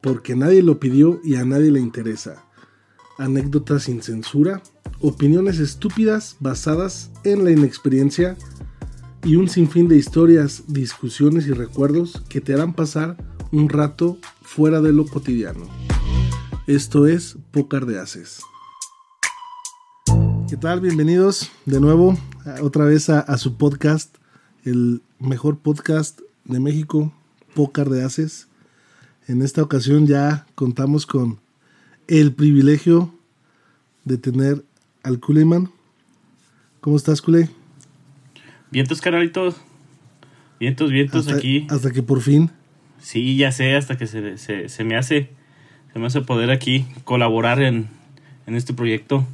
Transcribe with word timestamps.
porque 0.00 0.36
nadie 0.36 0.62
lo 0.62 0.80
pidió 0.80 1.20
y 1.24 1.36
a 1.36 1.44
nadie 1.44 1.70
le 1.70 1.80
interesa. 1.80 2.44
Anécdotas 3.18 3.84
sin 3.84 4.02
censura, 4.02 4.62
opiniones 5.00 5.58
estúpidas 5.58 6.36
basadas 6.40 7.10
en 7.24 7.44
la 7.44 7.50
inexperiencia 7.50 8.36
y 9.24 9.36
un 9.36 9.48
sinfín 9.48 9.88
de 9.88 9.96
historias, 9.96 10.64
discusiones 10.66 11.46
y 11.46 11.52
recuerdos 11.52 12.22
que 12.28 12.40
te 12.40 12.54
harán 12.54 12.72
pasar 12.72 13.16
un 13.52 13.68
rato 13.68 14.18
fuera 14.42 14.80
de 14.80 14.92
lo 14.92 15.06
cotidiano. 15.06 15.66
Esto 16.66 17.06
es 17.06 17.36
Pócar 17.50 17.86
de. 17.86 18.02
¿Qué 20.48 20.56
tal? 20.56 20.80
Bienvenidos 20.80 21.50
de 21.66 21.80
nuevo 21.80 22.16
otra 22.60 22.84
vez 22.84 23.08
a, 23.08 23.36
su 23.38 23.56
podcast, 23.56 24.16
el 24.64 25.02
mejor 25.18 25.58
podcast 25.58 26.20
de 26.44 26.60
México, 26.60 27.12
Pócar 27.54 27.88
de. 27.88 28.02
En 29.28 29.42
esta 29.42 29.62
ocasión 29.62 30.06
ya 30.06 30.46
contamos 30.54 31.06
con 31.06 31.38
el 32.08 32.32
privilegio 32.32 33.14
de 34.04 34.18
tener 34.18 34.64
al 35.02 35.20
Kuleman. 35.20 35.70
¿Cómo 36.80 36.96
estás, 36.96 37.22
Kule? 37.22 37.48
Vientos, 38.70 39.00
canalitos. 39.00 39.56
Vientos, 40.58 40.90
vientos 40.90 41.26
hasta, 41.26 41.38
aquí. 41.38 41.66
Hasta 41.70 41.90
que 41.90 42.02
por 42.02 42.20
fin. 42.20 42.50
Sí, 42.98 43.36
ya 43.36 43.52
sé, 43.52 43.74
hasta 43.76 43.96
que 43.96 44.06
se, 44.06 44.38
se, 44.38 44.68
se, 44.68 44.84
me 44.84 44.96
hace 44.96 45.30
se 45.92 45.98
me 45.98 46.06
hace 46.06 46.20
poder 46.22 46.50
aquí 46.50 46.86
colaborar 47.04 47.60
en, 47.62 47.88
en 48.46 48.54
este 48.54 48.72
proyecto. 48.74 49.26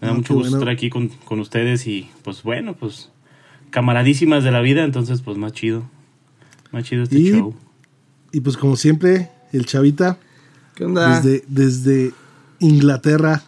Me 0.00 0.08
da 0.08 0.12
Ah, 0.12 0.16
mucho 0.16 0.34
gusto 0.34 0.50
bueno. 0.50 0.56
estar 0.58 0.68
aquí 0.72 0.90
con, 0.90 1.08
con 1.08 1.40
ustedes 1.40 1.86
y 1.86 2.08
pues 2.22 2.42
bueno, 2.42 2.74
pues 2.76 3.10
camaradísimas 3.70 4.44
de 4.44 4.50
la 4.52 4.60
vida, 4.60 4.84
entonces 4.84 5.22
pues 5.22 5.36
más 5.36 5.52
chido. 5.52 5.84
Más 6.72 6.84
chido 6.84 7.02
este 7.04 7.18
Y- 7.18 7.30
show. 7.30 7.54
Y 8.36 8.40
pues 8.42 8.58
como 8.58 8.76
siempre, 8.76 9.30
el 9.54 9.64
Chavita, 9.64 10.18
¿Qué 10.74 10.84
onda? 10.84 11.18
desde, 11.18 11.42
desde 11.48 12.12
Inglaterra. 12.58 13.42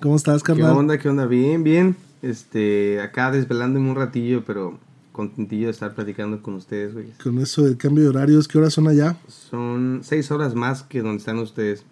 ¿Cómo 0.00 0.16
estás, 0.16 0.42
¿Qué 0.42 0.52
carnal? 0.52 0.76
onda? 0.76 0.98
¿Qué 0.98 1.08
onda? 1.08 1.26
Bien, 1.26 1.62
bien. 1.62 1.94
Este, 2.22 3.00
acá 3.00 3.30
desvelándome 3.30 3.88
un 3.88 3.94
ratillo, 3.94 4.44
pero 4.44 4.80
contentillo 5.12 5.66
de 5.66 5.70
estar 5.70 5.94
platicando 5.94 6.42
con 6.42 6.54
ustedes, 6.54 6.92
güey. 6.92 7.12
Con 7.22 7.38
eso 7.38 7.62
del 7.62 7.76
cambio 7.76 8.02
de 8.02 8.10
horarios, 8.10 8.48
¿qué 8.48 8.58
horas 8.58 8.72
son 8.74 8.88
allá? 8.88 9.16
Son 9.28 10.00
seis 10.02 10.32
horas 10.32 10.56
más 10.56 10.82
que 10.82 11.02
donde 11.02 11.18
están 11.18 11.38
ustedes. 11.38 11.84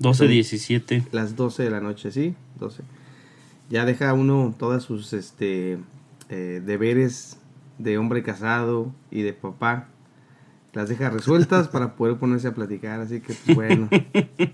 12, 0.00 0.26
17. 0.26 1.06
Las 1.12 1.36
12 1.36 1.62
de 1.62 1.70
la 1.70 1.80
noche, 1.80 2.10
¿sí? 2.10 2.34
12. 2.58 2.82
Ya 3.70 3.84
deja 3.84 4.12
uno 4.12 4.56
todas 4.58 4.82
sus, 4.82 5.12
este, 5.12 5.78
eh, 6.30 6.60
deberes 6.66 7.36
de 7.78 7.96
hombre 7.96 8.24
casado 8.24 8.92
y 9.12 9.22
de 9.22 9.34
papá. 9.34 9.86
Las 10.76 10.90
deja 10.90 11.08
resueltas 11.08 11.68
para 11.68 11.96
poder 11.96 12.18
ponerse 12.18 12.48
a 12.48 12.54
platicar, 12.54 13.00
así 13.00 13.22
que, 13.22 13.32
pues, 13.32 13.56
bueno. 13.56 13.88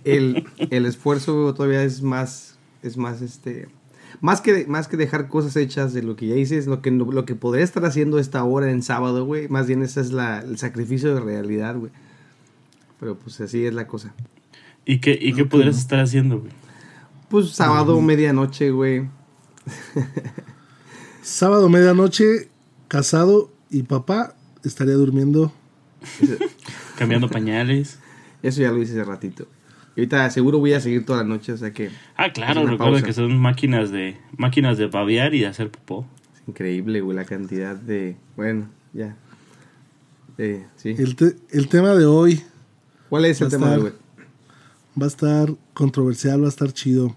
el, 0.05 0.47
el 0.71 0.87
esfuerzo 0.87 1.53
todavía 1.53 1.83
es 1.83 2.01
más, 2.01 2.55
es 2.85 2.97
más, 2.97 3.23
este... 3.23 3.69
Más 4.21 4.41
que, 4.41 4.67
más 4.69 4.87
que 4.87 4.97
dejar 4.97 5.27
cosas 5.27 5.57
hechas 5.57 5.93
de 5.93 6.03
lo 6.05 6.15
que 6.15 6.29
ya 6.29 6.37
hice, 6.37 6.59
es 6.59 6.69
lo 6.69 6.81
que, 6.81 6.93
lo 6.93 7.25
que 7.25 7.35
podría 7.35 7.65
estar 7.65 7.85
haciendo 7.85 8.21
esta 8.21 8.45
hora 8.45 8.71
en 8.71 8.85
sábado, 8.85 9.25
güey. 9.25 9.49
Más 9.49 9.67
bien 9.67 9.83
ese 9.83 10.01
es 10.01 10.13
la, 10.13 10.39
el 10.39 10.59
sacrificio 10.59 11.13
de 11.13 11.21
realidad, 11.21 11.77
güey. 11.77 11.91
Pero 13.01 13.19
pues 13.19 13.41
así 13.41 13.67
es 13.67 13.75
la 13.75 13.89
cosa. 13.89 14.15
¿Y 14.85 15.01
qué, 15.01 15.19
y 15.21 15.33
qué 15.33 15.45
podrías 15.45 15.77
estar 15.77 15.99
haciendo, 15.99 16.39
güey? 16.39 16.53
Pues 17.31 17.51
sábado, 17.51 18.01
medianoche, 18.01 18.71
güey. 18.71 19.09
Sábado, 21.23 21.69
medianoche, 21.69 22.49
casado 22.87 23.51
y 23.71 23.83
papá 23.83 24.37
estaría 24.63 24.95
durmiendo. 24.95 25.53
Cambiando 26.99 27.29
pañales. 27.29 27.99
Eso 28.43 28.61
ya 28.63 28.71
lo 28.71 28.81
hice 28.83 28.93
hace 28.93 29.05
ratito. 29.05 29.47
Y 29.95 30.01
ahorita 30.01 30.29
seguro 30.31 30.59
voy 30.59 30.73
a 30.73 30.81
seguir 30.81 31.05
toda 31.05 31.19
la 31.19 31.25
noche, 31.29 31.53
o 31.53 31.57
sea 31.57 31.73
que 31.73 31.91
Ah, 32.17 32.33
claro, 32.33 32.63
recuerda 32.67 32.93
pausa. 32.93 33.07
que 33.07 33.13
son 33.13 33.39
máquinas 33.39 33.91
de 33.91 34.17
máquinas 34.37 34.79
de 34.79 34.87
babear 34.87 35.35
y 35.35 35.41
de 35.41 35.47
hacer 35.47 35.71
popó. 35.71 36.07
es 36.35 36.49
increíble, 36.49 37.01
güey, 37.03 37.17
la 37.17 37.25
cantidad 37.27 37.77
de... 37.77 38.17
Bueno, 38.37 38.69
ya. 38.95 39.17
Eh, 40.39 40.65
sí. 40.77 40.95
El, 40.99 41.15
te- 41.15 41.37
el 41.51 41.69
tema 41.69 41.91
de 41.91 42.07
hoy 42.07 42.43
¿Cuál 43.11 43.27
es 43.27 43.41
el 43.43 43.49
tema, 43.51 43.67
estar- 43.75 43.81
güey? 43.81 43.93
va 45.01 45.05
a 45.05 45.09
estar 45.09 45.55
controversial, 45.75 46.41
va 46.43 46.47
a 46.47 46.49
estar 46.49 46.73
chido. 46.73 47.15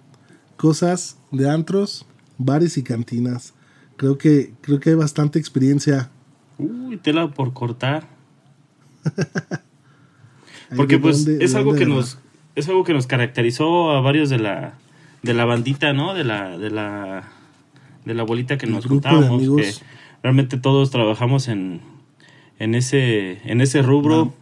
Cosas 0.57 1.17
de 1.31 1.49
antros, 1.49 2.05
bares 2.37 2.77
y 2.77 2.83
cantinas. 2.83 3.53
Creo 3.97 4.17
que, 4.17 4.53
creo 4.61 4.79
que 4.81 4.89
hay 4.89 4.95
bastante 4.95 5.39
experiencia. 5.39 6.09
Uy, 6.57 6.97
tela 6.97 7.31
por 7.31 7.53
cortar. 7.53 8.07
Porque 10.75 10.97
pues 10.99 11.25
dónde- 11.25 11.43
es 11.45 11.55
algo 11.55 11.75
que 11.75 11.85
nos 11.85 12.17
es 12.55 12.67
algo 12.69 12.83
que 12.83 12.93
nos 12.93 13.07
caracterizó 13.07 13.91
a 13.91 14.01
varios 14.01 14.29
de 14.29 14.39
la 14.39 14.73
de 15.23 15.33
la 15.33 15.45
bandita, 15.45 15.93
¿no? 15.93 16.13
De 16.13 16.23
la 16.23 16.57
de 16.57 16.69
la 16.71 17.23
de 18.05 18.13
la 18.13 18.23
bolita 18.23 18.57
que 18.57 18.65
El 18.65 18.71
nos 18.73 18.85
juntábamos 18.85 19.41
que 19.41 19.73
realmente 20.23 20.57
todos 20.57 20.89
trabajamos 20.91 21.47
en 21.47 21.81
en 22.59 22.75
ese 22.75 23.39
en 23.49 23.61
ese 23.61 23.81
rubro. 23.81 24.33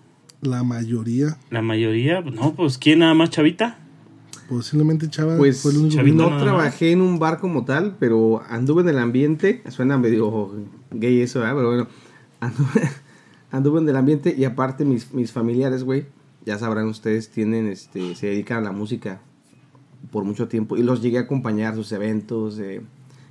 La 0.41 0.61
mayoría, 0.63 1.37
La 1.51 1.61
mayoría, 1.61 2.19
no, 2.21 2.53
pues 2.53 2.77
quién 2.77 2.99
nada 2.99 3.13
más 3.13 3.29
chavita? 3.29 3.77
posiblemente 4.49 5.09
Chava 5.09 5.37
Pues 5.37 5.61
fue 5.61 5.71
el 5.71 5.77
único 5.77 5.95
Chavito 5.95 6.25
que- 6.25 6.31
no 6.31 6.37
trabajé 6.37 6.91
en 6.91 6.99
un 7.01 7.17
bar 7.17 7.39
como 7.39 7.63
tal, 7.63 7.95
pero 7.97 8.43
anduve 8.49 8.81
en 8.81 8.89
el 8.89 8.99
ambiente. 8.99 9.63
Suena 9.69 9.97
medio 9.97 10.51
gay 10.91 11.21
eso, 11.21 11.39
¿verdad? 11.39 11.55
Pero 11.55 11.67
bueno, 11.69 11.87
anduve, 12.41 12.89
anduve 13.53 13.79
en 13.79 13.87
el 13.87 13.95
ambiente 13.95 14.35
y 14.37 14.43
aparte 14.43 14.83
mis, 14.83 15.13
mis 15.13 15.31
familiares, 15.31 15.83
güey, 15.85 16.05
ya 16.45 16.57
sabrán 16.57 16.87
ustedes, 16.87 17.29
tienen, 17.29 17.67
este, 17.67 18.15
se 18.15 18.27
dedican 18.27 18.57
a 18.57 18.61
la 18.61 18.71
música 18.73 19.21
por 20.11 20.25
mucho 20.25 20.47
tiempo 20.49 20.75
y 20.75 20.83
los 20.83 21.01
llegué 21.01 21.17
a 21.19 21.21
acompañar 21.21 21.71
a 21.73 21.75
sus 21.77 21.91
eventos, 21.93 22.59
eh, 22.59 22.81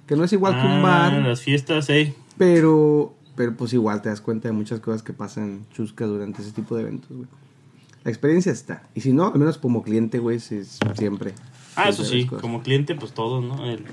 que 0.07 0.17
no 0.17 0.25
es 0.25 0.33
igual 0.33 0.55
que 0.55 0.61
un 0.67 0.73
Ah, 0.73 0.83
bar, 0.83 1.13
las 1.23 1.43
fiestas, 1.43 1.91
eh. 1.91 2.15
pero, 2.39 3.15
pero 3.37 3.55
pues 3.57 3.73
igual 3.75 4.01
te 4.01 4.09
das 4.09 4.21
cuenta 4.23 4.49
de 4.49 4.53
muchas 4.53 4.81
cosas 4.81 5.03
que 5.03 5.13
pasan 5.13 5.67
chuscas 5.75 6.09
durante 6.09 6.41
ese 6.41 6.53
tipo 6.53 6.75
de 6.77 6.83
eventos, 6.83 7.11
güey. 7.15 7.29
La 8.05 8.11
experiencia 8.11 8.51
está. 8.51 8.83
Y 8.95 9.01
si 9.03 9.13
no, 9.13 9.27
al 9.33 9.39
menos 9.39 9.59
como 9.59 9.83
cliente, 9.83 10.19
güey, 10.19 10.39
es 10.39 10.79
siempre. 10.97 11.35
Ah, 11.77 11.89
eso 11.89 12.05
sí, 12.05 12.27
como 12.27 12.63
cliente 12.63 12.95
pues 12.95 13.13
todos, 13.13 13.45
¿no? 13.45 13.65
El- 13.65 13.85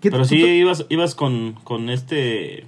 ¿Qué- 0.00 0.10
Pero 0.10 0.24
sí 0.24 0.40
tú- 0.40 0.46
ibas 0.46 0.86
ibas 0.88 1.14
con 1.14 1.52
con 1.62 1.90
este 1.90 2.64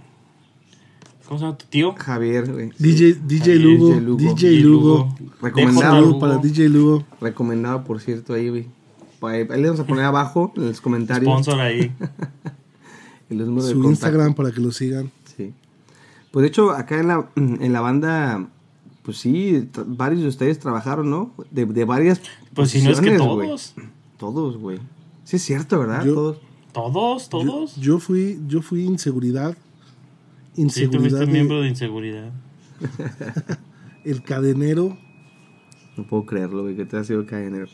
¿Cómo 1.32 1.38
se 1.38 1.44
llama 1.46 1.56
tu 1.56 1.64
tío? 1.64 1.94
Javier, 1.96 2.52
güey. 2.52 2.72
DJ, 2.78 3.14
DJ 3.24 3.52
Ahí, 3.54 3.58
Lugo, 3.58 3.88
DJ 3.88 4.00
Lugo. 4.02 4.18
DJ 4.34 4.60
Lugo. 4.60 5.16
Recomendado. 5.40 5.94
Saludo 5.94 6.18
para 6.18 6.36
DJ 6.36 6.68
Lugo. 6.68 7.04
Recomendado, 7.22 7.84
por 7.84 8.00
cierto, 8.02 8.34
ahí, 8.34 8.50
güey. 8.50 8.66
Ahí 9.22 9.46
le 9.48 9.62
vamos 9.62 9.80
a 9.80 9.86
poner 9.86 10.04
abajo 10.04 10.52
en 10.56 10.66
los 10.66 10.82
comentarios 10.82 11.32
Sponsor 11.32 11.58
ahí. 11.58 11.90
el 13.30 13.38
número 13.38 13.62
de 13.64 13.72
Su 13.72 13.76
contacto. 13.76 13.88
Instagram 13.92 14.34
para 14.34 14.52
que 14.52 14.60
lo 14.60 14.72
sigan. 14.72 15.10
Sí. 15.34 15.54
Pues 16.32 16.42
de 16.42 16.48
hecho, 16.48 16.70
acá 16.72 17.00
en 17.00 17.08
la, 17.08 17.30
en 17.36 17.72
la 17.72 17.80
banda, 17.80 18.50
pues 19.02 19.16
sí, 19.16 19.70
varios 19.86 20.20
de 20.20 20.28
ustedes 20.28 20.58
trabajaron, 20.58 21.08
¿no? 21.08 21.32
De, 21.50 21.64
de 21.64 21.84
varias. 21.86 22.20
Pues 22.52 22.72
si 22.72 22.82
no 22.82 22.90
es 22.90 23.00
que 23.00 23.06
posiciones, 23.16 23.34
güey. 23.34 23.48
todos. 23.48 23.74
Todos, 24.18 24.58
güey. 24.58 24.80
Sí, 25.24 25.36
es 25.36 25.42
cierto, 25.42 25.78
¿verdad? 25.78 26.04
Yo- 26.04 26.12
Todos. 26.12 26.36
Todos, 26.74 27.28
todos. 27.30 27.76
Yo 27.76 27.98
fui, 27.98 28.38
yo 28.48 28.60
fui 28.60 28.84
inseguridad. 28.84 29.56
Sí, 30.54 30.62
Inseguridad. 30.62 30.98
tuviste 31.00 31.26
de- 31.26 31.32
miembro 31.32 31.60
de 31.62 31.68
inseguridad. 31.68 32.32
el 34.04 34.22
cadenero. 34.22 34.96
No 35.96 36.04
puedo 36.06 36.24
creerlo, 36.26 36.62
güey, 36.62 36.74
que 36.76 36.84
te 36.84 36.96
ha 36.96 37.04
sido 37.04 37.24
cadenero. 37.26 37.66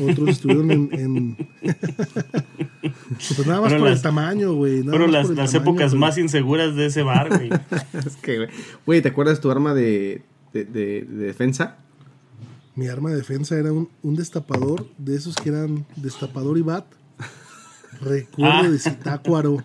Otros 0.00 0.28
estuvieron 0.30 0.70
en. 0.70 0.88
en- 0.92 1.36
pues 1.62 3.46
nada 3.46 3.60
más 3.60 3.72
por 3.72 3.82
las- 3.82 3.98
el 3.98 4.02
tamaño, 4.02 4.54
güey. 4.54 4.82
Fueron 4.82 5.12
las, 5.12 5.28
tamaño, 5.28 5.50
épocas 5.58 5.94
más 5.94 6.18
inseguras 6.18 6.74
de 6.74 6.86
ese 6.86 7.02
bar, 7.02 7.28
güey. 7.28 7.50
es 8.06 8.16
que, 8.16 8.36
güey. 8.36 8.48
Güey, 8.84 9.02
¿te 9.02 9.08
acuerdas 9.08 9.40
tu 9.40 9.50
arma 9.50 9.74
de, 9.74 10.22
de, 10.52 10.64
de- 10.64 11.02
de 11.08 11.26
defensa? 11.26 11.78
Mi 12.74 12.88
arma 12.88 13.10
de 13.10 13.16
defensa 13.16 13.56
era 13.58 13.72
un, 13.72 13.88
un 14.02 14.16
destapador 14.16 14.86
de 14.98 15.16
esos 15.16 15.34
que 15.36 15.48
eran 15.50 15.86
destapador 15.96 16.58
y 16.58 16.62
bat. 16.62 16.84
Recuerdo 18.00 18.52
Ah. 18.66 18.68
de 18.68 18.78
Citácuaro. 18.78 19.62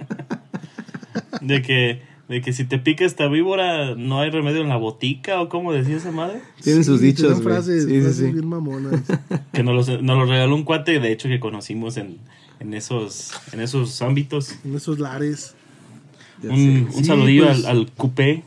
De 1.42 1.62
que, 1.62 2.02
de 2.32 2.42
que 2.42 2.54
si 2.54 2.64
te 2.66 2.80
pica 2.80 3.06
esta 3.06 3.28
víbora, 3.28 3.94
no 3.96 4.20
hay 4.22 4.32
remedio 4.32 4.62
en 4.62 4.70
la 4.70 4.78
botica, 4.78 5.40
o 5.42 5.50
cómo 5.50 5.72
decía 5.74 5.98
esa 5.98 6.12
madre. 6.12 6.42
Tienen 6.64 6.84
sus 6.84 7.02
dichos, 7.02 7.32
güey. 7.34 7.44
frases, 7.44 7.84
Sí, 7.84 7.90
sí, 7.92 8.00
frases 8.02 8.18
sí. 8.18 8.32
bien 8.32 8.48
mamonas. 8.48 9.02
Que 9.54 9.62
nos, 9.64 9.76
los- 9.88 10.02
nos 10.02 10.18
lo 10.18 10.26
regaló 10.26 10.56
un 10.56 10.64
cuate, 10.64 11.00
de 11.00 11.12
hecho, 11.12 11.28
que 11.28 11.40
conocimos 11.40 11.98
en, 11.98 12.18
en, 12.60 12.74
esos, 12.74 13.32
en 13.52 13.60
esos 13.60 14.02
ámbitos. 14.02 14.56
en 14.64 14.76
esos 14.76 14.98
lares. 15.00 15.56
Un, 16.44 16.88
un 16.88 16.94
Sí, 16.94 17.04
saludillo 17.04 17.46
pues. 17.46 17.66
al, 17.66 17.78
al 17.78 17.92
coupé. 17.92 18.44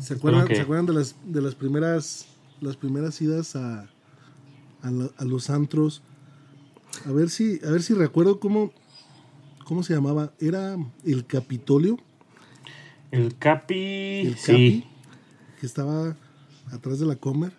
¿Se 0.00 0.14
acuerdan. 0.14 0.48
¿se 0.48 0.60
acuerdan 0.62 0.86
de 0.86 0.94
las 0.94 1.14
de 1.24 1.40
las 1.42 1.54
primeras 1.54 2.26
las 2.60 2.76
primeras 2.76 3.20
idas 3.20 3.54
a, 3.54 3.88
a, 4.82 4.90
la- 4.90 5.10
a 5.18 5.24
los 5.24 5.50
antros? 5.50 6.02
A 7.06 7.12
ver 7.12 7.28
si 7.30 7.60
a 7.64 7.70
ver 7.70 7.82
si 7.82 7.94
recuerdo 7.94 8.40
cómo 8.40 8.72
cómo 9.64 9.82
se 9.82 9.94
llamaba. 9.94 10.32
Era 10.40 10.76
el 11.04 11.24
Capitolio 11.26 11.98
El 13.12 13.36
Capi. 13.38 14.22
El 14.26 14.36
sí. 14.36 14.84
que 15.60 15.66
estaba 15.66 16.16
atrás 16.72 16.98
de 16.98 17.06
la 17.06 17.14
Comer. 17.16 17.52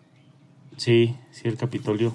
Sí, 0.76 1.16
sí, 1.32 1.48
el 1.48 1.56
Capitolio. 1.56 2.14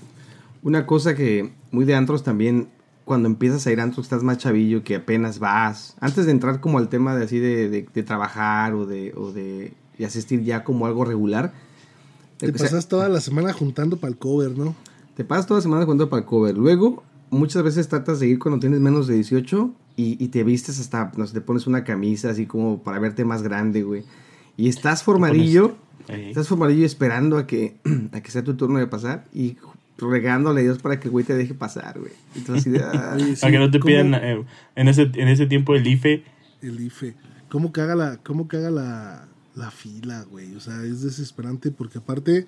Una 0.62 0.85
cosa 0.85 1.14
que 1.14 1.52
muy 1.70 1.85
de 1.87 1.94
antros 1.94 2.25
también, 2.25 2.69
cuando 3.05 3.29
empiezas 3.29 3.67
a 3.67 3.73
ir 3.73 3.81
a 3.81 3.85
antros, 3.85 4.05
estás 4.06 4.23
más 4.23 4.38
chavillo, 4.38 4.82
que 4.85 4.96
apenas 4.96 5.38
vas. 5.38 5.96
Antes 6.00 6.26
de 6.26 6.32
entrar 6.32 6.61
como 6.61 6.79
al 6.79 6.88
tema 6.88 7.14
de 7.17 7.25
así 7.25 7.38
de, 7.38 7.70
de- 7.70 7.88
de 7.94 8.02
trabajar 8.02 8.75
o 8.75 8.85
de, 8.85 9.14
o 9.17 9.32
de 9.32 9.73
y 9.99 10.05
asistir 10.05 10.43
ya 10.44 10.62
como 10.64 10.87
algo 10.87 11.05
regular. 11.05 11.52
Te 12.38 12.46
o 12.50 12.52
sea, 12.56 12.67
pasas 12.67 12.88
toda 12.88 13.08
la 13.08 13.20
semana 13.20 13.52
juntando 13.52 13.96
para 13.96 14.11
el 14.12 14.19
cover, 14.19 14.56
¿no? 14.56 14.75
Te 15.17 15.25
pasas 15.25 15.46
toda 15.46 15.58
la 15.58 15.62
semana 15.62 15.84
jugando 15.84 16.08
para 16.11 16.20
el 16.20 16.26
cover. 16.26 16.56
Luego, 16.56 17.02
muchas 17.31 17.62
veces 17.62 17.88
tratas 17.88 18.20
de 18.20 18.29
ir 18.29 18.38
cuando 18.38 18.61
tienes 18.61 18.79
menos 18.81 19.06
de 19.08 19.14
18 19.14 19.73
y, 19.99 20.17
y 20.25 20.29
te 20.29 20.45
vistes 20.45 20.81
hasta, 20.81 21.12
no 21.17 21.27
sé, 21.27 21.35
te 21.35 21.41
pones 21.43 21.67
una 21.67 21.83
camisa 21.85 22.31
así 22.31 22.47
como 22.47 22.83
para 22.83 22.99
verte 23.00 23.25
más 23.27 23.43
grande, 23.43 23.83
güey. 23.83 24.05
Y 24.56 24.69
estás 24.69 25.03
formadillo, 25.03 25.77
estás 26.09 26.49
formadillo 26.49 26.87
esperando 26.87 27.37
a 27.37 27.47
que, 27.47 27.77
a 28.12 28.21
que 28.23 28.31
sea 28.31 28.43
tu 28.45 28.55
turno 28.56 28.79
de 28.79 28.87
pasar 28.87 29.27
y 29.35 29.56
regándole 29.99 30.61
a 30.61 30.62
Dios 30.62 30.79
para 30.79 31.00
que 31.00 31.09
el 31.09 31.11
güey 31.11 31.25
te 31.25 31.35
deje 31.35 31.53
pasar, 31.55 31.99
güey. 31.99 32.12
Y 32.37 32.41
tú 32.41 32.55
así 32.55 32.71
de, 32.71 32.79
ah, 32.85 33.15
Oye, 33.17 33.35
sí, 33.35 33.41
Para 33.41 33.53
que 33.53 33.59
no 33.59 33.71
te 33.71 33.81
¿cómo- 33.81 33.89
pidan 33.89 34.15
eh, 34.15 34.45
en, 34.77 34.89
ese, 34.89 35.11
en 35.15 35.29
ese 35.29 35.47
tiempo 35.47 35.75
el 35.75 35.87
IFE. 35.87 36.23
El 36.62 36.81
IFE. 36.81 37.15
¿Cómo 37.49 37.73
caga 37.73 37.94
la, 37.97 38.19
cómo 38.19 38.47
caga 38.47 38.71
la, 38.71 39.27
la 39.56 39.71
fila, 39.73 40.23
güey? 40.31 40.55
O 40.55 40.61
sea, 40.61 40.83
es 40.85 41.03
desesperante 41.03 41.71
porque 41.73 41.99
aparte, 41.99 42.47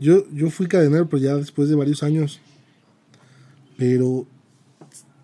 yo, 0.00 0.24
yo 0.32 0.50
fui 0.50 0.66
cadenero, 0.66 1.08
pero 1.08 1.22
ya 1.22 1.34
después 1.36 1.68
de 1.70 1.76
varios 1.76 2.02
años. 2.02 2.40
Pero 3.76 4.26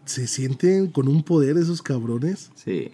se 0.09 0.27
sienten 0.27 0.89
con 0.89 1.07
un 1.09 1.23
poder 1.23 1.57
esos 1.57 1.83
cabrones. 1.83 2.51
sí. 2.55 2.89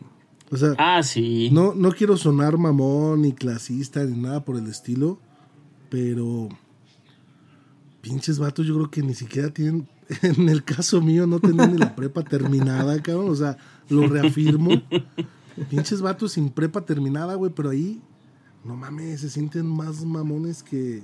O 0.51 0.57
sea, 0.57 0.75
Ah, 0.79 1.03
sí. 1.03 1.49
no, 1.53 1.75
no 1.75 1.91
quiero 1.93 2.17
sonar 2.17 2.59
mamón 2.59 3.23
ni 3.23 3.33
clasista 3.33 4.05
ni 4.05 4.17
nada 4.21 4.45
por 4.45 4.57
el 4.57 4.67
estilo, 4.69 5.19
pero 5.91 6.49
pinches 8.03 8.39
vatos 8.39 8.67
yo 8.67 8.75
creo 8.75 8.91
que 8.91 9.03
ni 9.03 9.15
siquiera 9.15 9.51
tienen, 9.51 9.89
en 10.23 10.49
el 10.49 10.63
caso 10.63 11.01
mío 11.01 11.27
no 11.27 11.41
tenían 11.41 11.73
ni 11.73 11.79
la 11.79 11.97
prepa 11.97 12.23
terminada, 12.23 13.01
cabrón, 13.03 13.31
o 13.31 13.35
sea, 13.35 13.57
lo 13.89 14.07
reafirmo. 14.07 14.71
Pinches 15.71 16.01
vatos 16.03 16.33
sin 16.33 16.51
prepa 16.51 16.83
terminada, 16.85 17.35
güey, 17.37 17.51
pero 17.55 17.71
ahí, 17.71 18.01
no 18.65 18.77
mames, 18.77 19.23
se 19.23 19.31
sienten 19.31 19.67
más 19.67 20.05
mamones 20.05 20.63
que, 20.63 21.03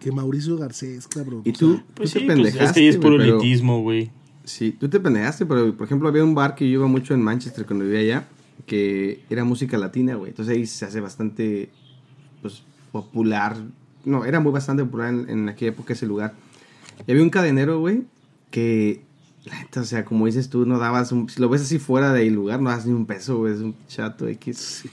que 0.00 0.12
Mauricio 0.12 0.56
Garcés, 0.58 1.08
cabrón. 1.08 1.42
Y 1.44 1.50
O 1.50 1.54
sea, 1.54 1.58
tú, 1.58 1.80
Pues 1.94 2.12
tú 2.12 2.18
sí, 2.20 2.26
te 2.26 2.26
pues 2.26 2.36
pendejaste, 2.36 2.64
es 2.66 2.72
que 2.72 2.88
es 2.90 2.96
puro 2.98 3.20
elitismo, 3.20 3.80
güey. 3.82 4.10
Sí, 4.44 4.72
tú 4.72 4.88
te 4.88 5.00
pendejaste, 5.00 5.46
pero 5.46 5.74
por 5.74 5.86
ejemplo 5.86 6.08
había 6.08 6.22
un 6.22 6.34
bar 6.34 6.54
que 6.54 6.68
yo 6.68 6.80
iba 6.80 6.86
mucho 6.86 7.14
en 7.14 7.22
Manchester 7.22 7.64
cuando 7.64 7.84
vivía 7.84 8.00
allá, 8.00 8.28
que 8.66 9.24
era 9.30 9.44
música 9.44 9.78
latina, 9.78 10.14
güey. 10.16 10.30
Entonces 10.30 10.54
ahí 10.54 10.66
se 10.66 10.84
hace 10.84 11.00
bastante, 11.00 11.70
pues, 12.42 12.62
popular. 12.92 13.56
No, 14.04 14.24
era 14.24 14.40
muy 14.40 14.52
bastante 14.52 14.84
popular 14.84 15.14
en, 15.14 15.30
en 15.30 15.48
aquella 15.48 15.72
época 15.72 15.94
ese 15.94 16.06
lugar. 16.06 16.34
Y 17.06 17.10
había 17.10 17.22
un 17.22 17.30
cadenero, 17.30 17.80
güey, 17.80 18.04
que, 18.50 19.02
o 19.76 19.84
sea, 19.84 20.04
como 20.04 20.26
dices 20.26 20.48
tú, 20.48 20.66
no 20.66 20.78
dabas 20.78 21.10
un, 21.12 21.28
si 21.28 21.40
lo 21.40 21.48
ves 21.48 21.62
así 21.62 21.78
fuera 21.78 22.12
del 22.12 22.34
lugar, 22.34 22.60
no 22.60 22.70
das 22.70 22.86
ni 22.86 22.92
un 22.92 23.06
peso, 23.06 23.38
güey, 23.38 23.54
es 23.54 23.60
un 23.60 23.74
chato 23.88 24.28
X. 24.28 24.84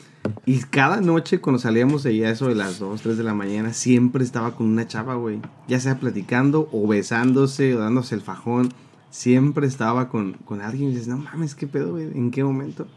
Y 0.46 0.60
cada 0.60 1.02
noche 1.02 1.40
cuando 1.40 1.60
salíamos 1.60 2.04
de 2.04 2.12
allá, 2.12 2.32
eso 2.32 2.48
de 2.48 2.56
las 2.56 2.80
2, 2.80 3.02
3 3.02 3.18
de 3.18 3.24
la 3.24 3.34
mañana, 3.34 3.74
siempre 3.74 4.24
estaba 4.24 4.56
con 4.56 4.68
una 4.68 4.88
chava, 4.88 5.16
güey. 5.16 5.40
Ya 5.68 5.80
sea 5.80 6.00
platicando 6.00 6.70
o 6.72 6.88
besándose 6.88 7.76
o 7.76 7.80
dándose 7.80 8.16
el 8.16 8.22
fajón. 8.22 8.70
Siempre 9.12 9.68
estaba 9.68 10.10
con, 10.10 10.34
con 10.34 10.62
alguien 10.62 10.90
y 10.90 10.94
dices, 10.94 11.08
no 11.08 11.18
mames, 11.18 11.54
¿qué 11.54 11.68
pedo, 11.68 11.92
güey? 11.92 12.06
¿En 12.06 12.32
qué 12.32 12.44
momento? 12.44 12.88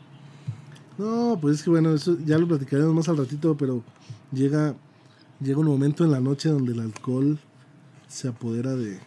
No, 0.96 1.37
pues 1.40 1.56
es 1.56 1.62
que 1.64 1.70
bueno, 1.70 1.93
eso 1.93 2.16
ya 2.25 2.38
lo 2.38 2.46
platicaremos 2.46 2.94
más 2.94 3.08
al 3.08 3.16
ratito, 3.16 3.56
pero 3.56 3.82
llega, 4.32 4.75
llega 5.40 5.58
un 5.58 5.66
momento 5.66 6.05
en 6.05 6.12
la 6.12 6.20
noche 6.20 6.49
donde 6.49 6.72
el 6.72 6.81
alcohol 6.81 7.38
se 8.06 8.28
apodera 8.28 8.75
de, 8.75 9.00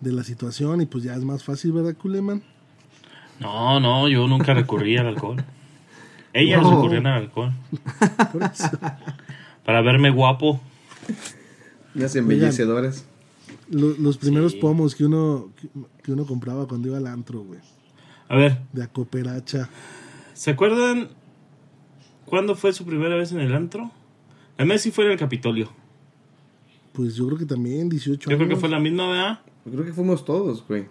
de 0.00 0.12
la 0.12 0.24
situación 0.24 0.80
y 0.80 0.86
pues 0.86 1.04
ya 1.04 1.14
es 1.14 1.24
más 1.24 1.44
fácil, 1.44 1.72
¿verdad, 1.72 1.94
Kuleman? 1.96 2.42
No, 3.38 3.78
no, 3.78 4.08
yo 4.08 4.26
nunca 4.26 4.52
recurrí 4.52 4.96
al 4.96 5.06
alcohol. 5.06 5.36
Ellas 6.32 6.60
No. 6.62 6.70
recurrían 6.70 7.06
al 7.06 7.22
alcohol. 7.22 7.52
Por 8.32 8.42
eso. 8.42 8.68
Para 9.64 9.80
verme 9.80 10.10
guapo. 10.10 10.60
Las 11.94 12.16
embellecedoras. 12.16 13.04
Lo- 13.70 13.96
los 13.98 14.18
primeros 14.18 14.52
Sí. 14.52 14.58
pomos 14.58 14.94
que 14.94 15.04
uno, 15.04 15.50
que, 16.02 16.12
uno 16.12 16.26
compraba 16.26 16.66
cuando 16.66 16.88
iba 16.88 16.98
al 16.98 17.06
antro, 17.06 17.40
güey, 17.42 17.60
A 18.28 18.36
ver, 18.36 18.58
de 18.72 18.82
acoperacha. 18.82 19.68
¿se 20.34 20.50
acuerdan 20.50 21.08
cuándo 22.26 22.54
fue 22.56 22.72
su 22.72 22.84
primera 22.84 23.16
vez 23.16 23.32
en 23.32 23.40
el 23.40 23.54
antro? 23.54 23.90
A 24.58 24.64
mí 24.64 24.78
sí 24.78 24.90
fue 24.90 25.04
en 25.06 25.12
el 25.12 25.18
Capitolio. 25.18 25.70
Pues 26.92 27.14
yo 27.14 27.26
creo 27.26 27.38
que 27.38 27.46
también 27.46 27.88
18 27.88 28.28
Yo 28.28 28.36
años. 28.36 28.38
creo 28.46 28.48
que 28.56 28.60
fue 28.60 28.68
la 28.68 28.80
misma, 28.80 29.08
¿verdad? 29.08 29.40
Yo 29.64 29.72
creo 29.72 29.84
que 29.84 29.92
fuimos 29.92 30.24
todos, 30.24 30.64
güey. 30.66 30.86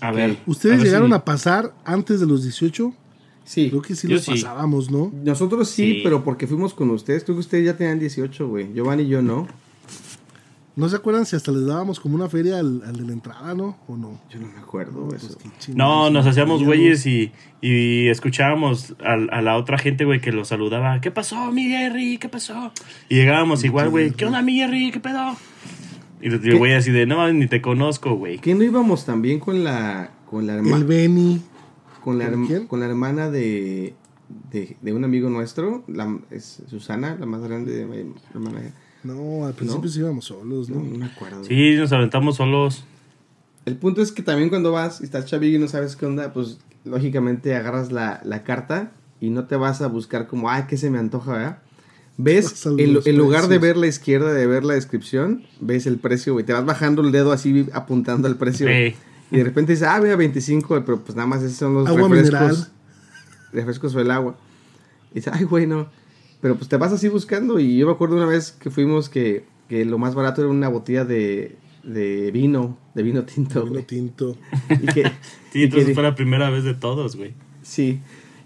A 0.00 0.10
ver. 0.12 0.38
¿Ustedes 0.46 0.74
a 0.74 0.78
ver 0.78 0.86
llegaron 0.86 1.08
si- 1.10 1.14
a 1.14 1.24
pasar 1.24 1.74
antes 1.84 2.20
de 2.20 2.26
los 2.26 2.42
18? 2.42 2.94
Sí. 3.44 3.68
Creo 3.70 3.82
que 3.82 3.94
sí 3.94 4.08
Yo 4.08 4.14
los 4.16 4.24
sí. 4.24 4.32
pasábamos, 4.32 4.90
¿no? 4.90 5.12
Nosotros 5.24 5.68
sí, 5.70 5.96
Sí. 5.96 6.00
pero 6.02 6.24
porque 6.24 6.46
fuimos 6.46 6.74
con 6.74 6.90
ustedes. 6.90 7.22
Creo 7.24 7.36
que 7.36 7.40
ustedes 7.40 7.64
ya 7.66 7.76
tenían 7.76 7.98
18, 7.98 8.48
güey. 8.48 8.72
Giovanni 8.72 9.04
y 9.04 9.08
yo 9.08 9.22
no. 9.22 9.46
¿No 10.76 10.90
se 10.90 10.96
acuerdan 10.96 11.24
si 11.24 11.34
hasta 11.36 11.52
les 11.52 11.64
dábamos 11.66 12.00
como 12.00 12.16
una 12.16 12.28
feria 12.28 12.58
al, 12.58 12.82
al 12.86 12.96
de 12.96 13.04
la 13.06 13.12
entrada, 13.14 13.54
no? 13.54 13.78
¿O 13.88 13.96
no? 13.96 14.20
Yo 14.28 14.38
no 14.38 14.48
me 14.48 14.58
acuerdo 14.58 15.08
Pues 15.08 15.24
eso. 15.24 15.38
No, 15.74 16.10
nos 16.10 16.26
hacíamos 16.26 16.62
güeyes 16.62 17.06
y, 17.06 17.32
y 17.62 18.08
escuchábamos 18.08 18.94
a, 19.02 19.14
a 19.14 19.40
la 19.40 19.56
otra 19.56 19.78
gente, 19.78 20.04
güey, 20.04 20.20
que 20.20 20.32
los 20.32 20.48
saludaba. 20.48 21.00
¿Qué 21.00 21.10
pasó, 21.10 21.50
mi 21.50 21.64
Jerry? 21.64 22.18
¿Qué 22.18 22.28
pasó? 22.28 22.72
Y 23.08 23.14
llegábamos 23.14 23.64
igual, 23.64 23.88
güey. 23.88 24.10
¿Qué 24.10 24.26
onda, 24.26 24.42
mi 24.42 24.56
Jerry? 24.56 24.90
¿Qué 24.92 25.00
pedo? 25.00 25.34
Y 26.20 26.28
el 26.28 26.58
güey 26.58 26.74
así 26.74 26.90
de, 26.92 27.06
no, 27.06 27.32
ni 27.32 27.46
te 27.46 27.62
conozco, 27.62 28.14
güey. 28.14 28.38
¿Qué 28.38 28.54
no 28.54 28.62
íbamos 28.62 29.06
también 29.06 29.40
con 29.40 29.64
la 29.64 30.10
con 30.28 30.46
la 30.46 30.54
El 30.54 30.58
hermana 30.58 30.84
Benny. 30.84 31.40
con 32.04 32.18
la, 32.18 32.30
¿Con 32.30 32.66
con 32.66 32.80
la 32.80 32.86
hermana 32.86 33.30
de, 33.30 33.94
de, 34.50 34.76
de 34.82 34.92
un 34.92 35.04
amigo 35.04 35.30
nuestro, 35.30 35.84
la, 35.86 36.18
es 36.30 36.62
Susana, 36.68 37.16
la 37.18 37.26
más 37.26 37.42
grande 37.42 37.72
de 37.72 37.86
mi 37.86 38.14
hermana. 38.34 38.60
No, 39.06 39.46
al 39.46 39.54
principio 39.54 39.84
¿No? 39.84 39.90
sí 39.90 39.98
íbamos 40.00 40.24
solos, 40.26 40.68
No, 40.70 40.76
¿no? 40.82 40.98
me 40.98 41.06
acuerdo. 41.06 41.44
Sí, 41.44 41.74
nos 41.76 41.92
aventamos 41.92 42.36
solos. 42.36 42.84
El 43.64 43.76
punto 43.76 44.00
es 44.02 44.12
que 44.12 44.22
también 44.22 44.48
cuando 44.48 44.72
vas 44.72 45.00
y 45.00 45.04
estás 45.04 45.26
chavillo 45.26 45.56
y 45.56 45.60
no 45.60 45.68
sabes 45.68 45.96
qué 45.96 46.06
onda, 46.06 46.32
pues 46.32 46.58
lógicamente 46.84 47.54
agarras 47.56 47.90
la, 47.92 48.20
la 48.24 48.44
carta 48.44 48.92
y 49.20 49.30
no 49.30 49.44
te 49.46 49.56
vas 49.56 49.82
a 49.82 49.88
buscar 49.88 50.26
como, 50.28 50.50
ay, 50.50 50.64
¿qué 50.68 50.76
se 50.76 50.90
me 50.90 50.98
antoja, 50.98 51.32
verdad? 51.32 51.58
Ves, 52.18 52.64
en, 52.78 52.98
en 53.04 53.16
lugar 53.18 53.48
de 53.48 53.58
ver 53.58 53.76
la 53.76 53.86
izquierda, 53.88 54.32
de 54.32 54.46
ver 54.46 54.64
la 54.64 54.74
descripción, 54.74 55.42
ves 55.60 55.86
el 55.86 55.98
precio, 55.98 56.32
güey. 56.34 56.44
Te 56.46 56.52
vas 56.52 56.64
bajando 56.64 57.02
el 57.02 57.12
dedo 57.12 57.32
así 57.32 57.66
apuntando 57.72 58.28
al 58.28 58.36
precio. 58.36 58.68
Sí. 58.68 58.94
Y 59.32 59.38
de 59.38 59.44
repente 59.44 59.72
dices, 59.72 59.88
ah, 59.88 59.98
vea, 59.98 60.14
25, 60.14 60.82
pero 60.86 61.00
pues 61.00 61.16
nada 61.16 61.26
más 61.26 61.42
esos 61.42 61.56
son 61.58 61.74
los 61.74 61.88
Agua 61.88 62.08
refrescos. 62.08 62.40
mineral. 62.40 62.68
Refrescos 63.52 63.94
o 63.96 64.00
el 64.00 64.10
agua. 64.12 64.36
Y 65.10 65.16
dices, 65.16 65.32
ay, 65.34 65.44
güey, 65.44 65.66
no. 65.66 65.88
Pero 66.40 66.56
pues 66.56 66.68
te 66.68 66.76
vas 66.76 66.92
así 66.92 67.08
buscando. 67.08 67.58
Y 67.58 67.78
yo 67.78 67.86
me 67.86 67.92
acuerdo 67.92 68.16
una 68.16 68.26
vez 68.26 68.52
que 68.52 68.70
fuimos 68.70 69.08
que, 69.08 69.44
que 69.68 69.84
lo 69.84 69.98
más 69.98 70.14
barato 70.14 70.42
era 70.42 70.50
una 70.50 70.68
botella 70.68 71.04
de, 71.04 71.56
de 71.82 72.30
vino, 72.30 72.76
de 72.94 73.02
vino 73.02 73.24
tinto. 73.24 73.60
Vino 73.62 73.72
güey. 73.72 73.84
tinto. 73.84 74.36
Y 74.70 74.86
que, 74.86 75.02
Sí, 75.52 75.60
y 75.60 75.62
entonces 75.64 75.88
que- 75.88 75.94
fue 75.94 76.02
la 76.02 76.14
primera 76.14 76.50
vez 76.50 76.64
de 76.64 76.74
todos, 76.74 77.16
güey. 77.16 77.32
Sí. 77.62 78.00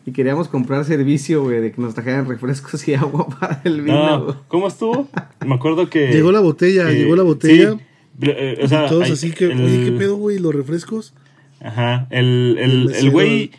Y 0.06 0.12
queríamos 0.12 0.48
comprar 0.48 0.84
servicio, 0.86 1.42
güey, 1.42 1.60
de 1.60 1.72
que 1.72 1.80
nos 1.82 1.94
trajeran 1.94 2.26
refrescos 2.26 2.86
y 2.88 2.94
agua 2.94 3.26
para 3.28 3.60
el 3.64 3.82
vino. 3.82 4.18
No, 4.28 4.36
¿cómo 4.48 4.68
estuvo? 4.68 5.08
Me 5.44 5.54
acuerdo 5.54 5.90
que... 5.90 6.08
Llegó 6.12 6.32
la 6.32 6.40
botella, 6.40 6.86
que- 6.86 6.94
llegó 6.94 7.16
la 7.16 7.22
botella. 7.22 7.72
sí, 7.74 7.80
eh, 8.22 8.60
o 8.62 8.68
sea, 8.68 8.86
todos 8.86 9.04
hay- 9.04 9.12
así 9.12 9.30
que, 9.32 9.46
el- 9.46 9.60
oye, 9.62 9.84
¿qué 9.84 9.92
pedo, 9.92 10.16
güey? 10.16 10.38
¿Los 10.38 10.54
refrescos? 10.54 11.12
Ajá, 11.62 12.06
el, 12.10 12.56
El 12.58 12.94
el 12.94 13.10
güey, 13.10 13.50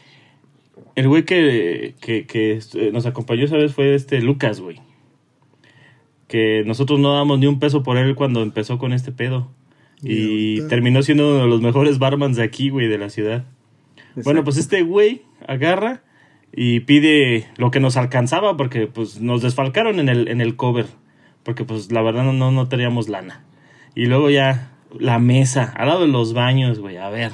el 0.95 1.07
güey 1.07 1.24
que, 1.24 1.95
que, 2.01 2.25
que 2.25 2.60
eh, 2.74 2.91
nos 2.91 3.05
acompañó 3.05 3.45
esa 3.45 3.57
vez 3.57 3.74
fue 3.74 3.95
este 3.95 4.21
Lucas, 4.21 4.60
güey. 4.60 4.79
Que 6.27 6.63
nosotros 6.65 7.00
no 7.00 7.13
damos 7.13 7.39
ni 7.39 7.48
un 7.48 7.60
peso 7.60 7.83
por 7.83 7.98
él 7.98 8.15
cuando 8.15 8.41
empezó 8.41 8.77
con 8.77 8.93
este 8.93 9.12
pedo. 9.12 9.51
Y 10.03 10.67
terminó 10.67 11.03
siendo 11.03 11.29
uno 11.29 11.43
de 11.43 11.48
los 11.48 11.62
mejores 11.62 12.00
barmans 12.00 12.36
de 12.36 12.43
aquí, 12.43 12.69
güey, 12.69 12.88
de 12.88 12.98
la 12.98 13.10
ciudad. 13.10 13.45
Bueno, 14.24 14.43
pues 14.43 14.57
este 14.57 14.81
güey 14.81 15.21
agarra 15.48 16.01
y 16.51 16.81
pide 16.81 17.45
lo 17.57 17.69
que 17.69 17.79
nos 17.79 17.98
alcanzaba 17.98 18.57
porque 18.57 18.88
pues 18.88 19.21
nos 19.21 19.43
desfalcaron 19.43 20.00
en 20.00 20.10
el, 20.10 20.27
en 20.27 20.41
el 20.41 20.55
cover. 20.55 20.88
Porque 21.43 21.65
pues 21.65 21.91
la 21.91 22.01
verdad 22.01 22.24
no, 22.24 22.33
no, 22.33 22.51
no 22.51 22.67
teníamos 22.67 23.10
lana. 23.10 23.43
Y 23.93 24.07
luego 24.07 24.29
ya 24.29 24.71
la 25.00 25.19
mesa, 25.19 25.71
al 25.75 25.88
lado 25.88 26.01
de 26.01 26.07
los 26.07 26.33
baños, 26.33 26.79
güey, 26.79 26.98
a 26.98 27.10
ver. 27.10 27.31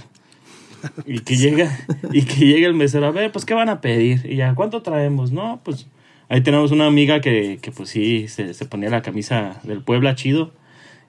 Y 1.06 1.20
que 1.20 1.38
llega, 1.38 1.78
y 2.12 2.24
que 2.24 2.46
llega 2.46 2.68
el 2.68 2.74
mesero, 2.74 3.08
a 3.08 3.12
ver, 3.12 3.32
pues 3.32 3.46
qué 3.46 3.54
van 3.54 3.70
a 3.70 3.82
pedir. 3.82 4.26
Y 4.26 4.36
ya, 4.36 4.56
¿cuánto 4.56 4.82
traemos? 4.82 5.32
No, 5.32 5.62
pues 5.64 5.88
ahí 6.30 6.42
tenemos 6.42 6.72
una 6.72 6.88
amiga 6.88 7.22
que, 7.22 7.60
que 7.62 7.72
pues 7.72 7.90
sí, 7.90 8.28
se, 8.28 8.54
se 8.54 8.66
ponía 8.66 8.90
la 8.90 9.02
camisa 9.02 9.60
del 9.64 9.82
Puebla 9.82 10.16
chido. 10.16 10.52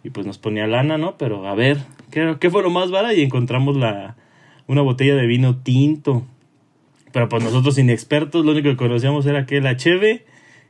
Y 0.04 0.10
pues 0.10 0.26
nos 0.26 0.38
ponía 0.38 0.66
lana, 0.66 0.96
¿no? 0.96 1.18
Pero 1.18 1.46
a 1.48 1.54
ver, 1.54 1.78
¿qué, 2.10 2.36
qué 2.38 2.50
fue 2.50 2.62
lo 2.62 2.70
más 2.70 2.90
barato? 2.90 3.14
Y 3.14 3.22
encontramos 3.22 3.76
la, 3.76 4.16
una 4.68 4.82
botella 4.82 5.16
de 5.16 5.26
vino 5.26 5.56
tinto. 5.56 6.24
Pero 7.12 7.28
pues 7.28 7.42
nosotros 7.42 7.78
inexpertos, 7.78 8.44
lo 8.44 8.52
único 8.52 8.68
que 8.68 8.76
conocíamos 8.76 9.26
era 9.26 9.44
que 9.44 9.60
la 9.60 9.76
cheve 9.76 10.24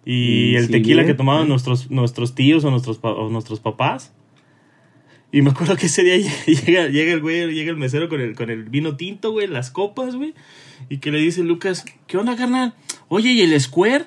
y, 0.08 0.52
Y 0.52 0.56
el 0.56 0.66
sí, 0.66 0.72
tequila 0.72 1.04
que 1.04 1.12
tomaban 1.12 1.48
nuestros, 1.48 1.90
nuestros 1.90 2.34
tíos 2.34 2.64
o 2.64 2.70
nuestros, 2.70 2.98
o 3.02 3.28
nuestros 3.28 3.60
papás. 3.60 4.14
Y 5.30 5.42
me 5.42 5.50
acuerdo 5.50 5.76
que 5.76 5.87
ese 5.87 6.02
día 6.04 6.16
llega, 6.47 6.88
llega 6.88 7.12
el 7.12 7.20
güey, 7.20 7.52
llega 7.52 7.70
el 7.70 7.76
mesero 7.76 8.08
con 8.08 8.20
el, 8.20 8.35
con 8.35 8.50
el 8.50 8.64
vino 8.64 8.97
tinto, 8.97 9.32
güey, 9.32 9.47
las 9.47 9.70
copas, 9.70 10.16
güey. 10.16 10.35
Y 10.88 10.99
que 10.99 11.11
le 11.11 11.18
dice 11.18 11.42
Lucas, 11.42 11.85
¿qué 12.06 12.16
onda, 12.16 12.37
carnal? 12.37 12.75
Oye, 13.08 13.32
¿y 13.32 13.42
el 13.42 13.61
Square? 13.61 14.06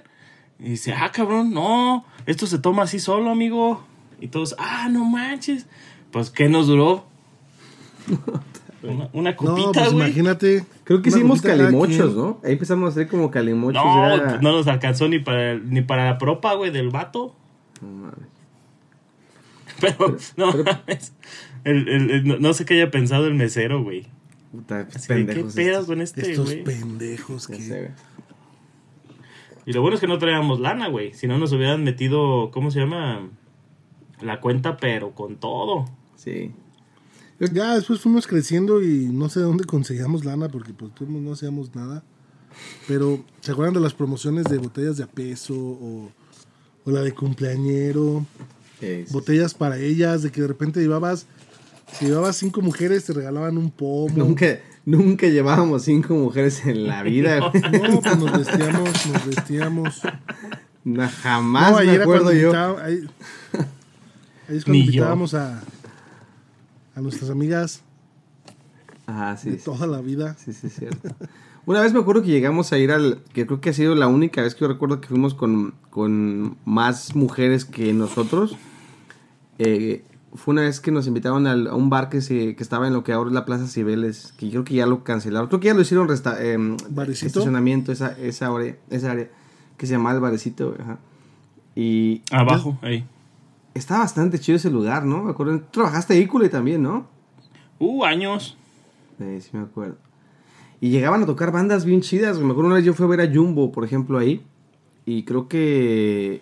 Y 0.59 0.69
dice, 0.71 0.93
ah, 0.93 1.11
cabrón, 1.11 1.53
no, 1.53 2.05
esto 2.25 2.47
se 2.47 2.57
toma 2.59 2.83
así 2.83 2.99
solo, 2.99 3.29
amigo. 3.29 3.83
Y 4.19 4.27
todos, 4.27 4.55
ah, 4.59 4.87
no 4.89 5.05
manches. 5.05 5.67
Pues, 6.11 6.29
¿qué 6.29 6.49
nos 6.49 6.67
duró? 6.67 7.05
Una, 8.83 9.09
una 9.13 9.31
No, 9.31 9.37
copita, 9.37 9.71
pues 9.73 9.93
güey. 9.93 10.05
imagínate. 10.07 10.65
Creo 10.85 11.01
que 11.03 11.09
hicimos 11.09 11.41
calimochos. 11.41 12.15
¿no? 12.15 12.39
Ahí 12.43 12.53
empezamos 12.53 12.87
a 12.87 12.91
hacer 12.91 13.07
como 13.07 13.29
calimochos. 13.29 13.83
No, 13.83 14.13
era- 14.15 14.23
pues 14.29 14.41
no 14.41 14.51
nos 14.53 14.67
alcanzó 14.67 15.07
ni 15.07 15.19
para, 15.19 15.55
ni 15.55 15.81
para 15.81 16.05
la 16.05 16.17
propa, 16.17 16.53
güey, 16.55 16.71
del 16.71 16.89
vato. 16.89 17.35
No 17.81 17.87
mames. 17.89 18.30
Pero, 19.81 20.15
no 20.37 20.47
mames. 20.63 21.13
El- 21.63 21.87
el- 21.89 22.11
el- 22.11 22.23
no, 22.27 22.39
no 22.39 22.53
sé 22.53 22.65
qué 22.65 22.75
haya 22.75 22.91
pensado 22.91 23.27
el 23.27 23.33
mesero, 23.35 23.83
güey. 23.83 24.07
Puta, 24.51 24.87
¿Qué 24.87 24.99
pedo 25.07 25.41
estos. 25.47 25.85
con 25.85 26.01
este, 26.01 26.31
Estos 26.31 26.53
pendejos 26.55 27.47
que. 27.47 27.55
sé. 27.61 27.91
Y 29.65 29.73
lo 29.73 29.81
bueno 29.81 29.95
es 29.95 30.01
que 30.01 30.07
no 30.07 30.17
traíamos 30.17 30.59
lana, 30.59 30.87
güey. 30.87 31.13
Si 31.13 31.27
no 31.27 31.37
nos 31.37 31.51
hubieran 31.53 31.83
metido, 31.83 32.49
¿cómo 32.51 32.71
se 32.71 32.79
llama? 32.79 33.29
La 34.21 34.39
cuenta, 34.41 34.77
pero 34.77 35.11
con 35.13 35.37
todo. 35.37 35.85
Sí. 36.15 36.51
Ya 37.39 37.75
después 37.75 37.99
fuimos 38.01 38.27
creciendo 38.27 38.81
y 38.83 39.07
no 39.11 39.29
sé 39.29 39.39
de 39.39 39.45
dónde 39.45 39.63
conseguíamos 39.65 40.25
lana 40.25 40.49
porque 40.49 40.73
pues 40.73 40.93
tú 40.93 41.05
no 41.07 41.31
hacíamos 41.33 41.73
nada. 41.75 42.03
Pero, 42.87 43.23
¿se 43.39 43.51
acuerdan 43.53 43.73
de 43.75 43.79
las 43.79 43.93
promociones 43.93 44.45
de 44.45 44.57
botellas 44.57 44.97
de 44.97 45.03
a 45.05 45.07
peso 45.07 45.55
o, 45.55 46.11
o 46.85 46.91
la 46.91 47.01
de 47.01 47.13
cumpleañero? 47.13 48.25
Eh, 48.81 49.03
sí. 49.07 49.13
Botellas 49.13 49.53
para 49.53 49.77
ellas, 49.77 50.23
de 50.23 50.31
que 50.31 50.41
de 50.41 50.47
repente 50.47 50.79
llevabas, 50.81 51.25
si 51.93 52.05
llevabas 52.05 52.35
cinco 52.37 52.61
mujeres 52.61 53.05
te 53.05 53.13
regalaban 53.13 53.57
un 53.57 53.69
pomo. 53.71 54.13
Nunca, 54.15 54.59
nunca 54.85 55.27
llevábamos 55.27 55.83
cinco 55.83 56.13
mujeres 56.15 56.65
en 56.65 56.87
la 56.87 57.03
vida. 57.03 57.39
No, 57.71 58.01
pues 58.01 58.17
nos 58.17 58.31
vestíamos, 58.37 59.05
nos 59.07 59.25
vestíamos. 59.27 60.01
No, 60.83 61.07
jamás 61.21 61.71
no, 61.71 61.77
ahí 61.77 61.87
me 61.87 61.93
era 61.93 62.03
acuerdo 62.03 62.31
yo. 62.33 62.47
invitaba- 62.49 62.83
ahí, 62.83 63.07
ahí 64.49 64.57
es 64.57 64.63
cuando 64.65 64.71
Ni 64.73 64.79
yo. 64.79 64.85
invitábamos 64.87 65.33
a, 65.35 65.61
a 66.95 67.01
nuestras 67.01 67.29
amigas 67.29 67.81
Ajá, 69.05 69.37
sí. 69.37 69.51
de 69.51 69.57
sí. 69.59 69.65
toda 69.65 69.85
la 69.87 70.01
vida. 70.01 70.35
Sí, 70.43 70.53
sí, 70.53 70.67
es 70.67 70.73
cierto. 70.75 71.09
Una 71.67 71.81
vez 71.81 71.93
me 71.93 71.99
acuerdo 71.99 72.23
que 72.23 72.29
llegamos 72.29 72.73
a 72.73 72.79
ir 72.79 72.91
al. 72.91 73.19
que 73.33 73.45
creo 73.45 73.61
que 73.61 73.69
ha 73.69 73.73
sido 73.73 73.93
la 73.93 74.07
única 74.07 74.41
vez 74.41 74.55
que 74.55 74.61
yo 74.61 74.67
recuerdo 74.67 74.99
que 75.01 75.07
fuimos 75.09 75.35
con, 75.35 75.75
con 75.91 76.57
más 76.65 77.15
mujeres 77.15 77.65
que 77.65 77.93
nosotros. 77.93 78.55
Eh, 79.63 80.03
fue 80.33 80.53
una 80.53 80.61
vez 80.61 80.79
que 80.79 80.91
nos 80.91 81.07
invitaron 81.07 81.45
al- 81.45 81.67
a 81.67 81.75
un 81.75 81.89
bar 81.89 82.09
que, 82.09 82.21
se, 82.21 82.55
que 82.55 82.63
estaba 82.63 82.87
en 82.87 82.93
lo 82.93 83.03
que 83.03 83.11
ahora 83.11 83.29
es 83.29 83.33
la 83.33 83.45
Plaza 83.45 83.67
Cibeles, 83.67 84.33
que 84.37 84.49
creo 84.49 84.63
que 84.63 84.73
ya 84.75 84.85
lo 84.85 85.03
cancelaron. 85.03 85.47
Creo 85.49 85.59
que 85.59 85.67
ya 85.67 85.73
lo 85.73 85.81
hicieron 85.81 86.07
resta 86.07 86.41
em, 86.43 86.77
¿Barecito? 86.89 87.27
estacionamiento, 87.27 87.91
esa, 87.91 88.17
esa, 88.17 88.47
área, 88.47 88.75
esa 88.89 89.11
área 89.11 89.29
que 89.77 89.85
se 89.85 89.93
llamaba 89.93 90.15
el 90.15 90.21
Barecito. 90.21 90.73
Ajá. 90.79 90.99
Y 91.75 92.21
Abajo, 92.31 92.77
ahí. 92.81 93.05
está 93.73 93.99
bastante 93.99 94.39
chido 94.39 94.55
ese 94.55 94.69
lugar, 94.71 95.05
¿no? 95.05 95.23
Me 95.23 95.31
acuerdo. 95.31 95.61
Trabajaste 95.71 96.13
ahí, 96.13 96.25
Cule, 96.27 96.49
también, 96.49 96.81
¿no? 96.81 97.07
Uh, 97.79 98.03
años. 98.05 98.57
Sí, 99.17 99.41
sí 99.41 99.49
me 99.53 99.63
acuerdo. 99.63 99.97
Y 100.79 100.89
llegaban 100.89 101.21
a 101.23 101.25
tocar 101.25 101.51
bandas 101.51 101.83
bien 101.85 102.01
chidas. 102.01 102.39
Me 102.39 102.45
acuerdo 102.51 102.67
una 102.67 102.75
vez 102.77 102.85
yo 102.85 102.93
fui 102.93 103.05
a 103.05 103.09
ver 103.09 103.21
a 103.21 103.31
Jumbo, 103.33 103.71
por 103.71 103.83
ejemplo, 103.85 104.17
ahí. 104.17 104.43
Y 105.05 105.23
creo 105.23 105.47
que... 105.47 106.41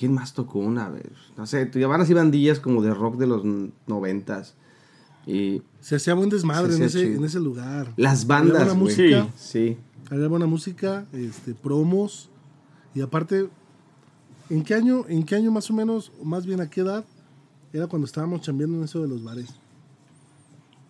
¿Quién 0.00 0.14
más 0.14 0.32
tocó 0.32 0.60
una 0.60 0.88
vez? 0.88 1.12
No 1.36 1.44
sé, 1.46 1.70
llevaban 1.74 2.00
así 2.00 2.14
bandillas 2.14 2.58
como 2.58 2.80
de 2.80 2.94
rock 2.94 3.18
de 3.18 3.26
los 3.26 3.42
noventas. 3.86 4.54
Y 5.26 5.60
Se 5.80 5.96
hacía 5.96 6.14
buen 6.14 6.30
desmadre 6.30 6.74
en, 6.74 6.82
ese, 6.84 7.00
chido. 7.02 7.18
en 7.18 7.24
ese 7.24 7.38
lugar. 7.38 7.92
las 7.98 8.22
Había 8.24 8.28
bandas, 8.38 8.56
buena 8.56 8.72
güey. 8.72 8.82
música, 8.84 9.28
Sí. 9.36 9.76
había 10.10 10.28
buena 10.28 10.46
música, 10.46 11.04
este, 11.12 11.52
promos. 11.54 12.30
Y 12.94 13.02
aparte, 13.02 13.50
¿en 14.48 14.64
qué 14.64 14.72
año, 14.74 15.04
en 15.06 15.22
qué 15.24 15.36
año 15.36 15.52
más 15.52 15.70
o 15.70 15.74
menos, 15.74 16.10
o 16.18 16.24
más 16.24 16.46
bien 16.46 16.62
a 16.62 16.70
qué 16.70 16.80
edad, 16.80 17.04
era 17.74 17.86
cuando 17.86 18.06
estábamos 18.06 18.40
chambeando 18.40 18.78
en 18.78 18.84
eso 18.84 19.02
de 19.02 19.08
los 19.08 19.22
bares? 19.22 19.48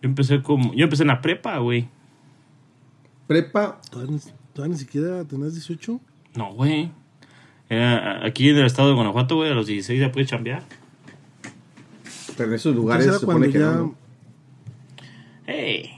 Yo 0.01 0.07
empecé 0.07 0.41
como. 0.41 0.73
Yo 0.73 0.85
empecé 0.85 1.03
en 1.03 1.07
la 1.09 1.21
prepa, 1.21 1.57
güey. 1.57 1.89
Prepa, 3.27 3.79
¿Todavía, 3.91 4.15
ni- 4.15 4.31
todavía 4.53 4.73
ni 4.75 4.79
siquiera 4.79 5.23
tenías 5.25 5.53
18? 5.53 5.99
No, 6.35 6.53
güey. 6.53 6.91
Era 7.71 8.25
aquí 8.25 8.49
en 8.49 8.57
el 8.57 8.65
estado 8.65 8.89
de 8.89 8.95
Guanajuato, 8.95 9.37
güey, 9.37 9.49
a 9.49 9.53
los 9.53 9.65
16 9.65 9.97
ya 9.97 10.11
puedes 10.11 10.29
chambear. 10.29 10.61
pero 12.35 12.49
en 12.49 12.55
esos 12.55 12.75
lugares 12.75 13.05
se 13.05 13.13
supone 13.13 13.49
cuando 13.49 13.53
que 13.53 13.59
ya... 13.59 13.71
no, 13.71 13.77
¿no? 13.77 13.95
¡Hey! 15.47 15.91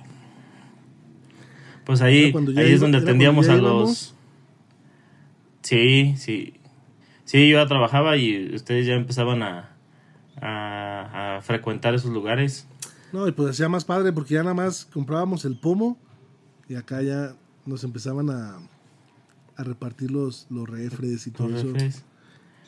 Pues 1.83 2.01
ahí, 2.03 2.31
ahí 2.55 2.73
es 2.73 2.79
donde 2.79 2.99
atendíamos 2.99 3.49
a 3.49 3.55
los... 3.55 4.13
Sí, 5.63 6.13
sí. 6.15 6.53
Sí, 7.25 7.49
yo 7.49 7.57
ya 7.57 7.65
trabajaba 7.65 8.17
y 8.17 8.53
ustedes 8.53 8.85
ya 8.85 8.93
empezaban 8.93 9.41
a, 9.41 9.71
a, 10.39 11.37
a 11.37 11.41
frecuentar 11.41 11.95
esos 11.95 12.11
lugares. 12.11 12.67
No, 13.11 13.27
y 13.27 13.31
pues 13.31 13.49
hacía 13.49 13.67
más 13.67 13.83
padre 13.83 14.13
porque 14.13 14.35
ya 14.35 14.43
nada 14.43 14.53
más 14.53 14.85
comprábamos 14.85 15.43
el 15.43 15.57
pomo 15.57 15.97
y 16.69 16.75
acá 16.75 17.01
ya 17.01 17.33
nos 17.65 17.83
empezaban 17.83 18.29
a, 18.29 18.59
a 19.57 19.63
repartir 19.63 20.11
los, 20.11 20.47
los 20.49 20.67
refres 20.69 21.27
y 21.27 21.31
todo 21.31 21.49
Los 21.49 21.59
eso. 21.63 21.73
refres. 21.73 22.03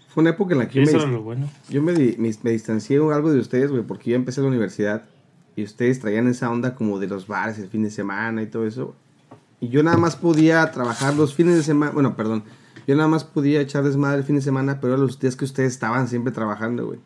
Fue 0.10 0.22
una 0.22 0.30
época 0.32 0.54
en 0.54 0.60
la 0.60 0.68
que 0.70 0.76
yo 0.76 0.82
Eso 0.98 1.08
me, 1.08 1.18
bueno. 1.18 1.50
yo 1.70 1.82
me, 1.82 1.94
di- 1.94 2.16
me, 2.18 2.32
me 2.44 2.52
distancié 2.52 2.98
algo 2.98 3.32
de 3.34 3.40
ustedes, 3.40 3.70
güey, 3.72 3.84
porque 3.84 4.12
yo 4.12 4.16
empecé 4.16 4.42
la 4.42 4.48
universidad 4.48 5.04
y 5.58 5.64
ustedes 5.64 6.00
traían 6.00 6.28
esa 6.28 6.50
onda 6.50 6.76
como 6.76 7.00
de 7.00 7.08
los 7.08 7.28
bares 7.28 7.60
el 7.60 7.68
fin 7.70 7.84
de 7.84 7.90
semana 7.92 8.42
y 8.42 8.48
todo 8.48 8.66
eso. 8.66 8.96
Y 9.60 9.70
yo 9.70 9.84
nada 9.84 9.98
más 9.98 10.16
podía 10.16 10.70
trabajar 10.72 11.16
los 11.16 11.34
fines 11.34 11.56
de 11.56 11.64
semana, 11.64 11.92
bueno, 11.92 12.16
perdón, 12.16 12.44
yo 12.88 12.96
nada 12.96 13.08
más 13.10 13.24
podía 13.24 13.60
echar 13.62 13.84
desmadre 13.84 14.20
el 14.20 14.24
fin 14.24 14.36
de 14.36 14.42
semana, 14.42 14.80
pero 14.80 14.96
los 14.96 15.20
días 15.20 15.36
que 15.36 15.44
ustedes 15.46 15.74
estaban 15.74 16.08
siempre 16.08 16.32
trabajando, 16.32 16.86
güey. 16.86 17.00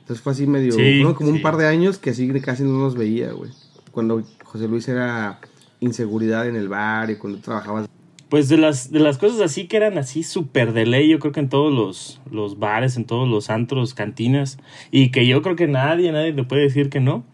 Entonces 0.00 0.20
fue 0.22 0.32
así 0.32 0.46
medio, 0.46 0.72
Sí, 0.72 0.78
fueron 0.98 1.14
como 1.14 1.30
sí. 1.30 1.36
un 1.36 1.42
par 1.42 1.56
de 1.56 1.66
años 1.66 1.98
que 1.98 2.10
así 2.10 2.28
casi 2.40 2.64
no 2.64 2.78
nos 2.78 2.96
veía, 2.96 3.32
güey. 3.32 3.50
Cuando 3.92 4.22
José 4.44 4.68
Luis 4.68 4.88
era 4.88 5.40
inseguridad 5.80 6.46
en 6.48 6.56
el 6.56 6.68
bar 6.68 7.10
y 7.10 7.16
cuando 7.16 7.38
trabajabas 7.40 7.88
Pues 8.32 8.48
de 8.48 8.56
las, 8.56 8.90
de 8.90 8.98
las 8.98 9.18
cosas 9.18 9.42
así 9.42 9.66
que 9.66 9.76
eran 9.76 9.98
así 9.98 10.22
súper 10.22 10.72
de 10.72 10.86
ley, 10.86 11.06
yo 11.06 11.18
creo 11.18 11.32
que 11.32 11.40
en 11.40 11.50
todos 11.50 11.70
los, 11.70 12.18
los 12.30 12.58
bares, 12.58 12.96
en 12.96 13.04
todos 13.04 13.28
los 13.28 13.50
antros, 13.50 13.92
cantinas, 13.92 14.56
y 14.90 15.10
que 15.10 15.26
yo 15.26 15.42
creo 15.42 15.54
que 15.54 15.68
nadie, 15.68 16.10
nadie 16.12 16.32
le 16.32 16.42
puede 16.42 16.62
decir 16.62 16.88
que 16.88 16.98
no, 16.98 17.24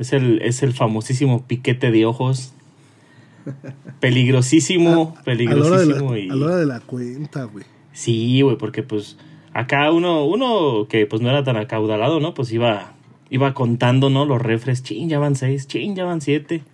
es 0.00 0.12
el, 0.12 0.42
es 0.42 0.64
el 0.64 0.72
famosísimo 0.72 1.46
piquete 1.46 1.92
de 1.92 2.04
ojos. 2.04 2.52
Peligrosísimo, 4.00 4.90
A 4.90 4.94
la, 4.94 5.04
hora 5.04 5.14
de 5.14 5.22
peligrosísimo. 5.22 6.12
la, 6.14 6.18
y... 6.18 6.28
a 6.30 6.34
la 6.34 6.46
hora 6.46 6.56
de 6.56 6.66
la 6.66 6.80
cuenta, 6.80 7.44
güey. 7.44 7.64
Sí, 7.92 8.40
güey, 8.40 8.56
porque 8.56 8.82
pues 8.82 9.18
acá 9.52 9.92
uno, 9.92 10.24
uno 10.24 10.88
que 10.88 11.06
pues 11.06 11.22
no 11.22 11.30
era 11.30 11.44
tan 11.44 11.58
acaudalado, 11.58 12.18
¿no? 12.18 12.34
Pues 12.34 12.50
iba, 12.50 12.94
iba 13.30 13.54
contando, 13.54 14.10
¿no? 14.10 14.24
Los 14.24 14.42
refres, 14.42 14.82
chin, 14.82 15.08
ya 15.08 15.20
van 15.20 15.36
seis, 15.36 15.68
chin, 15.68 15.94
ya 15.94 16.04
van 16.04 16.20
siete. 16.20 16.64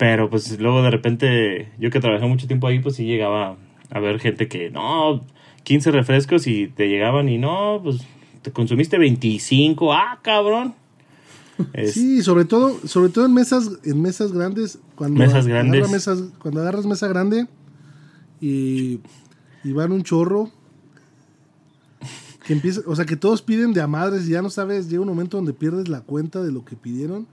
Pero 0.00 0.30
pues 0.30 0.58
luego 0.58 0.80
de 0.82 0.90
repente, 0.90 1.72
yo 1.78 1.90
que 1.90 2.00
trabajé 2.00 2.26
mucho 2.26 2.46
tiempo 2.46 2.66
ahí, 2.66 2.78
pues 2.78 2.96
sí 2.96 3.04
llegaba 3.04 3.58
a 3.90 4.00
ver 4.00 4.18
gente 4.18 4.48
que, 4.48 4.70
no, 4.70 5.20
15 5.62 5.90
refrescos 5.90 6.46
y 6.46 6.68
te 6.68 6.88
llegaban 6.88 7.28
y 7.28 7.36
no, 7.36 7.80
pues 7.84 7.98
te 8.40 8.50
consumiste 8.50 8.96
25, 8.96 9.92
ah, 9.92 10.18
cabrón. 10.22 10.74
Es- 11.74 11.92
Sí, 11.92 12.22
sobre 12.22 12.46
todo, 12.46 12.78
sobre 12.86 13.10
todo 13.10 13.26
en 13.26 13.34
mesas, 13.34 13.70
en 13.84 14.00
mesas 14.00 14.32
grandes, 14.32 14.78
cuando 14.94 15.20
Mesas 15.20 15.44
agarra 15.44 15.64
grandes. 15.68 15.90
mesas- 15.90 16.32
cuando 16.40 16.62
agarras 16.62 16.86
mesa 16.86 17.06
grande 17.06 17.46
y, 18.40 19.00
y 19.62 19.72
van 19.72 19.92
un 19.92 20.02
chorro, 20.02 20.50
que 22.46 22.54
empieza, 22.54 22.80
o 22.86 22.96
sea 22.96 23.04
que 23.04 23.16
todos 23.16 23.42
piden 23.42 23.74
de 23.74 23.82
a 23.82 23.86
madres 23.86 24.26
y 24.26 24.30
ya 24.30 24.40
no 24.40 24.48
sabes, 24.48 24.88
llega 24.88 25.02
un 25.02 25.08
momento 25.08 25.36
donde 25.36 25.52
pierdes 25.52 25.88
la 25.88 26.00
cuenta 26.00 26.42
de 26.42 26.50
lo 26.52 26.64
que 26.64 26.74
pidieron, 26.74 27.26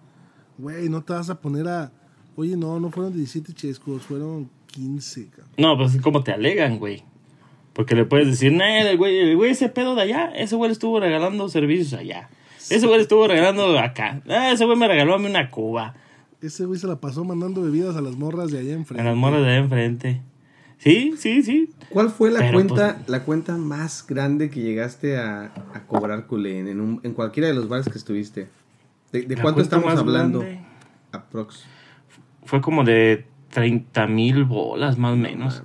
güey, 0.57 0.89
no 0.89 1.01
te 1.01 1.13
vas 1.13 1.29
a 1.29 1.39
poner 1.39 1.69
a, 1.69 1.93
oye, 2.38 2.56
no, 2.56 2.79
no 2.79 2.89
fueron 2.91 3.12
17 3.13 3.51
chescos, 3.53 4.03
fueron 4.03 4.50
15, 4.67 5.27
cabrón. 5.27 5.50
No, 5.58 5.77
pues 5.77 5.98
como 6.01 6.24
te 6.24 6.32
alegan, 6.32 6.79
güey. 6.79 7.03
Porque 7.74 7.94
le 7.96 8.06
puedes 8.06 8.27
decir, 8.27 8.53
no, 8.53 8.63
el 8.63 8.98
güey, 8.98 9.17
el 9.20 9.36
güey 9.36 9.51
ese 9.51 9.67
pedo 9.70 9.94
de 9.96 10.03
allá, 10.03 10.32
ese 10.36 10.56
güey 10.56 10.70
le 10.70 10.74
estuvo 10.74 11.00
regalando 11.00 11.50
servicios 11.50 11.94
allá. 11.94 12.29
Ese 12.70 12.86
güey 12.86 12.98
le 12.98 13.03
estuvo 13.03 13.27
regalando 13.27 13.77
acá. 13.77 14.22
Ah, 14.29 14.51
ese 14.51 14.65
güey 14.65 14.77
me 14.77 14.88
regaló 14.88 15.13
a 15.15 15.20
mí 15.20 15.25
una 15.27 15.51
cuba. 15.51 15.94
Ese 16.41 16.65
güey 16.65 16.79
se 16.79 16.88
la 16.88 16.96
pasó 17.00 17.24
mandando 17.24 17.62
bebidas 17.62 17.96
a 17.96 18.01
las 18.01 18.15
morras 18.15 18.51
de 18.51 18.60
allá 18.60 18.74
enfrente. 18.74 19.01
En 19.01 19.08
las 19.08 19.15
morras 19.17 19.41
de 19.41 19.48
allá 19.48 19.58
enfrente. 19.58 20.22
Sí, 20.79 21.15
sí, 21.17 21.41
sí. 21.41 21.70
¿Cuál 21.89 22.10
fue 22.12 22.29
la 22.29 22.39
Pero, 22.39 22.53
cuenta 22.53 22.96
pues- 22.98 23.10
la 23.10 23.24
cuenta 23.24 23.58
más 23.58 24.06
grande 24.08 24.50
que 24.51 24.62
llegaste 24.62 25.17
a, 25.17 25.46
a 25.74 25.84
cobrar, 25.88 26.27
culé, 26.27 26.60
en, 26.60 26.79
un- 26.79 27.00
en 27.03 27.13
cualquiera 27.13 27.48
de 27.48 27.56
los 27.56 27.67
bares 27.67 27.88
que 27.89 27.98
estuviste? 27.98 28.48
¿De, 29.12 29.36
cuánto 29.41 29.62
estamos 29.62 29.98
hablando? 29.98 30.39
grande 30.41 30.62
Aprox. 31.12 31.63
Fue 32.48 32.62
como 32.62 32.84
de 32.84 33.25
30 33.51 34.08
mil 34.08 34.44
bolas, 34.46 34.98
más 34.98 35.13
o 35.13 35.16
No 35.16 35.22
menos. 35.22 35.63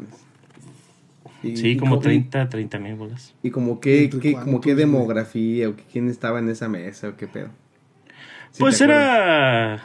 Y- 1.43 1.57
Sí, 1.57 1.69
y 1.71 1.77
como 1.77 1.97
co- 1.97 2.03
30, 2.03 2.49
30 2.49 2.79
mil 2.79 2.95
bolas. 2.95 3.35
Y 3.43 3.51
como 3.51 3.81
qué, 3.81 4.05
¿Entre 4.05 4.21
qué- 4.21 4.33
como 4.35 4.61
qué 4.61 4.75
demografía 4.77 5.69
o 5.69 5.75
que 5.77 5.83
quién 5.91 6.09
estaba 6.09 6.39
en 6.39 6.49
esa 6.49 6.69
mesa 6.69 7.09
o 7.09 7.17
qué 7.17 7.27
pedo. 7.27 7.49
Sí 8.53 8.61
Pues 8.61 8.81
acuerdas. 8.83 9.07
era. 9.09 9.83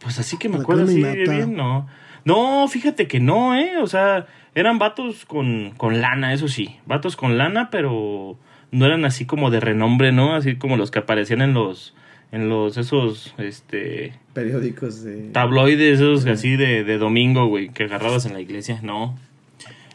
Pues 0.00 0.18
así 0.18 0.36
que 0.38 0.48
me 0.48 0.56
La 0.56 0.62
acuerdo 0.62 0.84
así 0.84 0.96
bien, 1.02 1.54
no. 1.54 1.86
No, 2.24 2.66
fíjate 2.68 3.06
que 3.06 3.20
no, 3.20 3.54
¿eh? 3.56 3.78
O 3.80 3.86
sea, 3.86 4.26
eran 4.54 4.78
vatos 4.78 5.24
con, 5.24 5.72
con 5.76 6.00
lana, 6.00 6.32
eso 6.32 6.48
sí. 6.48 6.76
Vatos 6.86 7.16
con 7.16 7.38
lana, 7.38 7.68
pero 7.70 8.36
no 8.72 8.86
eran 8.86 9.04
así 9.04 9.24
como 9.26 9.50
de 9.50 9.60
renombre, 9.60 10.10
¿no? 10.12 10.34
Así 10.34 10.56
como 10.56 10.76
los 10.76 10.90
que 10.90 10.98
aparecían 11.00 11.42
en 11.42 11.54
los. 11.54 11.94
En 12.32 12.48
los, 12.48 12.78
esos, 12.78 13.34
este. 13.36 14.14
Periódicos 14.32 15.04
de... 15.04 15.30
Tabloides, 15.32 16.00
esos 16.00 16.24
así 16.26 16.56
de, 16.56 16.82
de 16.82 16.98
domingo, 16.98 17.46
güey, 17.46 17.68
que 17.68 17.84
agarrabas 17.84 18.24
en 18.24 18.32
la 18.32 18.40
iglesia, 18.40 18.80
no. 18.82 19.18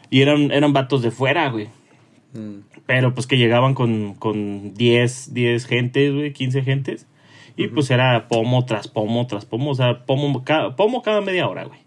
Y 0.08 0.22
eran, 0.22 0.52
eran 0.52 0.72
vatos 0.72 1.02
de 1.02 1.10
fuera, 1.10 1.48
güey. 1.50 1.66
Mm. 2.34 2.60
Pero 2.86 3.12
pues 3.12 3.26
que 3.26 3.36
llegaban 3.36 3.74
con, 3.74 4.14
con 4.14 4.72
10, 4.74 5.34
10 5.34 5.66
gentes, 5.66 6.14
güey, 6.14 6.32
15 6.32 6.62
gentes. 6.62 7.06
Y 7.56 7.66
pues 7.66 7.90
era 7.90 8.28
pomo 8.28 8.64
tras 8.64 8.86
pomo 8.86 9.26
tras 9.26 9.44
pomo, 9.44 9.72
o 9.72 9.74
sea, 9.74 10.06
pomo 10.06 10.44
cada, 10.44 10.76
pomo 10.76 11.02
cada 11.02 11.20
media 11.20 11.48
hora, 11.48 11.64
güey. 11.64 11.80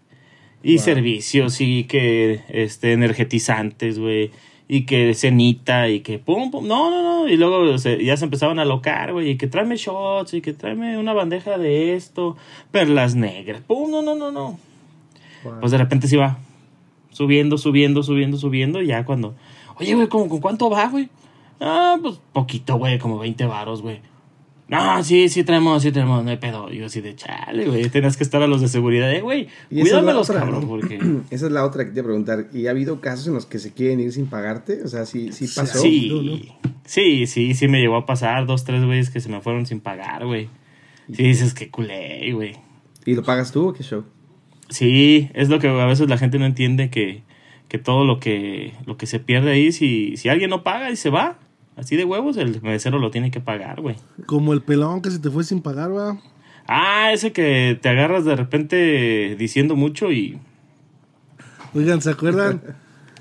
Y 0.62 0.76
Wow. 0.76 0.84
servicios 0.84 1.60
y 1.60 1.84
que 1.84 2.42
este 2.50 2.92
energetizantes, 2.92 3.98
güey. 3.98 4.30
Y 4.68 4.86
que 4.86 5.12
cenita 5.14 5.88
y 5.88 6.00
que 6.00 6.18
pum, 6.18 6.50
pum. 6.50 6.66
No, 6.66 6.88
no, 6.90 7.02
no. 7.02 7.28
Y 7.28 7.36
luego 7.36 7.76
se- 7.78 8.02
ya 8.04 8.16
se 8.16 8.24
empezaban 8.24 8.58
a 8.58 8.64
locar, 8.64 9.12
güey. 9.12 9.30
Y 9.30 9.36
que 9.36 9.46
tráeme 9.46 9.76
shots 9.76 10.34
y 10.34 10.40
que 10.40 10.52
tráeme 10.54 10.96
una 10.98 11.12
bandeja 11.12 11.58
de 11.58 11.94
esto. 11.94 12.36
Perlas 12.70 13.14
negras. 13.14 13.60
Pum, 13.66 13.90
no, 13.90 14.00
no, 14.02 14.14
no, 14.14 14.30
no. 14.32 14.58
Wow. 15.44 15.60
Pues 15.60 15.72
de 15.72 15.78
repente 15.78 16.08
se 16.08 16.14
iba 16.16 16.38
subiendo, 17.10 17.58
subiendo, 17.58 18.02
subiendo, 18.02 18.38
subiendo. 18.38 18.80
Y 18.80 18.86
ya 18.86 19.04
cuando, 19.04 19.34
oye, 19.76 19.94
güey, 19.94 20.08
¿cómo, 20.08 20.28
¿con 20.28 20.40
cuánto 20.40 20.70
va, 20.70 20.86
güey? 20.88 21.08
Ah, 21.60 21.96
pues 22.00 22.20
poquito, 22.32 22.76
güey, 22.76 22.98
como 22.98 23.18
20 23.18 23.44
varos, 23.46 23.82
güey. 23.82 24.00
No, 24.68 25.04
sí, 25.04 25.28
sí 25.28 25.44
traemos, 25.44 25.82
sí 25.82 25.92
traemos, 25.92 26.24
no 26.24 26.30
hay 26.30 26.38
pedo. 26.38 26.70
Yo 26.70 26.86
así 26.86 27.00
de 27.00 27.14
chale, 27.14 27.66
güey. 27.66 27.90
Tenías 27.90 28.16
que 28.16 28.22
estar 28.22 28.40
a 28.42 28.46
los 28.46 28.60
de 28.60 28.68
seguridad, 28.68 29.12
eh, 29.12 29.20
güey. 29.20 29.48
Es 29.70 29.80
Cuídamelos, 29.82 30.30
otra, 30.30 30.40
cabrón, 30.42 30.62
¿no? 30.62 30.68
porque. 30.68 30.98
Esa 31.30 31.46
es 31.46 31.52
la 31.52 31.64
otra 31.64 31.84
que 31.84 31.90
te 31.90 31.98
iba 31.98 32.02
a 32.02 32.06
preguntar. 32.06 32.46
¿Y 32.54 32.68
ha 32.68 32.70
habido 32.70 33.00
casos 33.00 33.26
en 33.26 33.34
los 33.34 33.44
que 33.44 33.58
se 33.58 33.72
quieren 33.72 34.00
ir 34.00 34.12
sin 34.12 34.26
pagarte? 34.26 34.82
O 34.82 34.88
sea, 34.88 35.04
sí, 35.04 35.30
sí 35.32 35.46
Sí, 35.46 35.54
pasó. 35.54 35.78
Sí, 35.80 36.48
sí, 36.84 37.26
sí, 37.26 37.54
sí 37.54 37.68
me 37.68 37.80
llegó 37.80 37.96
a 37.96 38.06
pasar. 38.06 38.46
Dos, 38.46 38.64
tres 38.64 38.84
güeyes 38.84 39.10
que 39.10 39.20
se 39.20 39.28
me 39.28 39.40
fueron 39.40 39.66
sin 39.66 39.80
pagar, 39.80 40.24
güey. 40.24 40.48
Sí, 41.12 41.22
dices 41.24 41.52
que 41.52 41.68
culé, 41.70 42.32
güey. 42.32 42.56
¿Y 43.04 43.14
lo 43.14 43.22
pagas 43.22 43.52
tú 43.52 43.68
o 43.68 43.72
qué 43.72 43.82
show? 43.82 44.04
Sí, 44.70 45.28
es 45.34 45.48
lo 45.50 45.58
que 45.58 45.68
a 45.68 45.86
veces 45.86 46.08
la 46.08 46.16
gente 46.16 46.38
no 46.38 46.46
entiende 46.46 46.88
que, 46.88 47.22
que 47.68 47.78
todo 47.78 48.04
lo 48.04 48.20
que, 48.20 48.72
lo 48.86 48.96
que 48.96 49.06
se 49.06 49.18
pierde 49.18 49.50
ahí, 49.50 49.72
si, 49.72 50.16
si 50.16 50.28
alguien 50.30 50.48
no 50.48 50.62
paga 50.62 50.90
y 50.90 50.96
se 50.96 51.10
va, 51.10 51.38
así 51.76 51.96
de 51.96 52.04
huevos, 52.04 52.36
el 52.36 52.60
mesero 52.62 52.98
lo 52.98 53.10
tiene 53.10 53.30
que 53.30 53.40
pagar, 53.40 53.80
güey. 53.80 53.96
Como 54.26 54.52
el 54.52 54.62
pelón 54.62 55.02
que 55.02 55.10
se 55.10 55.18
te 55.18 55.30
fue 55.30 55.44
sin 55.44 55.62
pagar, 55.62 55.94
va. 55.94 56.20
Ah, 56.66 57.12
ese 57.12 57.32
que 57.32 57.78
te 57.80 57.88
agarras 57.88 58.24
de 58.24 58.36
repente 58.36 59.36
diciendo 59.38 59.76
mucho 59.76 60.12
y... 60.12 60.38
Oigan, 61.74 62.00
¿se 62.02 62.10
acuerdan? 62.10 62.62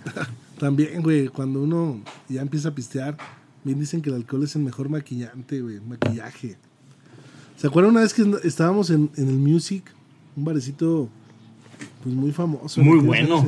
También, 0.59 1.01
güey, 1.01 1.27
cuando 1.27 1.61
uno 1.63 2.01
ya 2.29 2.41
empieza 2.41 2.69
a 2.69 2.75
pistear, 2.75 3.17
bien 3.63 3.79
dicen 3.79 4.01
que 4.01 4.09
el 4.09 4.15
alcohol 4.15 4.43
es 4.43 4.55
el 4.55 4.61
mejor 4.61 4.89
maquillante, 4.89 5.61
güey, 5.61 5.79
maquillaje. 5.79 6.57
¿Se 7.55 7.67
acuerdan 7.67 7.91
una 7.91 8.01
vez 8.01 8.13
que 8.13 8.23
estábamos 8.43 8.89
en, 8.89 9.09
en 9.17 9.27
el 9.27 9.37
Music? 9.37 9.83
Un 10.35 10.45
barecito, 10.45 11.09
pues 12.03 12.15
muy 12.15 12.31
famoso. 12.31 12.81
Muy 12.81 12.99
bueno. 12.99 13.45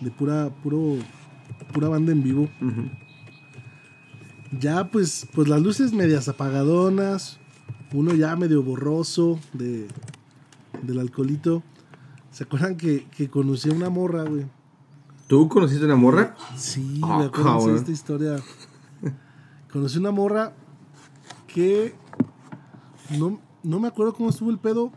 de 0.00 0.10
pura, 0.10 0.50
puro, 0.62 0.96
pura 1.72 1.88
banda 1.88 2.12
en 2.12 2.22
vivo. 2.22 2.48
Ujú. 2.60 2.90
Ya, 4.52 4.90
pues, 4.90 5.26
pues 5.34 5.48
las 5.48 5.60
luces 5.62 5.92
medias 5.92 6.28
apagadonas, 6.28 7.38
uno 7.92 8.14
ya 8.14 8.36
medio 8.36 8.62
borroso 8.62 9.38
de, 9.52 9.88
del 10.82 11.00
alcoholito. 11.00 11.62
¿Se 12.30 12.44
acuerdan 12.44 12.76
que, 12.76 13.06
que 13.16 13.28
conocí 13.28 13.70
a 13.70 13.74
una 13.74 13.90
morra, 13.90 14.24
güey? 14.24 14.46
¿Tú 15.26 15.48
conociste 15.48 15.84
una 15.84 15.96
morra? 15.96 16.36
Sí, 16.56 17.00
Ah, 17.02 17.18
me 17.18 17.24
acuerdo 17.26 17.68
de 17.68 17.76
esta 17.76 17.90
historia. 17.90 18.36
Conocí 19.72 19.98
una 19.98 20.10
morra 20.10 20.52
que 21.46 21.94
no, 23.18 23.40
no 23.62 23.80
me 23.80 23.88
acuerdo 23.88 24.12
cómo 24.14 24.30
estuvo 24.30 24.50
el 24.50 24.58
pedo. 24.58 24.92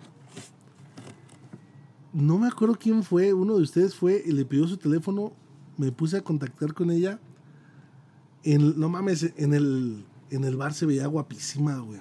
No 2.14 2.38
me 2.38 2.48
acuerdo 2.48 2.76
quién 2.80 3.04
fue. 3.04 3.34
Uno 3.34 3.56
de 3.56 3.64
ustedes 3.64 3.96
fue 3.96 4.22
y 4.26 4.32
le 4.32 4.46
pidió 4.46 4.68
su 4.68 4.78
teléfono. 4.78 5.34
Me 5.78 5.92
puse 5.92 6.18
a 6.18 6.22
contactar 6.22 6.74
con 6.74 6.92
ella. 6.92 7.20
En, 8.44 8.80
no 8.80 8.90
mames, 8.90 9.34
en 9.38 9.54
el, 9.54 10.04
en 10.32 10.44
el 10.44 10.56
bar 10.56 10.74
se 10.74 10.86
veía 10.86 11.08
guapísima, 11.08 11.78
güey. 11.80 12.00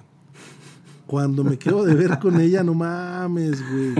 Cuando 1.05 1.43
me 1.43 1.57
quedo 1.57 1.85
de 1.85 1.95
ver 1.95 2.19
con 2.19 2.39
ella, 2.41 2.63
no 2.63 2.73
mames, 2.73 3.63
güey. 3.71 3.93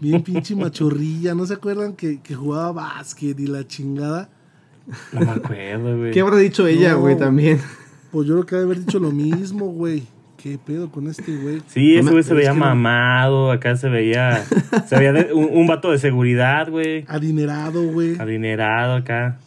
Bien 0.00 0.22
pinche 0.22 0.56
machorrilla. 0.56 1.34
¿No 1.34 1.44
se 1.46 1.54
acuerdan 1.54 1.94
que, 1.94 2.20
que 2.22 2.34
jugaba 2.34 2.72
básquet 2.72 3.38
y 3.38 3.46
la 3.46 3.66
chingada? 3.66 4.30
No 5.12 5.20
me 5.20 5.30
acuerdo, 5.30 5.98
güey. 5.98 6.12
¿Qué 6.12 6.20
habrá 6.20 6.36
dicho 6.38 6.66
ella, 6.66 6.92
No. 6.92 7.00
güey, 7.00 7.18
también? 7.18 7.58
Pues 8.10 8.26
yo 8.26 8.34
creo 8.34 8.46
que 8.46 8.54
ha 8.54 8.58
de 8.58 8.64
haber 8.64 8.78
dicho 8.80 8.98
lo 8.98 9.10
mismo, 9.10 9.66
güey. 9.66 10.04
¿Qué 10.38 10.58
pedo 10.58 10.90
con 10.90 11.08
este 11.08 11.36
güey? 11.36 11.62
Sí, 11.68 11.96
ese 11.96 12.10
güey 12.10 12.22
se 12.22 12.30
es 12.32 12.36
veía 12.36 12.52
mamado, 12.54 13.50
acá 13.50 13.76
se 13.76 13.88
veía... 13.88 14.44
Se 14.86 14.96
veía 14.98 15.12
de- 15.12 15.32
un, 15.32 15.48
un 15.52 15.66
vato 15.66 15.90
de 15.90 15.98
seguridad, 15.98 16.70
güey. 16.70 17.04
Adinerado, 17.08 17.82
güey. 17.90 18.18
Adinerado 18.18 18.94
acá. 18.94 19.38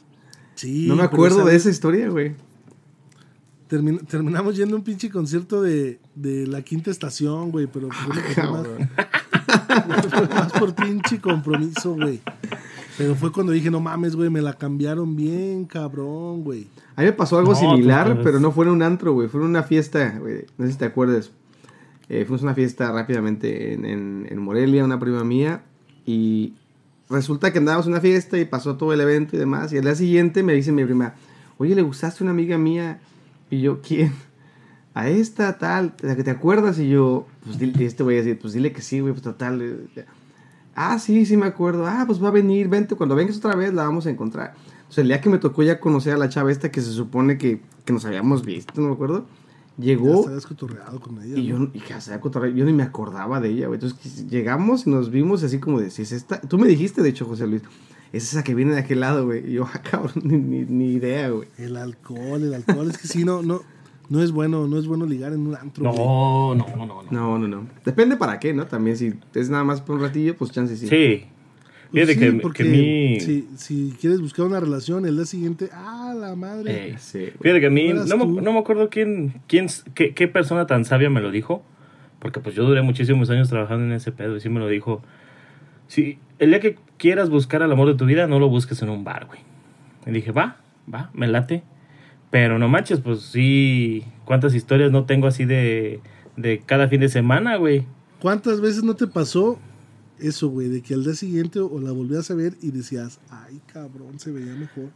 Sí. 0.58 0.86
no 0.88 0.96
me 0.98 1.04
acuerdo 1.04 1.46
de 1.46 1.56
esa 1.56 1.70
historia, 1.70 2.10
güey. 2.10 2.36
Termin- 3.70 4.06
terminamos 4.08 4.56
yendo 4.56 4.76
a 4.76 4.80
un 4.80 4.84
pinche 4.84 5.10
concierto 5.10 5.62
de, 5.62 6.00
de 6.16 6.48
la 6.48 6.62
quinta 6.62 6.90
estación, 6.92 7.52
güey. 7.52 7.68
Pero 7.68 7.90
fue 7.92 8.44
más, 8.52 8.68
más 10.30 10.52
por 10.54 10.74
pinche 10.76 11.20
compromiso, 11.20 11.94
güey. 11.96 12.22
Pero 12.98 13.16
fue 13.16 13.32
cuando 13.32 13.52
dije, 13.52 13.70
no 13.70 13.80
mames, 13.80 14.16
güey, 14.16 14.30
me 14.30 14.42
la 14.42 14.54
cambiaron 14.54 15.16
bien, 15.16 15.66
cabrón, 15.66 16.44
güey. 16.44 16.68
A 16.96 17.02
mí 17.02 17.08
me 17.08 17.14
pasó 17.14 17.38
algo 17.38 17.52
No, 17.52 17.58
similar, 17.60 18.14
pues, 18.14 18.20
pero 18.24 18.40
no 18.40 18.52
fue 18.52 18.66
en 18.66 18.72
un 18.72 18.82
antro, 18.82 19.14
güey. 19.14 19.28
Fue 19.28 19.40
en 19.42 19.46
una 19.48 19.64
fiesta, 19.64 20.18
güey. 20.20 20.46
No 20.58 20.66
sé 20.66 20.72
si 20.72 20.78
te 20.80 20.86
acuerdas. 20.86 21.32
Eh, 22.10 22.24
fuimos 22.26 22.42
a 22.42 22.46
una 22.46 22.56
fiesta 22.56 22.92
rápidamente 22.92 23.74
en, 23.74 23.86
en, 23.86 24.28
en 24.30 24.40
Morelia, 24.40 24.84
una 24.86 24.98
prima 25.00 25.24
mía. 25.24 25.62
Y 26.06 26.54
resulta 27.10 27.52
que 27.52 27.60
andábamos 27.60 27.86
en 27.86 27.94
una 27.94 28.02
fiesta 28.02 28.38
y 28.38 28.46
pasó 28.46 28.78
todo 28.78 28.94
el 28.94 29.02
evento 29.02 29.36
y 29.36 29.40
demás. 29.40 29.72
Y 29.74 29.78
al 29.78 29.84
día 29.84 29.96
siguiente 29.96 30.44
me 30.44 30.54
dice 30.54 30.72
mi 30.72 30.84
prima, 30.86 31.14
oye, 31.58 31.76
¿le 31.76 31.82
gustaste 31.82 32.24
a 32.24 32.26
una 32.26 32.32
amiga 32.32 32.58
mía? 32.58 33.00
Y 33.50 33.62
yo, 33.62 33.82
¿quién? 33.82 34.14
A 34.94 35.10
esta, 35.10 35.58
tal, 35.58 35.94
la 36.02 36.16
que 36.16 36.24
te 36.24 36.32
acuerdas. 36.32 36.80
Y 36.80 36.90
yo, 36.90 37.28
pues 37.44 37.60
dile, 37.60 37.86
este 37.86 38.04
voy 38.04 38.16
a 38.16 38.18
decir, 38.18 38.40
pues 38.40 38.54
dile 38.54 38.72
que 38.72 38.82
sí, 38.82 39.00
güey, 39.00 39.14
pues 39.14 39.24
total. 39.24 39.90
Ah, 40.76 41.00
sí, 41.00 41.26
sí 41.26 41.38
me 41.38 41.46
acuerdo. 41.46 41.86
Ah, 41.88 42.04
pues 42.06 42.24
va 42.24 42.28
a 42.30 42.32
venir, 42.32 42.68
vente. 42.68 42.96
Cuando 42.96 43.16
vengas 43.16 43.38
otra 43.38 43.56
vez 43.56 43.74
la 43.74 43.84
vamos 43.84 44.06
a 44.06 44.10
encontrar. 44.10 44.54
O 44.90 44.92
sea, 44.92 45.02
el 45.02 45.08
día 45.10 45.22
que 45.22 45.30
me 45.30 45.38
tocó 45.38 45.64
ya 45.64 45.80
conocer 45.80 46.14
a 46.14 46.18
la 46.18 46.30
chava 46.30 46.52
esta 46.52 46.72
que 46.72 46.82
se 46.82 46.92
supone 46.92 47.38
que, 47.38 47.62
que 47.84 47.94
nos 47.94 48.06
habíamos 48.06 48.46
visto, 48.46 48.80
no 48.82 48.88
me 48.88 48.94
acuerdo. 48.94 49.26
Ya 49.78 49.86
Llegó 49.86 50.22
estabas 50.22 50.46
cotorreado 50.48 51.00
con 51.00 51.22
ella. 51.22 51.38
y 51.38 51.50
¿no? 51.52 51.66
yo, 51.66 51.70
y 51.74 51.80
que 51.80 52.02
se 52.02 52.12
había 52.12 52.22
cotorreado, 52.22 52.56
yo 52.56 52.66
ni 52.66 52.74
me 52.74 52.84
acordaba 52.84 53.40
de 53.40 53.50
ella, 53.50 53.68
güey. 53.68 53.80
Entonces 53.80 54.28
llegamos 54.28 54.88
y 54.88 54.90
nos 54.90 55.12
vimos 55.12 55.44
así 55.44 55.60
como 55.60 55.80
de, 55.80 55.92
si 55.92 56.02
es 56.02 56.12
esta. 56.12 56.42
Tú 56.42 56.58
me 56.58 56.68
dijiste, 56.68 57.04
de 57.04 57.10
hecho, 57.10 57.26
José 57.26 57.46
Luis, 57.46 57.62
es 58.12 58.24
esa 58.32 58.44
que 58.44 58.56
viene 58.56 58.74
de 58.74 58.80
aquel 58.80 59.02
lado, 59.02 59.26
güey. 59.26 59.48
Y 59.48 59.54
yo, 59.54 59.68
ah, 59.72 59.82
cabrón, 59.84 60.14
ni, 60.24 60.38
ni, 60.38 60.66
ni 60.66 60.94
idea, 60.94 61.30
güey. 61.30 61.48
El 61.58 61.78
alcohol, 61.78 62.42
el 62.42 62.54
alcohol. 62.56 62.90
es 62.90 62.98
que 62.98 63.08
sí, 63.08 63.24
no, 63.24 63.44
no, 63.44 63.62
no 64.10 64.24
es 64.24 64.32
bueno, 64.32 64.68
no 64.68 64.80
es 64.80 64.88
bueno 64.88 65.06
ligar 65.06 65.34
en 65.34 65.46
un 65.46 65.56
antro, 65.56 65.92
güey. 65.92 65.96
No, 65.96 66.56
no, 66.56 66.76
no, 66.76 66.86
no. 66.88 67.04
No, 67.12 67.38
no, 67.38 67.48
no. 67.48 67.68
Depende 67.86 68.18
para 68.18 68.40
qué, 68.40 68.54
¿no? 68.54 68.66
También 68.66 68.98
si 68.98 69.14
es 69.36 69.50
nada 69.50 69.64
más 69.64 69.82
por 69.82 69.98
un 69.98 70.02
ratillo, 70.02 70.36
pues 70.36 70.52
chance 70.52 70.76
sí. 70.76 70.88
Sí. 70.88 71.26
Pues 71.92 72.06
Fíjate 72.06 72.14
sí, 72.14 72.20
que, 72.20 72.42
porque 72.42 72.64
que 72.64 72.70
mi... 72.70 73.20
si, 73.20 73.48
si 73.56 73.96
quieres 74.00 74.20
buscar 74.20 74.46
una 74.46 74.60
relación 74.60 75.06
el 75.06 75.16
día 75.16 75.26
siguiente, 75.26 75.70
ah, 75.72 76.14
la 76.18 76.36
madre. 76.36 76.90
Eh, 76.90 76.96
Sí. 76.98 77.30
Fíjate 77.42 77.62
que 77.62 77.68
a 77.68 77.70
mí, 77.70 77.94
No 77.94 78.18
me, 78.18 78.42
no 78.42 78.54
me 78.54 78.60
acuerdo 78.60 78.90
quién, 78.90 79.42
quién, 79.48 79.68
qué, 79.94 80.14
qué 80.14 80.28
persona 80.28 80.68
tan 80.68 80.84
sabia 80.86 81.10
me 81.10 81.22
lo 81.22 81.32
dijo, 81.32 81.64
porque 82.20 82.40
pues 82.40 82.56
yo 82.56 82.66
duré 82.66 82.82
muchísimos 82.82 83.30
años 83.30 83.50
trabajando 83.50 83.86
en 83.86 83.94
ese 83.94 84.12
pedo 84.12 84.36
y 84.36 84.42
sí 84.42 84.50
me 84.50 84.60
lo 84.60 84.68
dijo. 84.68 85.02
Si 85.88 86.20
el 86.40 86.50
día 86.50 86.60
que 86.60 86.78
quieras 86.98 87.30
buscar 87.30 87.64
al 87.64 87.72
amor 87.72 87.88
de 87.88 87.96
tu 87.96 88.06
vida, 88.06 88.28
no 88.28 88.40
lo 88.40 88.50
busques 88.50 88.82
en 88.82 88.90
un 88.90 89.04
bar, 89.04 89.26
güey. 89.28 89.40
Y 90.06 90.12
dije, 90.12 90.32
va, 90.32 90.58
va, 90.94 91.10
me 91.14 91.28
late. 91.28 91.64
Pero 92.30 92.60
no 92.60 92.68
manches, 92.68 93.00
pues 93.00 93.22
sí, 93.22 94.04
cuántas 94.26 94.54
historias 94.54 94.92
no 94.92 95.06
tengo 95.06 95.28
así 95.28 95.46
de, 95.46 96.02
de 96.36 96.60
cada 96.66 96.90
fin 96.90 97.00
de 97.00 97.08
semana, 97.08 97.56
güey. 97.56 97.86
¿Cuántas 98.22 98.60
veces 98.60 98.84
no 98.84 98.96
te 98.96 99.08
pasó 99.08 99.60
eso, 100.20 100.50
güey? 100.50 100.68
De 100.68 100.82
que 100.82 100.94
al 100.94 101.04
día 101.04 101.14
siguiente 101.14 101.60
o 101.60 101.80
la 101.80 101.92
volvías 101.92 102.30
a 102.32 102.36
ver 102.36 102.54
y 102.62 102.72
decías, 102.72 103.20
ay, 103.30 103.62
cabrón, 103.72 104.20
se 104.20 104.32
veía 104.32 104.54
mejor. 104.54 104.90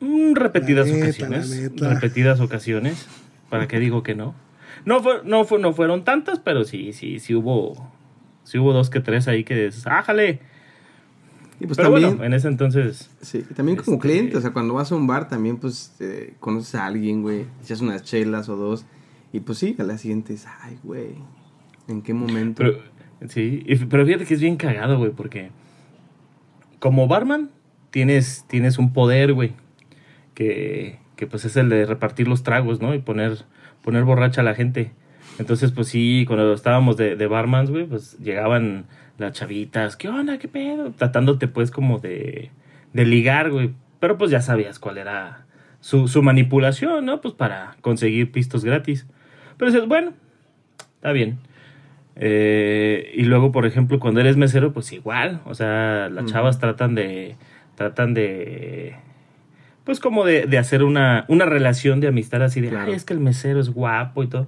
Mm, 0.00 0.34
repetidas 0.34 0.86
neta, 0.88 1.04
ocasiones. 1.04 1.72
Repetidas 1.80 2.40
ocasiones. 2.40 3.06
¿Para 3.50 3.66
qué 3.66 3.78
digo 3.78 4.02
que 4.02 4.14
no? 4.14 4.34
No, 4.84 5.02
fue, 5.02 5.22
no, 5.24 5.44
fue, 5.44 5.58
no 5.58 5.72
fueron 5.72 6.04
tantas, 6.04 6.38
pero 6.38 6.64
sí, 6.64 6.92
sí, 6.92 7.18
sí 7.18 7.34
hubo. 7.34 7.90
Sí 8.44 8.58
hubo 8.58 8.72
dos 8.72 8.90
que 8.90 9.00
tres 9.00 9.28
ahí 9.28 9.44
que 9.44 9.66
dices, 9.66 9.86
ájale. 9.86 10.40
Y 11.60 11.66
pues 11.66 11.76
Pero 11.76 11.90
también, 11.90 12.10
bueno, 12.10 12.24
en 12.24 12.34
ese 12.34 12.46
entonces... 12.46 13.10
sí, 13.20 13.38
y 13.50 13.54
también 13.54 13.76
como 13.78 13.96
este- 13.96 14.08
cliente, 14.08 14.36
o 14.36 14.40
sea, 14.40 14.52
cuando 14.52 14.74
vas 14.74 14.92
a 14.92 14.94
un 14.94 15.08
bar 15.08 15.28
también 15.28 15.56
pues 15.56 15.92
eh, 15.98 16.34
conoces 16.38 16.76
a 16.76 16.86
alguien, 16.86 17.22
güey, 17.22 17.46
echas 17.64 17.80
unas 17.80 18.04
chelas 18.04 18.48
o 18.48 18.56
dos 18.56 18.86
y 19.32 19.40
pues 19.40 19.58
sí, 19.58 19.74
a 19.78 19.82
la 19.82 19.98
siguiente 19.98 20.34
dices, 20.34 20.48
ay, 20.60 20.78
güey, 20.84 21.16
¿en 21.88 22.02
qué 22.02 22.14
momento? 22.14 22.62
Pero, 22.62 22.78
sí, 23.26 23.62
y- 23.66 23.76
pero 23.86 24.04
fíjate 24.06 24.24
que 24.26 24.34
es 24.34 24.40
bien 24.40 24.56
cagado, 24.56 24.98
güey, 24.98 25.10
porque 25.10 25.50
como 26.78 27.08
barman 27.08 27.50
tienes, 27.90 28.44
tienes 28.48 28.78
un 28.78 28.92
poder, 28.92 29.32
güey, 29.32 29.52
que, 30.34 30.98
que 31.16 31.26
pues 31.26 31.44
es 31.44 31.56
el 31.56 31.68
de 31.68 31.86
repartir 31.86 32.28
los 32.28 32.42
tragos, 32.42 32.80
¿no? 32.80 32.94
Y 32.94 32.98
poner, 33.00 33.38
poner 33.82 34.04
borracha 34.04 34.40
a 34.42 34.44
la 34.44 34.54
gente. 34.54 34.92
Entonces, 35.38 35.72
pues 35.72 35.88
sí, 35.88 36.24
cuando 36.26 36.52
estábamos 36.52 36.96
de, 36.96 37.16
de 37.16 37.26
barmans, 37.26 37.70
güey, 37.70 37.84
pues 37.86 38.18
llegaban 38.18 38.86
las 39.18 39.32
chavitas, 39.32 39.96
¿qué 39.96 40.08
onda? 40.08 40.38
¿Qué 40.38 40.48
pedo? 40.48 40.92
Tratándote 40.92 41.48
pues 41.48 41.70
como 41.70 41.98
de, 41.98 42.50
de 42.92 43.04
ligar, 43.04 43.50
güey. 43.50 43.70
Pero 44.00 44.16
pues 44.18 44.30
ya 44.30 44.40
sabías 44.40 44.78
cuál 44.78 44.98
era 44.98 45.44
su, 45.80 46.06
su 46.08 46.22
manipulación, 46.22 47.04
¿no? 47.04 47.20
Pues 47.20 47.34
para 47.34 47.76
conseguir 47.80 48.30
pistos 48.30 48.64
gratis. 48.64 49.06
Pero 49.56 49.72
dices, 49.72 49.88
bueno, 49.88 50.12
está 50.96 51.10
bien. 51.12 51.38
Eh, 52.18 53.12
y 53.14 53.22
luego, 53.22 53.52
por 53.52 53.64
ejemplo, 53.66 54.00
cuando 54.00 54.20
eres 54.20 54.36
mesero, 54.36 54.72
pues 54.72 54.92
igual. 54.92 55.40
O 55.44 55.54
sea, 55.54 56.08
las 56.10 56.26
chavas 56.26 56.58
tratan 56.58 56.94
de. 56.94 57.36
Tratan 57.76 58.12
de. 58.14 58.96
Pues 59.84 60.00
como 60.00 60.24
de, 60.24 60.46
de 60.46 60.58
hacer 60.58 60.82
una, 60.82 61.24
una 61.28 61.46
relación 61.46 62.00
de 62.00 62.08
amistad 62.08 62.42
así 62.42 62.60
de, 62.60 62.68
Claro. 62.68 62.90
ay, 62.90 62.94
es 62.94 63.04
que 63.04 63.14
el 63.14 63.20
mesero 63.20 63.60
es 63.60 63.70
guapo 63.70 64.22
y 64.22 64.26
todo. 64.26 64.46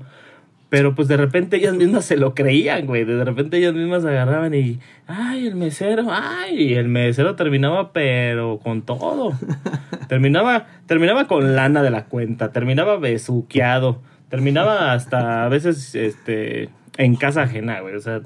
Pero 0.68 0.94
pues 0.94 1.08
de 1.08 1.16
repente 1.16 1.56
ellas 1.56 1.74
mismas 1.74 2.04
se 2.04 2.16
lo 2.16 2.34
creían, 2.34 2.86
güey. 2.86 3.04
De 3.04 3.24
repente 3.24 3.56
ellas 3.56 3.74
mismas 3.74 4.04
agarraban 4.04 4.54
y, 4.54 4.78
ay, 5.06 5.46
el 5.46 5.56
mesero, 5.56 6.06
ay, 6.10 6.62
y 6.62 6.74
el 6.74 6.88
mesero 6.88 7.34
terminaba, 7.34 7.92
pero 7.92 8.58
con 8.62 8.82
todo. 8.82 9.32
terminaba, 10.08 10.66
terminaba 10.86 11.26
con 11.26 11.56
lana 11.56 11.82
de 11.82 11.90
la 11.90 12.04
cuenta, 12.04 12.52
terminaba 12.52 12.98
besuqueado, 12.98 14.00
terminaba 14.28 14.92
hasta 14.92 15.44
a 15.44 15.48
veces, 15.48 15.94
este, 15.96 16.68
en 16.98 17.16
casa 17.16 17.42
ajena, 17.42 17.80
güey. 17.80 17.94
O 17.94 18.00
sea, 18.00 18.20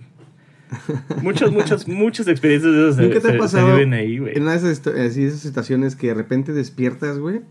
muchas, 1.23 1.51
muchas, 1.53 1.87
muchas 1.89 2.27
experiencias 2.29 2.73
de 2.73 2.81
esas 2.83 2.97
se, 2.97 3.03
¿Nunca 3.03 3.15
te 3.17 3.21
se- 3.23 3.29
ha 3.29 3.33
se 3.33 3.39
pasado 3.39 3.73
viven 3.73 3.93
ahí, 3.95 4.19
güey. 4.19 4.37
en 4.37 4.43
una 4.43 4.53
de 4.53 4.57
esas, 4.73 4.87
así, 4.87 5.25
esas 5.25 5.41
situaciones 5.41 5.97
que 5.97 6.09
de 6.09 6.15
repente 6.15 6.53
despiertas, 6.53 7.19
güey, 7.19 7.43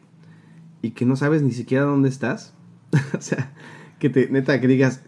y 0.82 0.92
que 0.92 1.06
no 1.06 1.16
sabes 1.16 1.42
ni 1.42 1.52
siquiera 1.52 1.86
dónde 1.86 2.10
estás? 2.10 2.54
o 3.18 3.22
sea, 3.22 3.52
que 4.00 4.10
te, 4.10 4.30
neta, 4.30 4.60
que 4.60 4.68
digas, 4.68 5.04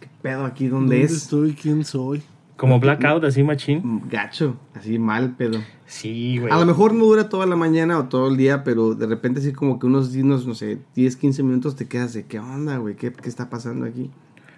¿qué 0.00 0.08
pedo 0.22 0.44
aquí? 0.44 0.68
¿Dónde, 0.68 0.96
¿Dónde 0.96 1.02
es? 1.02 1.12
estoy? 1.22 1.54
¿Quién 1.54 1.84
soy? 1.84 2.22
Como 2.56 2.78
blackout, 2.78 3.24
así 3.24 3.42
machín. 3.42 3.80
Mm, 3.82 4.08
Gacho, 4.10 4.60
así 4.74 4.98
mal 4.98 5.34
pedo. 5.34 5.58
Sí, 5.86 6.36
güey. 6.38 6.52
A 6.52 6.58
lo 6.58 6.66
mejor 6.66 6.92
no 6.92 7.06
dura 7.06 7.30
toda 7.30 7.46
la 7.46 7.56
mañana 7.56 7.98
o 7.98 8.04
todo 8.08 8.28
el 8.28 8.36
día, 8.36 8.64
pero 8.64 8.94
de 8.94 9.06
repente 9.06 9.40
así 9.40 9.52
como 9.54 9.78
que 9.78 9.86
unos, 9.86 10.14
unos 10.14 10.46
no 10.46 10.54
sé, 10.54 10.78
10, 10.94 11.16
15 11.16 11.42
minutos 11.42 11.74
te 11.74 11.88
quedas 11.88 12.12
de, 12.12 12.26
¿qué 12.26 12.38
onda, 12.38 12.76
güey? 12.76 12.96
¿Qué, 12.96 13.12
qué 13.14 13.28
está 13.30 13.48
pasando 13.48 13.86
aquí? 13.86 14.10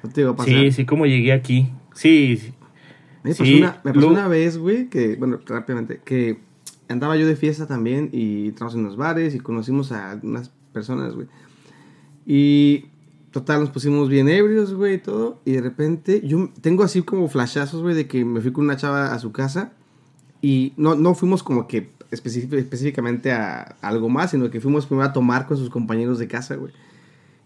No 0.03 0.11
te 0.11 0.25
a 0.25 0.35
pasar. 0.35 0.53
Sí, 0.55 0.73
sí, 0.73 0.85
como 0.87 1.07
llegué 1.07 1.33
aquí. 1.33 1.71
Sí, 1.95 2.37
sí. 2.41 2.53
Me 3.23 3.31
pasó, 3.31 3.45
Sí, 3.45 3.59
una, 3.59 3.81
me 3.85 3.93
pasó 3.93 3.95
luego- 4.01 4.13
una 4.13 4.29
vez, 4.29 4.59
güey, 4.59 4.89
que, 4.89 5.15
bueno, 5.17 5.39
rápidamente, 5.47 6.01
que 6.05 6.39
andaba 6.89 7.17
yo 7.17 7.27
de 7.27 7.37
fiesta 7.37 7.67
también 7.67 8.09
y 8.13 8.49
entramos 8.49 8.75
en 8.75 8.83
los 8.83 8.97
bares 8.97 9.35
y 9.35 9.39
conocimos 9.41 9.93
a 9.93 10.19
unas 10.23 10.51
personas, 10.73 11.15
güey. 11.15 11.29
Y 12.27 12.87
total, 13.31 13.61
nos 13.61 13.71
pusimos 13.71 14.09
bien 14.09 14.29
ebrios, 14.29 14.75
güey, 14.75 14.95
y 14.95 14.99
todo. 14.99 15.41
Y 15.45 15.53
de 15.53 15.61
repente, 15.61 16.21
yo 16.25 16.51
tengo 16.61 16.83
así 16.83 17.03
como 17.03 17.29
flashazos, 17.29 17.83
güey, 17.83 17.95
de 17.95 18.07
que 18.07 18.25
me 18.25 18.41
fui 18.41 18.53
con 18.53 18.65
una 18.65 18.77
chava 18.77 19.13
a 19.15 19.19
su 19.19 19.33
casa 19.33 19.73
y 20.41 20.73
no, 20.77 20.95
no 20.95 21.15
fuimos 21.15 21.43
como 21.43 21.67
que 21.67 21.91
específic- 22.11 22.53
específicamente 22.59 23.33
a 23.33 23.77
algo 23.81 24.09
más, 24.09 24.33
sino 24.33 24.51
que 24.51 24.61
fuimos 24.61 24.87
primero 24.87 25.09
a 25.09 25.13
tomar 25.13 25.47
con 25.47 25.57
sus 25.57 25.71
compañeros 25.71 26.19
de 26.19 26.29
casa, 26.29 26.57
güey. 26.57 26.73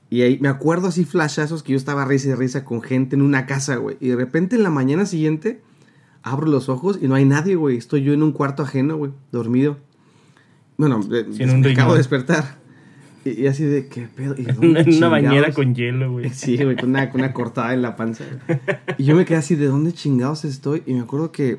Y 0.09 0.23
ahí 0.23 0.39
me 0.41 0.49
acuerdo 0.49 0.89
así 0.89 1.05
flashazos 1.05 1.63
que 1.63 1.73
yo 1.73 1.77
estaba 1.79 2.05
risa 2.05 2.29
y 2.29 2.35
risa 2.35 2.65
con 2.65 2.81
gente 2.81 3.17
en 3.17 3.23
una 3.23 3.47
casa, 3.47 3.77
güey. 3.77 3.97
Y 4.01 4.09
de 4.09 4.17
repente 4.17 4.57
en 4.57 4.63
la 4.63 4.71
mañana 4.71 5.05
siguiente 5.07 5.63
abro 6.23 6.47
los 6.47 6.69
ojos 6.69 6.99
y 7.01 7.09
no 7.09 7.15
hay 7.15 7.25
nadie, 7.25 7.57
güey. 7.57 7.77
Estoy 7.77 8.03
yo 8.03 8.13
en 8.13 8.23
un 8.23 8.33
cuarto 8.33 8.63
ajeno, 8.63 8.97
güey, 8.97 9.13
dormido. 9.33 9.79
Bueno, 10.77 11.01
eh, 11.11 11.25
un 11.45 11.61
me 11.61 11.73
acabo 11.73 11.93
de 11.93 11.99
despertar. 11.99 12.59
Y, 13.25 13.43
y 13.43 13.47
así 13.49 13.65
de, 13.65 13.89
¿qué 13.89 14.09
pedo? 14.15 14.35
¿Y 14.39 14.43
dónde 14.53 14.85
una 14.97 15.09
bañera 15.09 15.53
con 15.53 15.75
hielo, 15.75 16.13
güey. 16.13 16.31
Sí, 16.31 16.57
güey, 16.57 16.77
con 16.77 16.91
una, 16.91 17.11
con 17.11 17.21
una 17.21 17.33
cortada 17.33 17.75
en 17.75 17.83
la 17.83 17.97
panza. 17.97 18.25
Y 18.99 19.05
yo 19.05 19.17
me 19.17 19.25
quedé 19.25 19.39
así, 19.39 19.57
¿de 19.57 19.67
dónde 19.67 19.93
chingados 19.93 20.45
estoy? 20.45 20.83
Y 20.87 20.95
me 20.95 21.01
acuerdo 21.01 21.33
que 21.33 21.59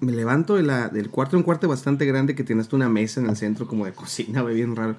me 0.00 0.12
levanto 0.12 0.56
de 0.56 0.62
la, 0.62 0.88
del 0.88 1.10
cuarto, 1.10 1.36
un 1.36 1.42
cuarto 1.42 1.68
bastante 1.68 2.06
grande 2.06 2.34
que 2.34 2.44
tienes 2.44 2.72
una 2.72 2.88
mesa 2.88 3.20
en 3.20 3.28
el 3.28 3.36
centro 3.36 3.66
como 3.66 3.84
de 3.86 3.92
cocina, 3.92 4.42
güey, 4.42 4.54
bien 4.54 4.76
raro. 4.76 4.96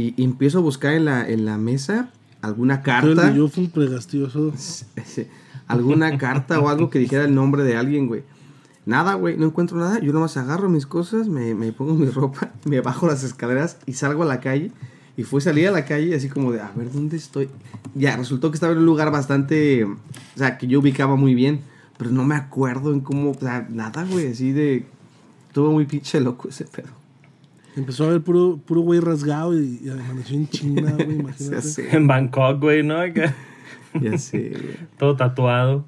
Y, 0.00 0.14
y 0.16 0.24
empiezo 0.24 0.58
a 0.58 0.60
buscar 0.62 0.94
en 0.94 1.04
la, 1.04 1.28
en 1.28 1.44
la 1.44 1.58
mesa 1.58 2.10
alguna 2.42 2.82
carta. 2.82 3.32
yo 3.32 3.48
fue 3.48 3.64
un 3.64 3.70
pregastioso. 3.70 4.52
Alguna 5.66 6.18
carta 6.18 6.58
o 6.58 6.68
algo 6.68 6.90
que 6.90 6.98
dijera 6.98 7.24
el 7.24 7.34
nombre 7.34 7.62
de 7.62 7.76
alguien, 7.76 8.08
güey. 8.08 8.24
Nada, 8.86 9.14
güey, 9.14 9.36
no 9.36 9.46
encuentro 9.46 9.78
nada. 9.78 10.00
Yo 10.00 10.12
nomás 10.12 10.36
agarro 10.36 10.68
mis 10.68 10.84
cosas, 10.84 11.28
me, 11.28 11.54
me 11.54 11.72
pongo 11.72 11.94
mi 11.94 12.06
ropa, 12.06 12.50
me 12.64 12.80
bajo 12.80 13.06
las 13.06 13.22
escaleras 13.22 13.76
y 13.86 13.92
salgo 13.92 14.24
a 14.24 14.26
la 14.26 14.40
calle. 14.40 14.72
Y 15.16 15.22
fue 15.22 15.40
salir 15.40 15.68
a 15.68 15.70
la 15.70 15.84
calle 15.84 16.16
así 16.16 16.28
como 16.28 16.50
de, 16.50 16.60
a 16.60 16.72
ver, 16.74 16.90
¿dónde 16.90 17.16
estoy? 17.16 17.50
Ya, 17.94 18.16
resultó 18.16 18.50
que 18.50 18.56
estaba 18.56 18.72
en 18.72 18.78
un 18.78 18.86
lugar 18.86 19.12
bastante, 19.12 19.84
o 19.84 19.98
sea, 20.34 20.58
que 20.58 20.66
yo 20.66 20.80
ubicaba 20.80 21.14
muy 21.14 21.34
bien, 21.34 21.60
pero 21.98 22.10
no 22.10 22.24
me 22.24 22.34
acuerdo 22.34 22.92
en 22.92 23.00
cómo, 23.00 23.30
o 23.30 23.38
sea, 23.38 23.66
nada, 23.70 24.04
güey, 24.04 24.28
así 24.32 24.52
de... 24.52 24.86
Estuvo 25.48 25.72
muy 25.72 25.84
pinche 25.84 26.20
loco 26.20 26.48
ese 26.48 26.64
pedo. 26.64 26.99
Empezó 27.76 28.04
a 28.06 28.08
ver 28.10 28.20
puro, 28.22 28.58
puro 28.66 28.80
güey 28.80 29.00
rasgado 29.00 29.58
y, 29.58 29.80
y 29.84 29.88
amaneció 29.90 30.36
en 30.36 30.48
China, 30.48 30.92
güey, 30.94 31.08
Ya 31.08 31.14
imagínate. 31.14 31.62
sé, 31.62 31.96
En 31.96 32.06
Bangkok, 32.06 32.60
güey, 32.60 32.82
¿no? 32.82 32.98
Acá, 33.00 33.34
ya 34.00 34.18
sé, 34.18 34.50
güey. 34.50 34.76
todo 34.98 35.16
tatuado. 35.16 35.84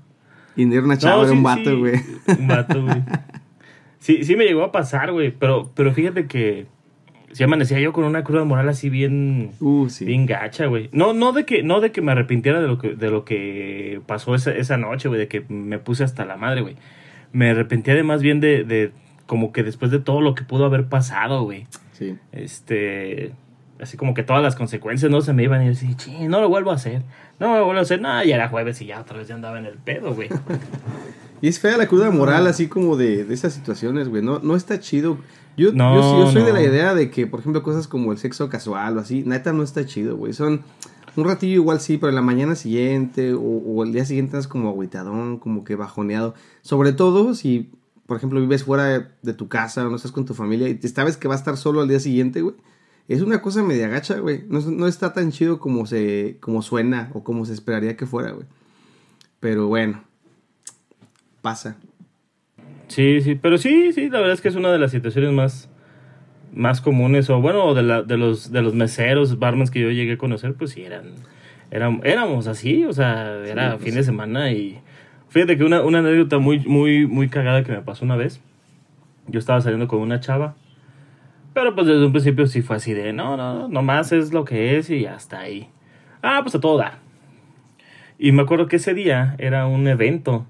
Y 0.57 0.64
no 0.66 0.75
era 0.75 0.83
una 0.85 0.99
chava, 0.99 1.16
No, 1.16 1.23
era 1.23 1.31
sí, 1.31 1.37
un 1.37 1.42
vato, 1.42 1.71
sí, 1.71 1.77
güey. 1.77 1.95
Un 2.38 2.49
vato, 2.49 2.83
güey. 2.83 3.03
Sí, 3.99 4.25
sí 4.25 4.37
me 4.37 4.45
llegó 4.45 4.62
a 4.64 4.73
pasar, 4.73 5.12
güey. 5.12 5.31
Pero, 5.31 5.71
pero 5.75 5.92
fíjate 5.92 6.27
que 6.27 6.66
sí 7.33 7.42
amanecía 7.42 7.81
yo 7.81 7.92
con 7.92 8.05
una 8.05 8.23
cruda 8.25 8.45
moral 8.45 8.68
así 8.68 8.90
bien, 8.90 9.53
Uh, 9.61 9.88
sí. 9.88 10.05
bien 10.05 10.27
gacha, 10.27 10.66
güey. 10.66 10.88
No, 10.92 11.12
no 11.14 11.33
de 11.33 11.45
que, 11.47 11.62
no 11.62 11.81
de 11.81 11.90
que 11.92 12.03
me 12.03 12.12
arrepintiera 12.12 12.61
de 12.61 12.68
lo 12.68 12.79
que, 12.79 12.95
de 12.95 13.11
lo 13.11 13.25
que 13.25 14.01
pasó 14.07 14.35
esa, 14.35 14.53
esa 14.55 14.77
noche, 14.77 15.09
güey, 15.09 15.21
de 15.21 15.29
que 15.29 15.45
me 15.49 15.79
puse 15.79 16.05
hasta 16.05 16.25
la 16.25 16.37
madre, 16.37 16.61
güey. 16.62 16.77
Me 17.33 17.51
arrepentía 17.51 17.95
de 17.95 18.03
más 18.03 18.21
bien 18.23 18.40
de, 18.40 18.64
de 18.64 18.92
como 19.33 19.51
que 19.51 19.62
después 19.62 19.90
de 19.90 19.99
todo 19.99 20.21
lo 20.21 20.35
que 20.35 20.45
pudo 20.45 20.66
haber 20.66 20.90
pasado, 20.90 21.45
güey. 21.45 21.66
Sí. 21.92 22.18
Este, 22.33 23.33
así 23.81 23.97
como 23.97 24.12
que 24.12 24.23
todas 24.23 24.42
las 24.42 24.57
consecuencias 24.57 25.11
no 25.11 25.23
se 25.23 25.33
me 25.33 25.42
iban 25.45 25.62
y 25.62 25.64
yo 25.64 25.71
decía, 25.71 25.97
"Chin, 25.97 26.29
no 26.31 26.38
lo 26.42 26.51
vuelvo 26.51 26.71
a 26.71 26.75
hacer. 26.75 27.03
No 27.40 27.57
lo 27.57 27.64
vuelvo 27.64 27.79
a 27.79 27.83
hacer. 27.83 27.99
Nada, 28.03 28.23
ya 28.27 28.35
era 28.35 28.51
jueves 28.51 28.83
y 28.83 28.87
ya 28.87 29.01
otra 29.01 29.16
vez 29.16 29.29
ya 29.29 29.35
andaba 29.35 29.59
en 29.59 29.64
el 29.64 29.79
pedo, 29.79 30.14
güey. 30.14 30.29
Y 31.40 31.49
es 31.49 31.59
fea 31.59 31.79
la 31.79 31.87
cruda 31.88 32.11
moral, 32.11 32.47
así 32.47 32.68
como 32.68 32.97
de, 32.99 33.25
de 33.25 33.33
esas 33.35 33.55
situaciones, 33.55 34.09
güey. 34.11 34.23
No, 34.23 34.38
no 34.40 34.55
está 34.55 34.79
chido. 34.79 35.16
Yo, 35.57 35.73
No, 35.73 35.97
yo, 35.97 36.03
sí- 36.03 36.18
yo 36.21 36.31
soy 36.31 36.42
de 36.42 36.53
la 36.53 36.62
idea 36.62 36.95
de 36.95 37.11
que, 37.11 37.27
por 37.27 37.40
ejemplo, 37.40 37.62
cosas 37.62 37.88
como 37.88 38.12
el 38.12 38.18
sexo 38.18 38.51
casual 38.51 38.99
o 38.99 39.01
así, 39.01 39.25
neta 39.27 39.53
no 39.55 39.62
está 39.62 39.87
chido, 39.87 40.16
güey. 40.18 40.35
Son 40.35 40.61
un 41.16 41.25
ratillo 41.25 41.55
igual 41.55 41.81
sí, 41.81 41.97
pero 41.97 42.11
en 42.11 42.14
la 42.16 42.23
mañana 42.23 42.55
siguiente 42.55 43.33
o, 43.33 43.40
o 43.40 43.83
el 43.83 43.92
día 43.92 44.05
siguiente 44.05 44.37
estás 44.37 44.47
como 44.47 44.68
agüitadón, 44.68 45.38
como 45.38 45.64
que 45.64 45.75
bajoneado. 45.75 46.35
Sobre 46.61 46.92
todo 46.92 47.35
si, 47.35 47.71
por 48.12 48.18
ejemplo, 48.18 48.40
vives 48.40 48.64
fuera 48.64 48.85
de, 48.85 49.07
de 49.22 49.33
tu 49.33 49.48
casa 49.48 49.87
o 49.87 49.88
no 49.88 49.96
estás 49.96 50.12
con 50.12 50.27
tu 50.27 50.35
familia 50.35 50.68
y 50.68 50.75
te 50.75 50.87
sabes 50.87 51.16
que 51.16 51.29
va 51.29 51.35
a 51.35 51.38
estar 51.38 51.57
solo 51.57 51.81
al 51.81 51.88
día 51.88 51.98
siguiente, 51.98 52.42
güey. 52.42 52.55
Es 53.09 53.22
una 53.22 53.40
cosa 53.40 53.62
media 53.62 53.88
gacha, 53.88 54.18
güey. 54.18 54.44
No, 54.51 54.61
no 54.61 54.87
está 54.87 55.14
tan 55.14 55.33
chido 55.33 55.59
como, 55.59 55.87
se, 55.87 56.37
como 56.40 56.61
suena 56.61 57.11
o 57.14 57.25
como 57.25 57.46
se 57.46 57.55
esperaría 57.55 57.96
que 57.96 58.05
fuera, 58.05 58.33
güey. 58.33 58.44
Pero 59.40 59.66
bueno, 59.66 60.05
pasa. 61.40 61.79
Sí, 62.88 63.22
sí, 63.22 63.35
pero 63.35 63.57
sí, 63.57 63.94
sí, 63.94 64.11
la 64.11 64.18
verdad 64.18 64.35
es 64.35 64.42
que 64.42 64.48
es 64.48 64.57
una 64.57 64.70
de 64.70 64.79
las 64.79 64.90
situaciones 64.90 65.33
más, 65.33 65.70
más 66.53 66.83
comunes, 66.83 67.31
o 67.31 67.40
bueno, 67.40 67.72
de, 67.72 67.83
la, 67.83 68.03
de, 68.03 68.18
los, 68.18 68.53
de 68.53 68.61
los 68.61 68.75
meseros, 68.75 69.38
barmans 69.38 69.70
que 69.70 69.81
yo 69.81 69.90
llegué 69.90 70.12
a 70.12 70.18
conocer, 70.18 70.53
pues 70.53 70.72
sí, 70.72 70.83
eran, 70.83 71.14
eran 71.70 72.03
éramos 72.05 72.46
así, 72.46 72.85
o 72.85 72.92
sea, 72.92 73.38
era 73.46 73.79
pues 73.79 73.85
fin 73.85 73.94
de 73.94 74.05
semana 74.05 74.53
y 74.53 74.83
fíjate 75.33 75.57
que 75.57 75.64
una, 75.64 75.83
una 75.83 76.01
anécdota 76.01 76.38
muy, 76.38 76.61
muy, 76.61 77.07
muy 77.07 77.29
cagada 77.29 77.64
que 77.64 77.73
me 77.73 77.81
pasó 77.81 78.05
una 78.05 78.16
vez, 78.16 78.40
yo 79.27 79.38
estaba 79.38 79.61
saliendo 79.62 79.88
con 79.88 80.01
una 80.01 80.21
chava, 80.21 80.55
pero 81.55 81.75
pues 81.75 81.87
desde 81.87 82.05
un 82.05 82.12
principio 82.12 82.47
sí 82.47 82.61
fue 82.61 82.77
así 82.77 82.92
de, 82.92 83.12
no, 83.12 83.37
no, 83.37 83.66
nomás 83.68 84.12
es 84.12 84.33
lo 84.33 84.45
que 84.45 84.77
es 84.77 84.90
y 84.90 85.07
hasta 85.07 85.40
ahí. 85.40 85.68
Ah, 86.23 86.40
pues 86.42 86.55
a 86.55 86.61
todo 86.61 86.77
dar. 86.77 86.99
Y 88.18 88.33
me 88.33 88.42
acuerdo 88.42 88.68
que 88.68 88.77
ese 88.77 88.95
día 88.95 89.35
era 89.38 89.66
un 89.66 89.88
evento 89.88 90.47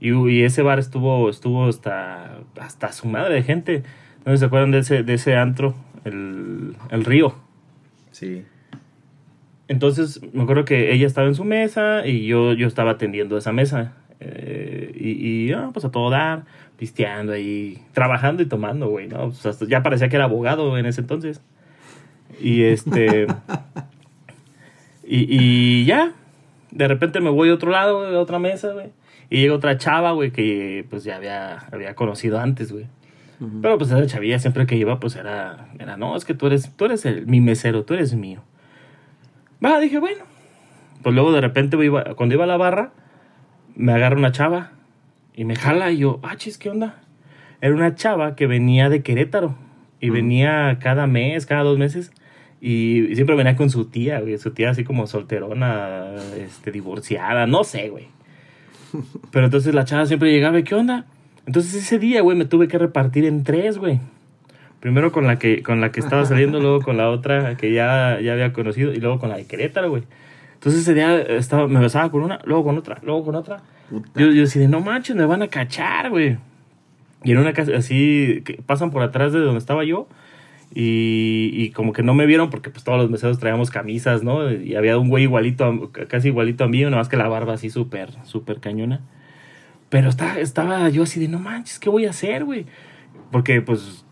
y, 0.00 0.12
y 0.12 0.44
ese 0.44 0.62
bar 0.62 0.78
estuvo, 0.78 1.30
estuvo 1.30 1.66
hasta, 1.66 2.38
hasta 2.60 2.92
su 2.92 3.08
madre 3.08 3.34
de 3.34 3.42
gente. 3.42 3.82
¿No 4.24 4.36
se 4.36 4.44
acuerdan 4.44 4.70
de 4.70 4.78
ese, 4.78 5.02
de 5.02 5.14
ese 5.14 5.34
antro? 5.34 5.74
El, 6.04 6.76
el 6.90 7.04
río. 7.04 7.34
Sí. 8.12 8.44
Entonces 9.68 10.20
me 10.32 10.42
acuerdo 10.42 10.64
que 10.64 10.92
ella 10.92 11.06
estaba 11.06 11.26
en 11.26 11.34
su 11.34 11.44
mesa 11.44 12.06
y 12.06 12.26
yo, 12.26 12.52
yo 12.52 12.66
estaba 12.66 12.92
atendiendo 12.92 13.36
esa 13.36 13.52
mesa. 13.52 13.94
Eh, 14.20 14.92
y, 14.94 15.48
y 15.48 15.52
ah, 15.52 15.70
pues 15.72 15.84
a 15.84 15.90
todo 15.90 16.10
dar. 16.10 16.44
pisteando 16.78 17.32
ahí, 17.32 17.82
trabajando 17.92 18.42
y 18.42 18.46
tomando, 18.46 18.88
güey, 18.88 19.08
¿no? 19.08 19.28
Pues 19.28 19.44
hasta 19.46 19.66
ya 19.66 19.82
parecía 19.82 20.08
que 20.08 20.16
era 20.16 20.24
abogado 20.24 20.76
en 20.78 20.86
ese 20.86 21.00
entonces. 21.00 21.40
Y 22.40 22.64
este... 22.64 23.26
y, 25.04 25.26
y 25.28 25.84
ya, 25.84 26.12
de 26.70 26.88
repente 26.88 27.20
me 27.20 27.30
voy 27.30 27.48
a 27.50 27.54
otro 27.54 27.70
lado, 27.70 28.06
a 28.06 28.20
otra 28.20 28.38
mesa, 28.38 28.72
güey. 28.72 28.90
Y 29.30 29.40
llega 29.40 29.54
otra 29.54 29.76
chava, 29.78 30.12
güey, 30.12 30.30
que 30.30 30.86
pues 30.88 31.04
ya 31.04 31.16
había, 31.16 31.58
había 31.72 31.94
conocido 31.94 32.38
antes, 32.38 32.72
güey. 32.72 32.86
Pero 33.60 33.76
pues 33.76 33.90
esa 33.90 34.06
chavilla 34.06 34.38
siempre 34.38 34.66
que 34.66 34.76
iba, 34.76 34.98
pues 34.98 35.14
era, 35.14 35.68
era, 35.78 35.98
no, 35.98 36.16
es 36.16 36.24
que 36.24 36.32
tú 36.32 36.46
eres, 36.46 36.72
tú 36.74 36.86
eres 36.86 37.04
el, 37.04 37.26
mi 37.26 37.42
mesero, 37.42 37.84
tú 37.84 37.92
eres 37.92 38.14
mío. 38.14 38.42
Va, 39.62 39.78
dije, 39.78 39.98
bueno. 39.98 40.24
Pues 41.02 41.14
luego 41.14 41.32
de 41.32 41.42
repente 41.42 41.76
iba, 41.84 42.14
cuando 42.14 42.34
iba 42.34 42.44
a 42.44 42.46
la 42.46 42.56
barra, 42.56 42.92
me 43.76 43.92
agarra 43.92 44.16
una 44.16 44.32
chava 44.32 44.72
y 45.34 45.44
me 45.44 45.54
jala 45.54 45.92
y 45.92 45.98
yo, 45.98 46.18
ah, 46.22 46.36
chis, 46.36 46.58
¿qué 46.58 46.70
onda? 46.70 47.02
Era 47.60 47.74
una 47.74 47.94
chava 47.94 48.34
que 48.34 48.46
venía 48.46 48.88
de 48.88 49.02
Querétaro 49.02 49.54
y 50.00 50.10
venía 50.10 50.78
cada 50.80 51.06
mes, 51.06 51.46
cada 51.46 51.62
dos 51.62 51.78
meses 51.78 52.10
y 52.60 53.14
siempre 53.14 53.36
venía 53.36 53.54
con 53.54 53.70
su 53.70 53.86
tía, 53.86 54.20
güey, 54.20 54.38
su 54.38 54.52
tía 54.52 54.70
así 54.70 54.82
como 54.82 55.06
solterona, 55.06 56.14
este, 56.38 56.72
divorciada, 56.72 57.46
no 57.46 57.64
sé, 57.64 57.90
güey. 57.90 58.08
Pero 59.30 59.44
entonces 59.44 59.74
la 59.74 59.84
chava 59.84 60.06
siempre 60.06 60.32
llegaba, 60.32 60.60
¿qué 60.62 60.74
onda? 60.74 61.04
Entonces 61.46 61.74
ese 61.74 61.98
día, 61.98 62.22
güey, 62.22 62.36
me 62.36 62.46
tuve 62.46 62.66
que 62.68 62.78
repartir 62.78 63.24
en 63.24 63.44
tres, 63.44 63.78
güey. 63.78 64.00
Primero 64.80 65.12
con 65.12 65.26
la 65.26 65.38
que, 65.38 65.62
con 65.62 65.80
la 65.80 65.92
que 65.92 66.00
estaba 66.00 66.24
saliendo, 66.24 66.60
luego 66.60 66.80
con 66.80 66.96
la 66.96 67.10
otra 67.10 67.56
que 67.56 67.72
ya, 67.72 68.18
ya 68.20 68.32
había 68.32 68.52
conocido 68.52 68.92
y 68.92 68.96
luego 68.96 69.18
con 69.18 69.30
la 69.30 69.36
de 69.36 69.46
Querétaro, 69.46 69.90
güey. 69.90 70.04
Entonces 70.66 70.82
ese 70.82 70.94
día 70.94 71.20
estaba, 71.20 71.68
me 71.68 71.78
besaba 71.78 72.10
con 72.10 72.24
una, 72.24 72.40
luego 72.42 72.64
con 72.64 72.76
otra, 72.76 72.98
luego 73.04 73.26
con 73.26 73.36
otra. 73.36 73.62
Yo, 74.16 74.26
yo 74.32 74.40
decía, 74.40 74.66
no 74.66 74.80
manches, 74.80 75.14
me 75.14 75.24
van 75.24 75.40
a 75.42 75.46
cachar, 75.46 76.10
güey. 76.10 76.38
Y 77.22 77.30
en 77.30 77.38
una 77.38 77.52
casa 77.52 77.76
así, 77.76 78.42
que 78.44 78.54
pasan 78.66 78.90
por 78.90 79.04
atrás 79.04 79.32
de 79.32 79.38
donde 79.38 79.58
estaba 79.58 79.84
yo. 79.84 80.08
Y, 80.74 81.52
y, 81.54 81.70
como 81.70 81.92
que 81.92 82.02
no 82.02 82.14
me 82.14 82.26
vieron 82.26 82.50
porque 82.50 82.70
pues 82.70 82.82
todos 82.82 82.98
los 82.98 83.08
meseros 83.08 83.38
traíamos 83.38 83.70
camisas, 83.70 84.24
¿no? 84.24 84.50
Y 84.50 84.74
había 84.74 84.98
un 84.98 85.08
güey 85.08 85.22
igualito, 85.22 85.66
a, 85.66 86.06
casi 86.08 86.28
igualito 86.28 86.64
a 86.64 86.66
mí, 86.66 86.82
nada 86.82 86.96
más 86.96 87.08
que 87.08 87.16
la 87.16 87.28
barba 87.28 87.52
así 87.52 87.70
súper, 87.70 88.10
súper 88.24 88.58
cañona. 88.58 89.02
Pero 89.88 90.08
estaba, 90.08 90.40
estaba 90.40 90.88
yo 90.88 91.04
así 91.04 91.20
de, 91.20 91.28
no 91.28 91.38
manches, 91.38 91.78
¿qué 91.78 91.88
voy 91.88 92.06
a 92.06 92.10
hacer, 92.10 92.44
güey? 92.44 92.66
Porque 93.30 93.62
pues 93.62 94.04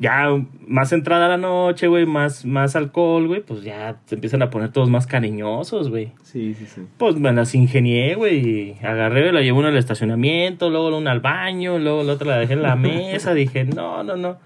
ya 0.00 0.28
más 0.66 0.92
entrada 0.92 1.28
la 1.28 1.36
noche, 1.36 1.86
güey, 1.86 2.04
más, 2.06 2.44
más 2.44 2.74
alcohol, 2.76 3.26
güey, 3.28 3.40
pues 3.42 3.62
ya 3.62 3.96
se 4.06 4.16
empiezan 4.16 4.42
a 4.42 4.50
poner 4.50 4.70
todos 4.72 4.90
más 4.90 5.06
cariñosos, 5.06 5.88
güey. 5.90 6.12
Sí, 6.22 6.54
sí, 6.54 6.66
sí. 6.66 6.82
Pues 6.98 7.16
me 7.16 7.32
las 7.32 7.54
ingenié, 7.54 8.14
güey. 8.16 8.76
Agarré, 8.82 9.32
la 9.32 9.40
llevé 9.40 9.52
una 9.58 9.68
al 9.68 9.76
estacionamiento, 9.76 10.68
luego 10.70 10.96
una 10.96 11.12
al 11.12 11.20
baño, 11.20 11.78
luego 11.78 12.02
la 12.02 12.14
otra 12.14 12.28
la 12.32 12.38
dejé 12.38 12.54
en 12.54 12.62
la 12.62 12.76
mesa. 12.76 13.34
Dije, 13.34 13.64
no, 13.64 14.02
no, 14.02 14.16
no. 14.16 14.38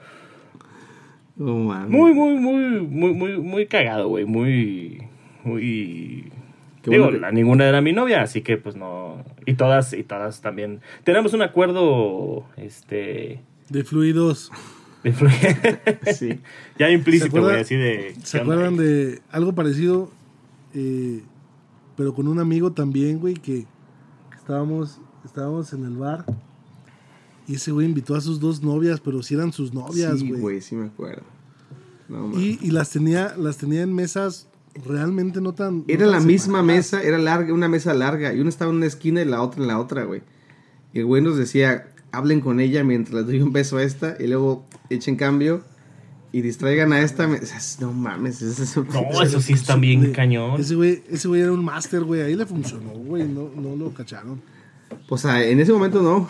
Oh, 1.41 1.45
man. 1.55 1.89
Muy, 1.91 2.13
muy, 2.13 2.35
muy, 2.35 2.81
muy, 2.81 3.13
muy, 3.15 3.39
muy 3.39 3.67
cagado, 3.67 4.09
güey. 4.09 4.25
Muy, 4.25 5.03
muy... 5.45 6.31
Qué 6.83 6.91
Digo, 6.91 7.05
bueno 7.05 7.19
que- 7.19 7.23
la- 7.23 7.33
ninguna 7.33 7.67
era 7.69 7.81
mi 7.81 7.93
novia, 7.93 8.23
así 8.23 8.43
que 8.43 8.57
pues 8.57 8.77
no... 8.77 9.25
Y 9.47 9.55
todas, 9.55 9.93
y 9.93 10.03
todas 10.03 10.41
también. 10.41 10.81
Tenemos 11.05 11.33
un 11.35 11.43
acuerdo, 11.43 12.45
este... 12.57 13.41
De 13.69 13.85
fluidos. 13.85 14.51
Sí. 16.15 16.41
ya 16.79 16.91
implícito, 16.91 17.25
¿Se 17.25 17.29
acuerdan- 17.39 17.51
güey, 17.51 17.61
así 17.63 17.75
de... 17.77 18.15
¿Se 18.25 18.39
acuerdan 18.41 18.77
de 18.77 19.21
algo 19.31 19.55
parecido? 19.55 20.11
eh, 20.75 21.23
pero 21.97 22.15
con 22.15 22.29
un 22.29 22.39
amigo 22.39 22.73
también, 22.73 23.19
güey, 23.19 23.35
que 23.35 23.67
estábamos, 24.37 25.01
estábamos 25.25 25.73
en 25.73 25.85
el 25.85 25.97
bar. 25.97 26.25
Y 27.49 27.55
ese 27.57 27.73
güey 27.73 27.87
invitó 27.87 28.15
a 28.15 28.21
sus 28.21 28.39
dos 28.39 28.63
novias, 28.63 29.01
pero 29.01 29.23
si 29.23 29.35
eran 29.35 29.53
sus 29.53 29.73
novias, 29.75 30.21
Sí, 30.21 30.29
güey. 30.29 30.41
güey, 30.41 30.61
sí 30.61 30.77
me 30.77 30.87
acuerdo. 30.87 31.23
No, 32.09 32.39
y, 32.39 32.59
y 32.63 32.71
las 32.71 32.91
tenía, 32.91 33.35
las 33.37 33.57
tenía 33.57 33.83
en 33.83 33.93
mesas 33.95 34.49
realmente 34.87 35.41
no 35.41 35.55
tan. 35.55 35.79
no 35.79 35.85
Era 35.89 36.05
tan 36.05 36.13
la 36.13 36.21
misma 36.21 36.63
mesa, 36.63 37.03
era 37.03 37.19
larga, 37.19 37.53
una 37.53 37.69
mesa 37.69 37.93
larga. 37.95 38.33
Y 38.33 38.41
una 38.41 38.49
estaba 38.51 38.71
en 38.71 38.77
una 38.77 38.87
esquina 38.87 39.21
y 39.21 39.25
la 39.25 39.43
otra 39.43 39.61
en 39.63 39.67
la 39.69 39.81
otra, 39.81 40.05
güey. 40.05 40.23
Y 40.93 41.01
el 41.01 41.07
güey 41.07 41.21
nos 41.23 41.37
decía, 41.37 41.89
hablen 42.13 42.41
con 42.41 42.61
ella 42.61 42.85
mientras 42.85 43.15
le 43.15 43.23
doy 43.25 43.41
un 43.43 43.53
beso 43.53 43.77
a 43.79 43.83
esta 43.83 44.17
y 44.19 44.27
luego 44.27 44.67
echen 44.91 45.17
cambio 45.17 45.63
y 46.33 46.43
distraigan 46.43 46.93
a 46.93 47.01
esta. 47.01 47.27
Me- 47.27 47.41
No 47.81 47.93
mames, 47.93 48.43
eso 48.43 48.63
es 48.63 48.77
No, 48.77 49.23
eso 49.23 49.41
sí 49.41 49.53
está 49.55 49.77
bien 49.77 50.03
De- 50.03 50.13
cañón. 50.13 50.61
Ese 50.61 50.75
güey, 50.75 51.03
ese 51.09 51.29
güey 51.29 51.41
era 51.43 51.53
un 51.53 51.65
máster, 51.65 52.03
güey. 52.05 52.21
Ahí 52.23 52.35
le 52.35 52.47
funcionó, 52.47 52.91
güey. 52.91 53.27
No, 53.27 53.51
no 53.57 53.77
lo 53.77 53.93
cacharon. 53.95 54.41
Pues 55.09 55.25
ah, 55.27 55.43
en 55.45 55.61
ese 55.61 55.73
momento 55.73 56.03
no. 56.03 56.29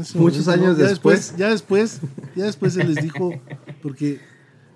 Ese 0.00 0.18
Muchos 0.18 0.46
años 0.48 0.78
Ya 0.78 0.86
después. 0.88 1.34
Ya 1.36 1.50
después, 1.50 2.00
ya 2.36 2.44
después 2.44 2.74
se 2.74 2.84
les 2.84 3.02
dijo. 3.02 3.32
Porque 3.82 4.20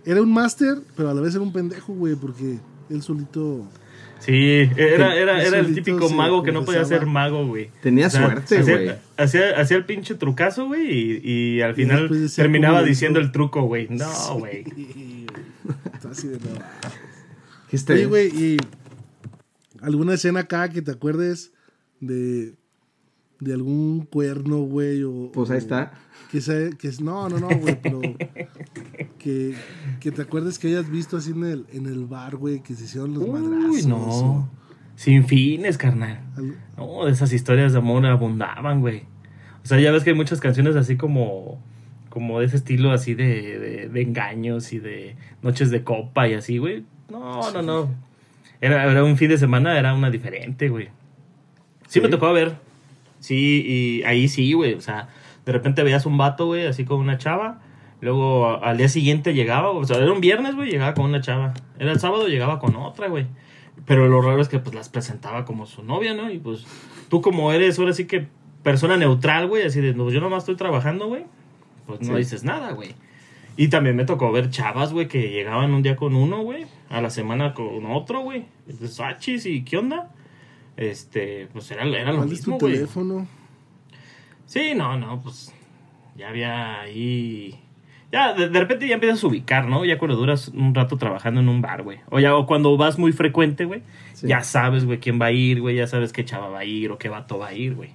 era 0.04 0.20
un 0.20 0.32
máster, 0.32 0.78
pero 0.96 1.10
a 1.10 1.14
la 1.14 1.20
vez 1.20 1.34
era 1.34 1.42
un 1.42 1.52
pendejo, 1.52 1.92
güey. 1.94 2.14
Porque 2.16 2.58
él 2.90 3.02
solito. 3.02 3.66
Sí, 4.24 4.70
era, 4.76 5.14
era, 5.16 5.42
era 5.42 5.58
el 5.58 5.74
típico 5.74 6.08
mago 6.08 6.42
que 6.42 6.50
no 6.50 6.64
podía 6.64 6.84
ser 6.84 7.04
mago, 7.04 7.46
güey. 7.46 7.70
Tenía 7.82 8.08
suerte, 8.08 8.62
güey. 8.62 8.92
Hacía, 9.18 9.60
hacía 9.60 9.76
el 9.76 9.84
pinche 9.84 10.14
trucazo, 10.14 10.66
güey, 10.66 11.20
y, 11.22 11.56
y 11.56 11.60
al 11.60 11.74
final 11.74 12.08
terminaba 12.34 12.82
diciendo 12.82 13.20
el 13.20 13.32
truco, 13.32 13.62
güey. 13.62 13.88
No, 13.90 14.38
güey. 14.38 14.64
Está 15.92 16.08
así 16.12 16.28
de 16.28 16.38
nuevo. 16.38 16.58
¿Qué 17.68 17.76
está 17.76 17.92
Oye, 17.92 18.06
güey, 18.06 18.28
y 18.28 18.56
alguna 19.82 20.14
escena 20.14 20.40
acá 20.40 20.70
que 20.70 20.80
te 20.80 20.90
acuerdes 20.90 21.52
de, 22.00 22.54
de 23.40 23.52
algún 23.52 24.06
cuerno, 24.06 24.60
güey, 24.60 25.02
o... 25.02 25.30
Pues 25.32 25.50
ahí 25.50 25.56
o 25.56 25.58
está. 25.58 25.92
Que, 26.30 26.40
sea, 26.40 26.70
que 26.70 26.88
es, 26.88 27.00
no, 27.00 27.28
no, 27.28 27.38
no, 27.38 27.48
güey, 27.48 27.78
pero 27.82 28.00
que, 29.18 29.54
que 30.04 30.12
te 30.12 30.22
acuerdes 30.22 30.58
que 30.58 30.68
hayas 30.68 30.88
visto 30.90 31.16
así 31.16 31.30
en 31.32 31.44
el, 31.44 31.66
en 31.72 31.86
el 31.86 32.04
bar, 32.04 32.36
güey, 32.36 32.60
que 32.60 32.74
se 32.74 32.84
hicieron 32.84 33.14
los 33.14 33.26
madrazos. 33.26 33.70
Uy, 33.70 33.86
no. 33.86 33.96
o 33.96 34.48
Sin 34.96 35.24
fines, 35.26 35.78
carnal. 35.78 36.20
algo- 36.36 36.54
No, 36.76 37.08
esas 37.08 37.32
historias 37.32 37.72
de 37.72 37.78
amor 37.78 38.04
abundaban, 38.06 38.80
güey. 38.80 39.04
O 39.64 39.66
sea, 39.66 39.80
ya 39.80 39.90
ves 39.90 40.04
que 40.04 40.10
hay 40.10 40.16
muchas 40.16 40.40
canciones 40.40 40.76
así 40.76 40.96
como 40.96 41.58
como 42.10 42.38
de 42.38 42.46
ese 42.46 42.54
estilo 42.56 42.92
así 42.92 43.14
de, 43.14 43.58
de, 43.58 43.88
de 43.88 44.02
engaños 44.02 44.72
y 44.72 44.78
de 44.78 45.16
noches 45.42 45.70
de 45.72 45.82
copa 45.82 46.28
y 46.28 46.34
así, 46.34 46.58
güey. 46.58 46.84
No, 47.10 47.50
no, 47.50 47.60
no. 47.62 47.88
Era, 48.60 48.88
era 48.88 49.02
un 49.02 49.16
fin 49.16 49.30
de 49.30 49.36
semana, 49.38 49.76
era 49.76 49.94
una 49.94 50.10
diferente, 50.10 50.68
güey. 50.68 50.90
Sí, 51.88 52.00
me 52.00 52.08
tocó 52.08 52.32
ver. 52.32 52.56
Sí, 53.18 53.64
y 53.66 54.02
ahí 54.04 54.28
sí, 54.28 54.52
güey. 54.52 54.74
O 54.74 54.80
sea, 54.80 55.08
de 55.44 55.50
repente 55.52 55.82
veías 55.82 56.06
un 56.06 56.16
vato, 56.16 56.46
güey, 56.46 56.66
así 56.66 56.84
con 56.84 57.00
una 57.00 57.18
chava. 57.18 57.62
Luego 58.04 58.46
a- 58.46 58.56
al 58.56 58.76
día 58.76 58.88
siguiente 58.88 59.32
llegaba, 59.34 59.70
o 59.70 59.82
sea, 59.84 59.96
era 59.96 60.12
un 60.12 60.20
viernes, 60.20 60.54
güey, 60.54 60.70
llegaba 60.70 60.94
con 60.94 61.06
una 61.06 61.20
chava. 61.20 61.54
Era 61.78 61.90
el 61.92 61.98
sábado, 62.00 62.28
llegaba 62.28 62.58
con 62.58 62.76
otra, 62.76 63.08
güey. 63.08 63.26
Pero 63.86 64.08
lo 64.08 64.20
raro 64.22 64.40
es 64.40 64.48
que 64.48 64.58
pues 64.58 64.74
las 64.74 64.88
presentaba 64.90 65.44
como 65.44 65.66
su 65.66 65.82
novia, 65.82 66.14
¿no? 66.14 66.30
Y 66.30 66.38
pues 66.38 66.64
tú 67.08 67.20
como 67.22 67.50
eres 67.52 67.78
ahora 67.78 67.92
sí 67.94 68.06
que 68.06 68.26
persona 68.62 68.96
neutral, 68.96 69.48
güey, 69.48 69.62
así 69.64 69.80
de, 69.80 69.94
no, 69.94 70.10
yo 70.10 70.20
nomás 70.20 70.42
estoy 70.44 70.56
trabajando, 70.56 71.06
güey. 71.08 71.24
Pues 71.86 72.00
no 72.02 72.12
Sí. 72.12 72.18
dices 72.18 72.44
nada, 72.44 72.72
güey. 72.72 72.94
Y 73.56 73.68
también 73.68 73.94
me 73.96 74.04
tocó 74.04 74.32
ver 74.32 74.50
chavas, 74.50 74.92
güey, 74.92 75.06
que 75.08 75.30
llegaban 75.30 75.72
un 75.74 75.82
día 75.82 75.96
con 75.96 76.14
uno, 76.14 76.42
güey, 76.42 76.66
a 76.90 77.00
la 77.00 77.10
semana 77.10 77.54
con 77.54 77.86
otro, 77.86 78.20
güey. 78.20 78.44
Entonces, 78.68 78.98
ah, 79.00 79.16
chis, 79.18 79.46
¿y 79.46 79.64
qué 79.64 79.76
onda? 79.78 80.10
Este, 80.76 81.46
pues 81.52 81.70
era, 81.70 81.84
era 81.84 82.10
lo 82.12 82.18
¿Cuál 82.18 82.32
es 82.32 82.40
tu 82.42 82.50
mismo, 82.52 82.58
güey. 82.58 82.74
teléfono? 82.74 83.26
Sí, 84.46 84.72
no, 84.74 84.96
no, 84.98 85.20
pues 85.22 85.52
ya 86.16 86.28
había 86.30 86.80
ahí. 86.80 87.60
Ya, 88.14 88.32
de, 88.32 88.48
de 88.48 88.60
repente 88.60 88.86
ya 88.88 88.94
empiezas 88.94 89.22
a 89.22 89.26
ubicar, 89.26 89.66
¿no? 89.66 89.84
Ya 89.84 89.98
cuando 89.98 90.16
duras 90.16 90.48
un 90.48 90.74
rato 90.74 90.96
trabajando 90.96 91.40
en 91.40 91.48
un 91.48 91.60
bar, 91.60 91.82
güey. 91.82 91.98
O 92.10 92.20
ya, 92.20 92.36
o 92.36 92.46
cuando 92.46 92.76
vas 92.76 92.98
muy 92.98 93.12
frecuente, 93.12 93.64
güey. 93.64 93.82
Sí. 94.12 94.28
Ya 94.28 94.42
sabes, 94.42 94.84
güey, 94.84 95.00
quién 95.00 95.20
va 95.20 95.26
a 95.26 95.32
ir, 95.32 95.60
güey. 95.60 95.76
Ya 95.76 95.86
sabes 95.86 96.12
qué 96.12 96.24
chava 96.24 96.48
va 96.48 96.60
a 96.60 96.64
ir 96.64 96.90
o 96.92 96.98
qué 96.98 97.08
vato 97.08 97.38
va 97.38 97.48
a 97.48 97.54
ir, 97.54 97.74
güey. 97.74 97.90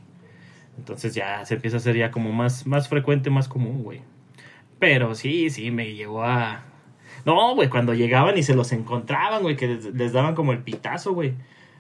Entonces 0.78 1.14
ya 1.16 1.46
se 1.46 1.56
empieza 1.56 1.78
a 1.78 1.80
hacer 1.80 1.96
ya 1.98 2.12
como 2.12 2.32
más, 2.32 2.68
más 2.68 2.88
frecuente, 2.90 3.30
más 3.30 3.48
común, 3.48 3.84
güey. 3.84 4.02
Pero 4.80 5.16
sí, 5.16 5.50
sí, 5.50 5.72
me 5.72 5.94
llegó 5.94 6.24
a. 6.24 6.64
No, 7.26 7.56
güey, 7.56 7.70
cuando 7.70 7.94
llegaban 7.94 8.38
y 8.38 8.44
se 8.44 8.56
los 8.56 8.72
encontraban, 8.72 9.42
güey, 9.42 9.56
que 9.58 9.68
les, 9.68 9.86
les 9.94 10.14
daban 10.14 10.36
como 10.36 10.52
el 10.54 10.60
pitazo, 10.60 11.14
güey. 11.14 11.34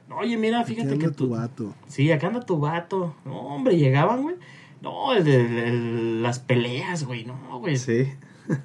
No, 0.10 0.18
Oye, 0.18 0.38
mira, 0.38 0.64
fíjate 0.66 0.94
anda 0.94 1.06
que 1.08 1.12
tu 1.14 1.30
vato. 1.30 1.74
Sí, 1.88 2.12
acá 2.12 2.28
anda 2.28 2.42
tu 2.46 2.58
vato. 2.60 3.16
No, 3.26 3.40
hombre, 3.40 3.78
llegaban, 3.78 4.24
güey. 4.24 4.36
No, 4.82 5.14
el 5.14 5.24
de- 5.24 5.68
el- 5.70 6.24
las 6.24 6.40
peleas, 6.40 7.06
güey. 7.06 7.26
No, 7.26 7.60
güey. 7.60 7.78
Sí. 7.78 8.08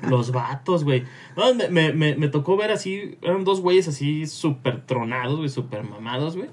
Los 0.09 0.33
vatos, 0.33 0.85
güey. 0.85 1.05
No, 1.37 1.55
me, 1.55 1.68
me, 1.68 1.92
me, 1.92 2.16
me 2.16 2.29
tocó 2.29 2.57
ver 2.57 2.70
así. 2.70 3.18
Eran 3.23 3.44
dos 3.44 3.61
güeyes 3.61 3.87
así 3.88 4.27
súper 4.27 4.83
tronados, 4.87 5.37
güey. 5.37 5.49
Súper 5.49 5.85
mamados, 5.85 6.37
güey. 6.37 6.49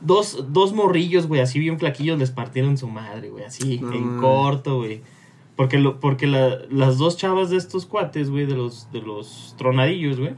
Dos, 0.00 0.46
dos 0.52 0.72
morrillos, 0.72 1.26
güey. 1.26 1.40
Así 1.40 1.58
bien 1.58 1.78
flaquillos 1.78 2.18
les 2.18 2.30
partieron 2.30 2.76
su 2.78 2.88
madre, 2.88 3.28
güey. 3.30 3.44
Así, 3.44 3.78
No, 3.78 3.92
en 3.92 4.06
man. 4.06 4.20
corto, 4.20 4.78
güey. 4.78 5.02
Porque, 5.56 5.78
lo, 5.78 6.00
porque 6.00 6.26
la- 6.26 6.58
las 6.70 6.96
dos 6.98 7.16
chavas 7.16 7.50
de 7.50 7.56
estos 7.58 7.84
cuates, 7.86 8.30
güey, 8.30 8.46
de 8.46 8.56
los, 8.56 8.90
de 8.92 9.02
los 9.02 9.54
tronadillos, 9.58 10.18
güey. 10.18 10.32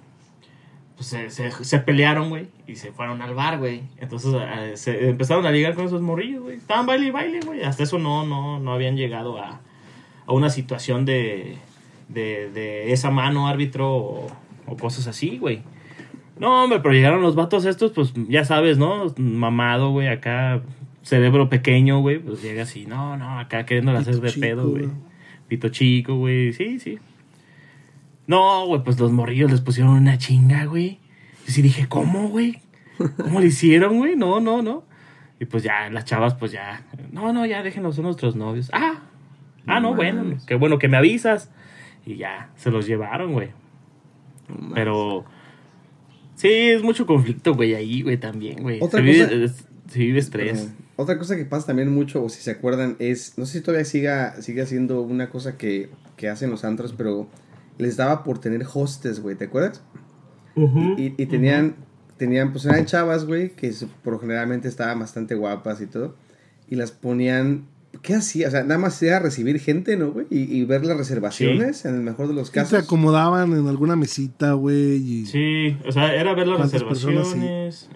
Pues 0.97 1.07
se, 1.07 1.31
se, 1.31 1.51
se 1.65 1.79
pelearon, 1.79 2.29
güey, 2.29 2.49
y 2.67 2.77
se 2.77 2.93
fueron 2.93 3.23
al 3.23 3.35
bar, 3.35 3.59
güey. 3.59 3.83
Entonces 3.99 4.35
eh, 4.37 4.77
se 4.77 5.09
empezaron 5.09 5.47
a 5.47 5.51
ligar 5.51 5.75
con 5.75 5.87
esos 5.87 6.03
morrillos, 6.03 6.43
güey. 6.43 6.57
Estaban 6.59 6.87
baile 6.87 7.07
y 7.07 7.11
baile, 7.11 7.41
güey. 7.41 7.63
Hasta 7.63 7.85
eso 7.85 7.99
no, 7.99 8.27
no, 8.27 8.59
no 8.59 8.73
habían 8.73 8.97
llegado 8.97 9.39
a, 9.39 9.61
a 10.27 10.33
una 10.33 10.51
situación 10.51 11.05
de, 11.05 11.57
de, 12.13 12.51
de 12.51 12.93
esa 12.93 13.11
mano 13.11 13.49
árbitro 13.49 13.95
o, 13.95 14.27
o 14.67 14.77
cosas 14.77 15.07
así, 15.07 15.39
güey. 15.39 15.63
No, 16.39 16.65
hombre, 16.65 16.81
pero 16.81 16.95
llegaron 16.95 17.23
los 17.23 17.35
vatos 17.35 17.65
estos, 17.65 17.93
pues 17.93 18.13
ya 18.29 18.45
sabes, 18.45 18.79
¿no? 18.79 19.13
Mamado, 19.17 19.91
güey, 19.91 20.09
acá, 20.09 20.63
cerebro 21.03 21.49
pequeño, 21.49 22.01
güey, 22.01 22.19
pues 22.19 22.43
llega 22.43 22.63
así, 22.63 22.87
no, 22.87 23.17
no, 23.17 23.39
acá 23.39 23.67
queriéndole 23.67 23.99
hacer 23.99 24.17
de 24.17 24.33
pedo, 24.33 24.69
güey. 24.69 24.89
Pito 25.49 25.69
chico, 25.69 26.17
güey, 26.17 26.53
sí, 26.53 26.79
sí. 26.79 26.99
No, 28.27 28.67
güey, 28.67 28.83
pues 28.83 28.99
los 28.99 29.13
morrillos 29.13 29.51
les 29.51 29.61
pusieron 29.61 29.93
una 29.93 30.17
chinga, 30.17 30.65
güey. 30.65 30.99
Y 31.47 31.51
sí 31.51 31.61
dije, 31.61 31.87
¿cómo, 31.89 32.29
güey? 32.29 32.61
¿Cómo 33.23 33.41
le 33.41 33.47
hicieron, 33.47 33.99
güey? 33.99 34.17
No, 34.17 34.41
no, 34.41 34.63
no. 34.63 34.85
Y 35.41 35.45
pues 35.45 35.63
ya, 35.63 35.91
las 35.91 36.05
chavas, 36.05 36.35
pues 36.35 36.53
ya, 36.53 36.85
no, 37.11 37.33
no, 37.33 37.45
ya 37.47 37.63
déjenos 37.63 37.97
son 37.97 38.05
nuestros 38.05 38.37
novios. 38.37 38.71
Ah, 38.73 39.01
ah, 39.67 39.81
no, 39.81 39.91
No 39.91 39.97
bueno, 39.97 40.39
qué 40.47 40.55
bueno 40.55 40.79
que 40.79 40.89
me 40.89 40.97
avisas. 40.97 41.51
Y 42.07 42.17
ya, 42.17 42.51
se 42.57 42.71
los 42.71 42.87
llevaron, 42.87 43.33
güey. 43.33 43.51
Pero 44.75 45.25
sí, 46.35 46.49
es 46.51 46.83
mucho 46.83 47.07
conflicto, 47.07 47.55
güey, 47.55 47.75
ahí, 47.75 48.03
güey, 48.03 48.17
también, 48.19 48.63
güey. 48.63 48.79
Otra 48.83 49.01
se, 49.01 49.07
vive, 49.07 49.25
cosa- 49.25 49.35
es- 49.37 49.65
se 49.89 49.99
vive 49.99 50.19
estrés. 50.19 50.61
Perdón. 50.61 50.77
Otra 50.97 51.19
cosa 51.19 51.37
que 51.37 51.45
pasa 51.45 51.69
también 51.69 51.93
mucho, 51.93 52.23
o 52.23 52.29
si 52.29 52.43
se 52.43 52.51
acuerdan, 52.51 52.97
es, 52.99 53.39
no 53.39 53.47
sé 53.47 53.59
si 53.59 53.65
todavía 53.65 53.85
siga, 53.85 54.41
sigue 54.43 54.67
siendo 54.67 55.01
una 55.03 55.31
cosa 55.31 55.57
que, 55.57 55.89
que 56.17 56.29
hacen 56.29 56.51
los 56.51 56.65
antros, 56.65 56.93
pero 56.97 57.29
les 57.79 57.97
daba 57.97 58.25
por 58.25 58.39
tener 58.39 58.65
hostes, 58.75 59.21
güey, 59.21 59.37
¿te 59.37 59.47
acuerdas? 59.47 59.83
Y, 60.99 61.15
y 61.21 61.27
tenían, 61.27 61.77
tenían, 62.19 62.53
pues 62.53 62.67
eran 62.67 62.85
chavas, 62.85 63.25
güey, 63.25 63.51
que 63.57 63.73
por 64.05 64.21
generalmente 64.21 64.69
estaban 64.69 64.99
bastante 65.01 65.35
guapas 65.35 65.81
y 65.81 65.87
todo, 65.87 66.15
y 66.69 66.77
las 66.77 66.93
ponían, 66.93 67.65
¿qué 68.01 68.15
hacía? 68.15 68.49
O 68.49 68.51
sea, 68.51 68.63
nada 68.65 68.79
más 68.79 69.03
era 69.03 69.19
recibir 69.19 69.61
gente, 69.61 69.97
¿no, 69.97 70.13
güey? 70.13 70.27
Y, 70.31 70.41
y 70.57 70.65
ver 70.65 70.85
las 70.87 70.97
reservaciones, 70.97 71.85
en 71.85 71.95
el 71.97 72.01
mejor 72.01 72.29
de 72.29 72.35
los 72.35 72.51
casos. 72.51 72.79
acomodaban 72.79 73.53
en 73.53 73.67
alguna 73.69 73.97
mesita, 73.97 74.53
güey. 74.55 74.97
Y 74.97 75.27
Sí, 75.27 75.77
o 75.87 75.93
sea, 75.93 76.15
era 76.15 76.35
ver 76.35 76.49
las 76.49 76.59
¿Cuántas 76.59 76.83
personas, 76.85 77.29
sí? 77.29 77.35
reservaciones, 77.35 77.89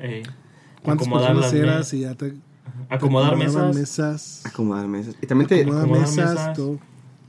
cuántas 0.82 1.08
personas 1.08 1.52
eras 1.54 1.94
y 1.94 2.00
ya 2.00 2.14
te 2.14 2.34
acomodar 2.90 3.36
mesas. 3.36 3.74
mesas. 3.74 4.42
Acomodar 4.44 4.86
mesas. 4.86 5.16
Y 5.22 5.26
también 5.26 5.48
te, 5.48 5.60
acomodar 5.62 5.82
acomodar 5.84 6.08
mesas, 6.08 6.30
mesas. 6.34 6.56
todo. 6.56 6.78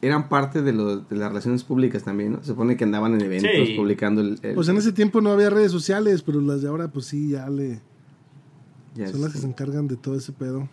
eran 0.01 0.29
parte 0.29 0.61
de, 0.61 0.73
los 0.73 1.09
de 1.09 1.15
las 1.15 1.29
relaciones 1.29 1.63
públicas 1.63 2.03
también, 2.03 2.33
¿no? 2.33 2.39
Se 2.41 2.47
supone 2.47 2.77
que 2.77 2.83
andaban 2.83 3.13
en 3.15 3.21
eventos 3.21 3.49
Sí. 3.67 3.73
publicando 3.75 4.21
el... 4.21 4.37
el- 4.43 4.53
Pues 4.55 4.67
en 4.69 4.77
ese 4.77 4.91
tiempo 4.91 5.21
no 5.21 5.31
había 5.31 5.49
redes 5.49 5.71
sociales, 5.71 6.21
pero 6.21 6.39
las 6.41 6.61
de 6.61 6.67
ahora, 6.67 6.89
pues 6.89 7.05
sí, 7.07 7.29
ya 7.31 7.49
le. 7.49 7.79
ya 8.95 9.07
Son 9.07 9.21
las 9.21 9.31
que 9.33 9.39
se 9.39 9.47
encargan 9.47 9.87
de 9.87 9.95
todo 9.95 10.15
ese 10.15 10.31
pedo. 10.33 10.69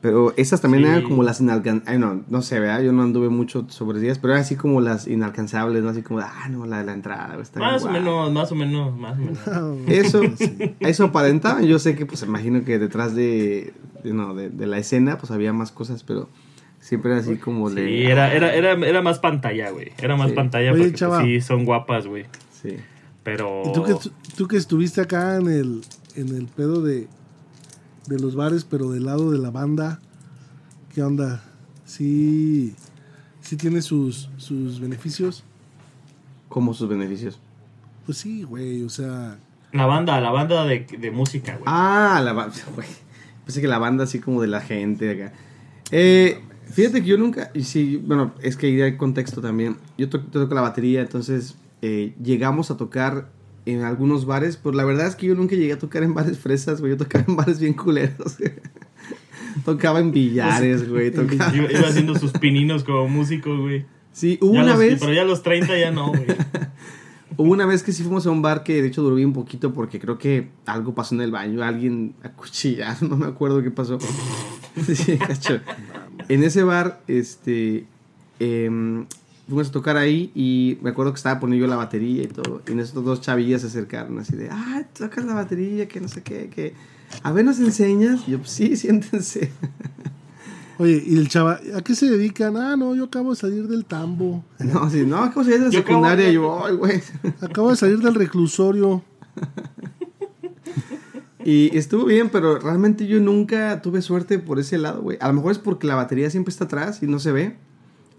Pero 0.00 0.32
esas 0.38 0.62
también 0.62 0.84
Sí. 0.84 0.88
eran 0.90 1.02
como 1.02 1.22
las 1.22 1.42
inalcanzables. 1.42 2.00
no, 2.00 2.22
no 2.26 2.40
sé, 2.42 2.58
¿verdad? 2.58 2.80
Yo 2.80 2.90
no 2.92 3.02
anduve 3.02 3.28
mucho 3.28 3.66
sobre 3.68 4.00
ellas, 4.00 4.18
pero 4.18 4.32
eran 4.32 4.42
así 4.42 4.56
como 4.56 4.80
las 4.80 5.06
inalcanzables, 5.06 5.82
¿no? 5.82 5.90
Así 5.90 6.00
como, 6.00 6.20
ah, 6.20 6.48
no, 6.50 6.64
la 6.64 6.78
de 6.78 6.84
la 6.86 6.94
entrada. 6.94 7.36
está 7.42 7.60
bien 7.60 7.70
Más 7.72 7.82
o 7.84 7.88
guay. 7.88 8.00
menos, 8.00 8.32
más 8.32 8.50
o 8.50 8.54
menos, 8.54 8.96
más 8.96 9.18
o 9.18 9.20
menos. 9.20 9.38
Eso, 9.88 10.22
Sí. 10.38 10.74
eso 10.80 11.04
aparentaba. 11.04 11.60
Yo 11.60 11.78
sé 11.78 11.96
que, 11.96 12.06
pues, 12.06 12.22
imagino 12.22 12.64
que 12.64 12.78
detrás 12.78 13.14
de, 13.14 13.74
de, 14.02 14.14
no, 14.14 14.34
de, 14.34 14.48
de 14.48 14.66
la 14.66 14.78
escena, 14.78 15.18
pues, 15.18 15.30
había 15.32 15.52
más 15.52 15.70
cosas, 15.70 16.02
pero 16.02 16.30
siempre 16.80 17.10
era 17.10 17.20
así 17.20 17.36
como 17.36 17.68
de... 17.68 17.84
Sí, 17.86 18.02
era, 18.10 18.32
era, 18.32 18.54
era, 18.54 18.72
era 18.72 19.02
más 19.02 19.18
pantalla, 19.18 19.68
güey. 19.70 19.92
Era 19.98 20.16
más 20.16 20.30
Sí. 20.30 20.34
pantalla 20.34 20.72
Oye, 20.72 20.80
porque 20.84 20.96
chava. 20.96 21.18
pues, 21.20 21.26
sí, 21.28 21.46
son 21.46 21.66
guapas, 21.66 22.06
güey. 22.06 22.24
Sí. 22.62 22.76
Pero... 23.22 23.64
Y 23.66 23.72
tú 23.74 23.82
que, 23.84 23.94
tú 24.34 24.48
que 24.48 24.56
estuviste 24.56 25.02
acá 25.02 25.36
en 25.36 25.46
el, 25.48 25.82
en 26.16 26.34
el 26.34 26.46
pedo 26.46 26.80
de, 26.80 27.06
de 28.10 28.20
los 28.20 28.34
bares, 28.36 28.64
pero 28.64 28.90
del 28.90 29.04
lado 29.06 29.30
de 29.30 29.38
la 29.38 29.50
banda, 29.50 30.00
¿qué 30.94 31.02
onda? 31.02 31.42
Sí, 31.86 32.74
sí 33.40 33.56
tiene 33.56 33.82
sus, 33.82 34.28
sus 34.36 34.80
beneficios. 34.80 35.44
Como 36.48 36.74
sus 36.74 36.88
beneficios. 36.88 37.38
Pues 38.06 38.18
sí, 38.18 38.42
güey, 38.42 38.82
o 38.82 38.88
sea, 38.90 39.38
La 39.72 39.86
banda, 39.86 40.20
la 40.20 40.30
banda 40.30 40.64
de, 40.64 40.80
de 40.80 41.10
música, 41.10 41.52
güey. 41.52 41.64
Ah, 41.66 42.20
la 42.24 42.32
banda, 42.32 42.54
güey. 42.74 42.88
Pensé 43.44 43.60
que 43.60 43.68
la 43.68 43.78
banda 43.78 44.04
así 44.04 44.18
como 44.20 44.40
de 44.42 44.48
la 44.48 44.60
gente 44.60 45.10
acá. 45.10 45.32
Eh, 45.90 46.40
fíjate 46.72 47.00
que 47.02 47.06
yo 47.08 47.16
nunca, 47.18 47.50
y 47.54 47.64
sí, 47.64 47.96
bueno, 48.04 48.32
es 48.42 48.56
que 48.56 48.66
ahí 48.66 48.80
hay 48.82 48.96
contexto 48.96 49.40
también. 49.40 49.76
Yo 49.98 50.08
to- 50.08 50.20
toco 50.20 50.54
la 50.54 50.60
batería, 50.60 51.00
entonces 51.00 51.56
eh, 51.82 52.14
llegamos 52.22 52.70
a 52.70 52.76
tocar 52.76 53.28
en 53.66 53.82
algunos 53.82 54.24
bares, 54.26 54.56
pero 54.56 54.74
la 54.74 54.84
verdad 54.84 55.06
es 55.06 55.16
que 55.16 55.26
yo 55.26 55.34
nunca 55.34 55.54
llegué 55.56 55.72
a 55.74 55.78
tocar 55.78 56.02
en 56.02 56.14
bares 56.14 56.38
fresas, 56.38 56.80
güey. 56.80 56.92
Yo 56.92 56.96
tocaba 56.98 57.24
en 57.28 57.36
bares 57.36 57.60
bien 57.60 57.74
culeros. 57.74 58.36
tocaba 59.64 60.00
en 60.00 60.12
billares, 60.12 60.88
güey. 60.88 61.10
Tocaba... 61.10 61.54
Iba, 61.54 61.70
iba 61.70 61.88
haciendo 61.88 62.18
sus 62.18 62.32
pininos 62.32 62.84
como 62.84 63.08
músico, 63.08 63.56
güey. 63.58 63.84
Sí, 64.12 64.38
hubo 64.40 64.54
Ya 64.54 64.62
una 64.62 64.70
los- 64.72 64.78
vez... 64.80 65.00
Pero 65.00 65.12
ya 65.12 65.22
a 65.22 65.24
los 65.24 65.42
30 65.42 65.78
ya 65.78 65.90
no, 65.90 66.08
güey. 66.08 66.26
Hubo 67.36 67.52
una 67.52 67.64
vez 67.64 67.82
que 67.82 67.92
sí 67.92 68.02
fuimos 68.02 68.26
a 68.26 68.30
un 68.30 68.42
bar 68.42 68.64
que 68.64 68.82
de 68.82 68.88
hecho 68.88 69.02
duró 69.02 69.14
bien 69.14 69.32
poquito 69.32 69.72
porque 69.72 69.98
creo 69.98 70.18
que 70.18 70.48
algo 70.66 70.94
pasó 70.94 71.14
en 71.14 71.22
el 71.22 71.30
baño, 71.30 71.62
alguien 71.62 72.12
acuchillaron, 72.22 73.08
no 73.08 73.16
me 73.16 73.26
acuerdo 73.26 73.62
qué 73.62 73.70
pasó. 73.70 73.98
Sí, 74.84 75.16
cacho. 75.16 75.60
En 76.28 76.42
ese 76.42 76.64
bar, 76.64 77.00
este, 77.06 77.86
em, 78.40 79.06
fuimos 79.50 79.68
a 79.68 79.72
tocar 79.72 79.96
ahí 79.98 80.30
y 80.34 80.78
me 80.82 80.90
acuerdo 80.90 81.12
que 81.12 81.18
estaba 81.18 81.38
poniendo 81.40 81.66
yo 81.66 81.70
la 81.70 81.76
batería 81.76 82.22
y 82.22 82.28
todo. 82.28 82.62
Y 82.66 82.72
en 82.72 82.80
estos 82.80 83.04
dos 83.04 83.20
chavillas 83.20 83.60
se 83.60 83.66
acercaron 83.66 84.18
así 84.18 84.34
de, 84.36 84.48
ah, 84.50 84.84
tocas 84.98 85.24
la 85.26 85.34
batería, 85.34 85.86
que 85.88 86.00
no 86.00 86.08
sé 86.08 86.22
qué, 86.22 86.48
que, 86.48 86.74
a 87.22 87.32
ver, 87.32 87.44
¿nos 87.44 87.58
enseñas? 87.60 88.22
Y 88.26 88.32
yo, 88.32 88.38
pues 88.38 88.50
sí, 88.50 88.76
siéntense. 88.78 89.50
oye, 90.78 91.02
y 91.06 91.16
el 91.18 91.28
chava, 91.28 91.60
¿a 91.76 91.82
qué 91.82 91.94
se 91.94 92.08
dedican? 92.08 92.56
Ah, 92.56 92.76
no, 92.76 92.94
yo 92.94 93.04
acabo 93.04 93.30
de 93.30 93.36
salir 93.36 93.68
del 93.68 93.84
tambo, 93.84 94.44
No, 94.60 94.80
así, 94.84 95.04
no, 95.04 95.30
¿cómo 95.32 95.44
se 95.44 95.52
llama 95.52 95.68
de 95.68 95.76
acabo 95.76 95.86
secundaria? 95.88 96.24
de- 96.26 96.30
Y 96.30 96.34
yo, 96.34 96.64
ay, 96.66 96.74
güey. 96.76 97.02
acabo 97.42 97.70
de 97.70 97.76
salir 97.76 97.98
del 97.98 98.14
reclusorio. 98.14 99.02
Y 101.42 101.74
estuvo 101.76 102.04
bien, 102.04 102.28
pero 102.28 102.58
realmente 102.58 103.06
yo 103.06 103.18
nunca 103.18 103.80
tuve 103.80 104.02
suerte 104.02 104.38
por 104.38 104.58
ese 104.58 104.76
lado, 104.76 105.00
güey. 105.00 105.16
A 105.22 105.28
lo 105.28 105.34
mejor 105.34 105.52
es 105.52 105.58
porque 105.58 105.86
la 105.86 105.94
batería 105.94 106.28
siempre 106.30 106.50
está 106.52 106.64
atrás 106.64 107.02
y 107.02 107.06
no 107.06 107.18
se 107.18 107.32
ve. 107.32 107.56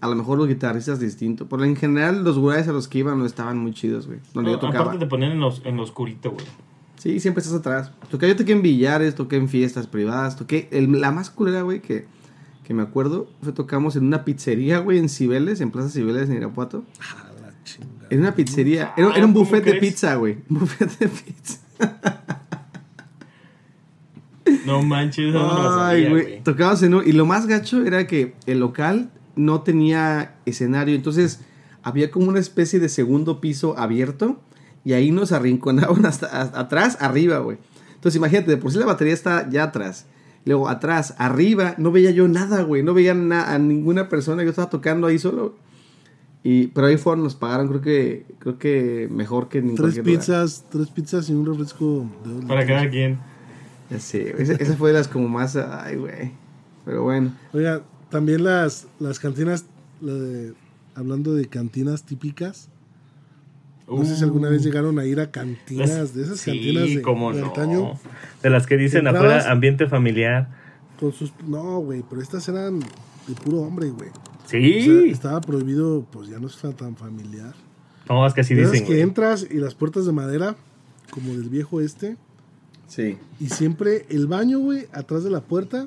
A 0.02 0.08
lo 0.08 0.14
mejor 0.16 0.36
los 0.36 0.48
guitarristas 0.48 1.00
distinto. 1.00 1.48
Pero 1.48 1.64
en 1.64 1.76
general 1.76 2.24
los 2.24 2.38
güeyes 2.38 2.68
a 2.68 2.72
los 2.72 2.88
que 2.88 2.98
iban 2.98 3.18
no 3.18 3.24
estaban 3.24 3.56
muy 3.58 3.72
chidos, 3.72 4.06
güey. 4.06 4.18
Donde 4.34 4.50
No, 4.50 4.56
yo 4.56 4.60
tocaba. 4.60 4.80
aparte 4.84 4.98
te 4.98 5.06
ponían 5.08 5.32
en, 5.32 5.40
los, 5.40 5.62
en 5.64 5.76
lo 5.76 5.84
oscurito, 5.84 6.32
güey. 6.32 6.44
Sí, 6.96 7.18
siempre 7.20 7.40
estás 7.40 7.56
atrás. 7.58 7.92
Toqué, 8.10 8.28
yo 8.28 8.36
toqué 8.36 8.52
en 8.52 8.62
billares, 8.62 9.14
toqué 9.14 9.36
en 9.36 9.48
fiestas 9.48 9.86
privadas, 9.86 10.36
toqué... 10.36 10.68
el- 10.72 11.00
la 11.00 11.10
más 11.10 11.30
culera, 11.30 11.62
güey, 11.62 11.80
que, 11.80 12.06
que 12.64 12.74
me 12.74 12.82
acuerdo, 12.82 13.28
fue 13.42 13.52
tocamos 13.52 13.96
en 13.96 14.06
una 14.06 14.24
pizzería, 14.24 14.78
güey, 14.80 14.98
en 14.98 15.08
Cibeles, 15.08 15.60
en 15.60 15.70
Plaza 15.70 15.88
Cibeles, 15.88 16.28
en 16.30 16.36
Irapuato. 16.36 16.84
A 17.00 17.40
la 17.40 17.52
chingada. 17.64 18.06
En 18.10 18.20
una 18.20 18.34
pizzería. 18.34 18.92
Era, 18.96 19.08
era 19.08 19.08
un 19.08 19.12
Ah, 19.14 19.20
¿cómo 19.22 19.32
buffet 19.34 19.64
de 19.64 19.74
pizza, 19.74 20.14
güey. 20.16 20.38
Un 20.50 20.58
buffet 20.60 20.98
de 20.98 21.08
pizza. 21.08 21.58
No 24.66 24.82
manches, 24.82 25.32
no 25.32 25.80
Ay, 25.82 26.08
güey. 26.08 26.42
Tocábamos 26.42 26.82
en 26.82 26.94
un- 26.94 27.06
Y 27.06 27.12
lo 27.12 27.26
más 27.26 27.46
gacho 27.46 27.84
era 27.84 28.06
que 28.06 28.34
el 28.46 28.60
local 28.60 29.10
no 29.36 29.62
tenía 29.62 30.36
escenario. 30.46 30.94
Entonces 30.94 31.40
había 31.82 32.10
como 32.10 32.28
una 32.28 32.38
especie 32.40 32.78
de 32.80 32.88
segundo 32.88 33.40
piso 33.40 33.78
abierto. 33.78 34.40
Y 34.84 34.94
ahí 34.94 35.10
nos 35.12 35.30
arrinconaban 35.32 36.04
hasta 36.06 36.40
atrás, 36.58 36.98
arriba, 37.00 37.38
güey. 37.38 37.58
Entonces 37.94 38.16
imagínate, 38.16 38.50
de 38.50 38.56
por 38.56 38.72
sí 38.72 38.78
la 38.78 38.86
batería 38.86 39.14
está 39.14 39.48
ya 39.48 39.64
atrás. 39.64 40.06
Luego 40.44 40.68
atrás, 40.68 41.14
arriba, 41.18 41.76
no 41.78 41.92
veía 41.92 42.10
yo 42.10 42.26
nada, 42.26 42.62
güey. 42.62 42.82
No 42.82 42.94
veía 42.94 43.14
na- 43.14 43.52
a 43.54 43.58
ninguna 43.58 44.08
persona. 44.08 44.42
Yo 44.42 44.50
estaba 44.50 44.68
tocando 44.70 45.06
ahí 45.06 45.18
solo. 45.20 45.54
Y, 46.42 46.66
pero 46.68 46.88
ahí 46.88 46.96
fueron, 46.96 47.22
nos 47.22 47.36
pagaron, 47.36 47.68
creo 47.68 47.80
que, 47.80 48.26
creo 48.40 48.58
que 48.58 49.08
mejor 49.12 49.48
que 49.48 49.58
en 49.58 49.76
Tres 49.76 49.96
lugar. 49.98 50.02
pizzas, 50.04 50.64
tres 50.68 50.88
pizzas 50.88 51.30
y 51.30 51.32
un 51.34 51.46
refresco 51.46 52.04
de 52.24 52.44
Para 52.48 52.66
cada 52.66 52.90
quien. 52.90 53.20
Ya 53.88 54.00
sé, 54.00 54.34
esa, 54.42 54.54
esa 54.54 54.74
fue 54.74 54.90
de 54.90 54.98
las 54.98 55.06
como 55.06 55.28
más, 55.28 55.54
ay, 55.54 55.94
güey. 55.94 56.32
Pero 56.84 57.04
bueno. 57.04 57.32
Oiga, 57.52 57.82
también 58.12 58.44
las, 58.44 58.86
las 59.00 59.18
cantinas, 59.18 59.64
la 60.00 60.12
de- 60.14 60.54
hablando 60.94 61.34
de 61.34 61.46
cantinas 61.46 62.04
típicas, 62.04 62.68
no 63.88 64.04
sé 64.04 64.16
si 64.16 64.22
alguna 64.22 64.48
vez 64.48 64.62
llegaron 64.62 64.98
a 64.98 65.04
ir 65.04 65.18
a 65.20 65.30
cantinas, 65.30 65.90
Las- 65.90 66.14
de 66.14 66.22
esas 66.22 66.38
sí, 66.40 66.50
cantinas 66.52 66.88
de, 66.88 67.02
cómo 67.02 67.32
de 67.32 67.40
no. 67.40 67.46
antaño, 67.48 67.92
De 68.42 68.50
las 68.50 68.66
que 68.66 68.76
dicen 68.76 69.06
afuera, 69.08 69.50
ambiente 69.50 69.86
familiar. 69.88 70.48
con 71.00 71.12
sus... 71.12 71.32
No, 71.46 71.80
güey, 71.80 72.04
pero 72.08 72.22
estas 72.22 72.48
eran 72.48 72.78
de 72.80 73.34
puro 73.42 73.58
hombre, 73.62 73.90
güey. 73.90 74.08
O 74.10 74.48
sea, 74.48 74.60
Sí. 74.60 75.08
estaba 75.10 75.40
prohibido, 75.40 76.06
pues 76.12 76.28
ya 76.28 76.38
no 76.38 76.46
es 76.46 76.56
tan 76.76 76.94
familiar. 76.96 77.54
No, 78.08 78.26
es 78.26 78.34
que 78.34 78.42
así 78.42 78.54
dicen, 78.54 78.84
que 78.86 79.00
entras 79.00 79.46
y 79.50 79.54
las 79.58 79.74
puertas 79.74 80.06
de 80.06 80.12
madera, 80.12 80.54
como 81.10 81.32
del 81.32 81.48
viejo 81.48 81.80
este, 81.80 82.16
Sí. 82.86 83.16
y 83.40 83.48
siempre 83.48 84.04
el 84.10 84.26
baño, 84.26 84.58
güey, 84.58 84.86
atrás 84.92 85.24
de 85.24 85.30
la 85.30 85.40
puerta, 85.40 85.86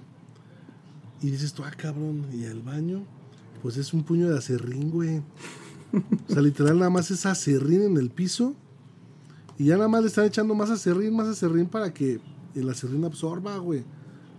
y 1.28 1.32
dices 1.32 1.54
tú, 1.54 1.64
ah, 1.64 1.72
cabrón, 1.76 2.26
y 2.34 2.44
el 2.44 2.62
baño, 2.62 3.04
pues 3.62 3.78
es 3.78 3.94
un 3.94 4.04
puño 4.04 4.30
de 4.30 4.38
acerrín, 4.38 4.92
güey. 4.92 5.22
O 6.28 6.34
sea, 6.34 6.42
literal, 6.42 6.78
nada 6.78 6.90
más 6.90 7.10
es 7.12 7.26
acerrín 7.26 7.82
en 7.84 7.98
el 7.98 8.10
piso, 8.10 8.54
Y 9.58 9.66
ya 9.66 9.78
nada 9.78 9.88
más 9.88 10.02
le 10.02 10.08
están 10.08 10.26
echando 10.26 10.54
más 10.54 10.70
acerrín, 10.70 11.16
más 11.16 11.28
acerrín 11.28 11.68
para 11.68 11.94
que 11.94 12.20
el 12.56 12.70
acerrín 12.70 13.06
absorba, 13.06 13.58
güey. 13.58 13.84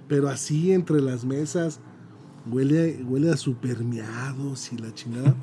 Pero 0.08 0.28
así 0.28 0.72
entre 0.72 1.00
las 1.00 1.24
mesas. 1.24 1.80
Huele, 2.48 3.02
huele 3.02 3.32
a 3.32 3.36
supermeados 3.36 4.72
y 4.72 4.76
la 4.78 4.94
chingada. 4.94 5.34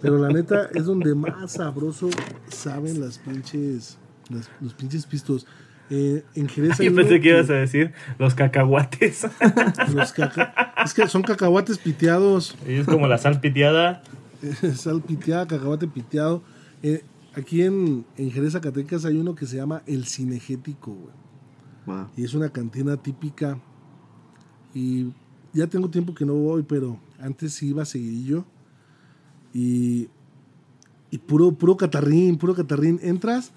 Pero 0.00 0.18
la 0.18 0.28
neta 0.28 0.66
es 0.74 0.84
donde 0.84 1.14
más 1.14 1.52
sabroso 1.52 2.10
saben 2.48 3.00
las 3.00 3.18
pinches. 3.18 3.96
las- 4.28 4.48
los 4.60 4.74
pinches 4.74 5.04
pistos. 5.06 5.46
Eh, 5.90 6.24
en 6.34 6.48
Jerez 6.48 6.78
Yo 6.80 6.94
pensé 6.94 7.20
que 7.20 7.28
ibas 7.30 7.50
a 7.50 7.54
decir 7.54 7.92
los 8.18 8.34
cacahuates. 8.34 9.26
los 9.94 10.12
caca- 10.12 10.54
es 10.84 10.94
que 10.94 11.06
son 11.08 11.22
cacahuates 11.22 11.78
piteados. 11.78 12.56
Y 12.66 12.74
es 12.74 12.86
como 12.86 13.06
la 13.06 13.18
sal 13.18 13.40
piteada. 13.40 14.02
Sal 14.74 15.02
piteada, 15.02 15.46
cacahuate 15.46 15.86
piteado. 15.86 16.42
Eh, 16.82 17.04
aquí 17.36 17.62
en, 17.62 18.04
en 18.16 18.30
Jerez, 18.32 18.54
Zacatecas, 18.54 19.04
hay 19.04 19.16
uno 19.16 19.34
que 19.36 19.46
se 19.46 19.56
llama 19.56 19.82
El 19.86 20.04
Cinegético, 20.06 20.92
güey. 20.92 21.14
Wow. 21.86 22.08
Y 22.16 22.24
es 22.24 22.34
una 22.34 22.48
cantina 22.48 22.96
típica. 22.96 23.58
Y 24.74 25.12
ya 25.52 25.66
tengo 25.68 25.90
tiempo 25.90 26.14
que 26.14 26.24
no 26.24 26.34
voy, 26.34 26.62
pero 26.64 26.98
antes 27.20 27.54
sí 27.54 27.68
iba 27.68 27.84
seguidillo. 27.84 28.44
Y, 29.54 30.08
y 31.10 31.18
puro, 31.18 31.52
puro 31.52 31.76
catarrín, 31.76 32.36
puro 32.36 32.54
catarrín. 32.54 32.98
Entras 33.02 33.52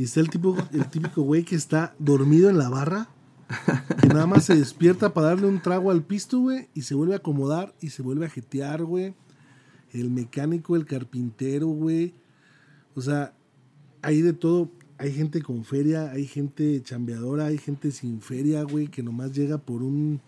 y 0.00 0.04
está 0.04 0.20
el, 0.20 0.30
tipo, 0.30 0.56
el 0.72 0.88
típico 0.88 1.20
güey 1.20 1.44
que 1.44 1.54
está 1.54 1.94
dormido 1.98 2.48
en 2.48 2.56
la 2.56 2.70
barra. 2.70 3.10
Que 4.00 4.08
nada 4.08 4.26
más 4.26 4.46
se 4.46 4.56
despierta 4.56 5.12
para 5.12 5.26
darle 5.26 5.46
un 5.46 5.60
trago 5.60 5.90
al 5.90 6.02
pisto, 6.02 6.38
güey. 6.38 6.70
Y 6.72 6.82
se 6.82 6.94
vuelve 6.94 7.12
a 7.12 7.18
acomodar 7.18 7.74
y 7.82 7.90
se 7.90 8.00
vuelve 8.00 8.24
a 8.24 8.30
jetear, 8.30 8.82
güey. 8.82 9.12
El 9.92 10.08
mecánico, 10.08 10.74
el 10.74 10.86
carpintero, 10.86 11.66
güey. 11.66 12.14
O 12.94 13.02
sea, 13.02 13.34
hay 14.00 14.22
de 14.22 14.32
todo. 14.32 14.70
Hay 14.96 15.12
gente 15.12 15.42
con 15.42 15.64
feria, 15.64 16.10
hay 16.10 16.26
gente 16.26 16.82
chambeadora, 16.82 17.44
hay 17.44 17.58
gente 17.58 17.90
sin 17.90 18.22
feria, 18.22 18.62
güey, 18.62 18.88
que 18.88 19.02
nomás 19.02 19.34
llega 19.34 19.58
por 19.58 19.82
un. 19.82 20.22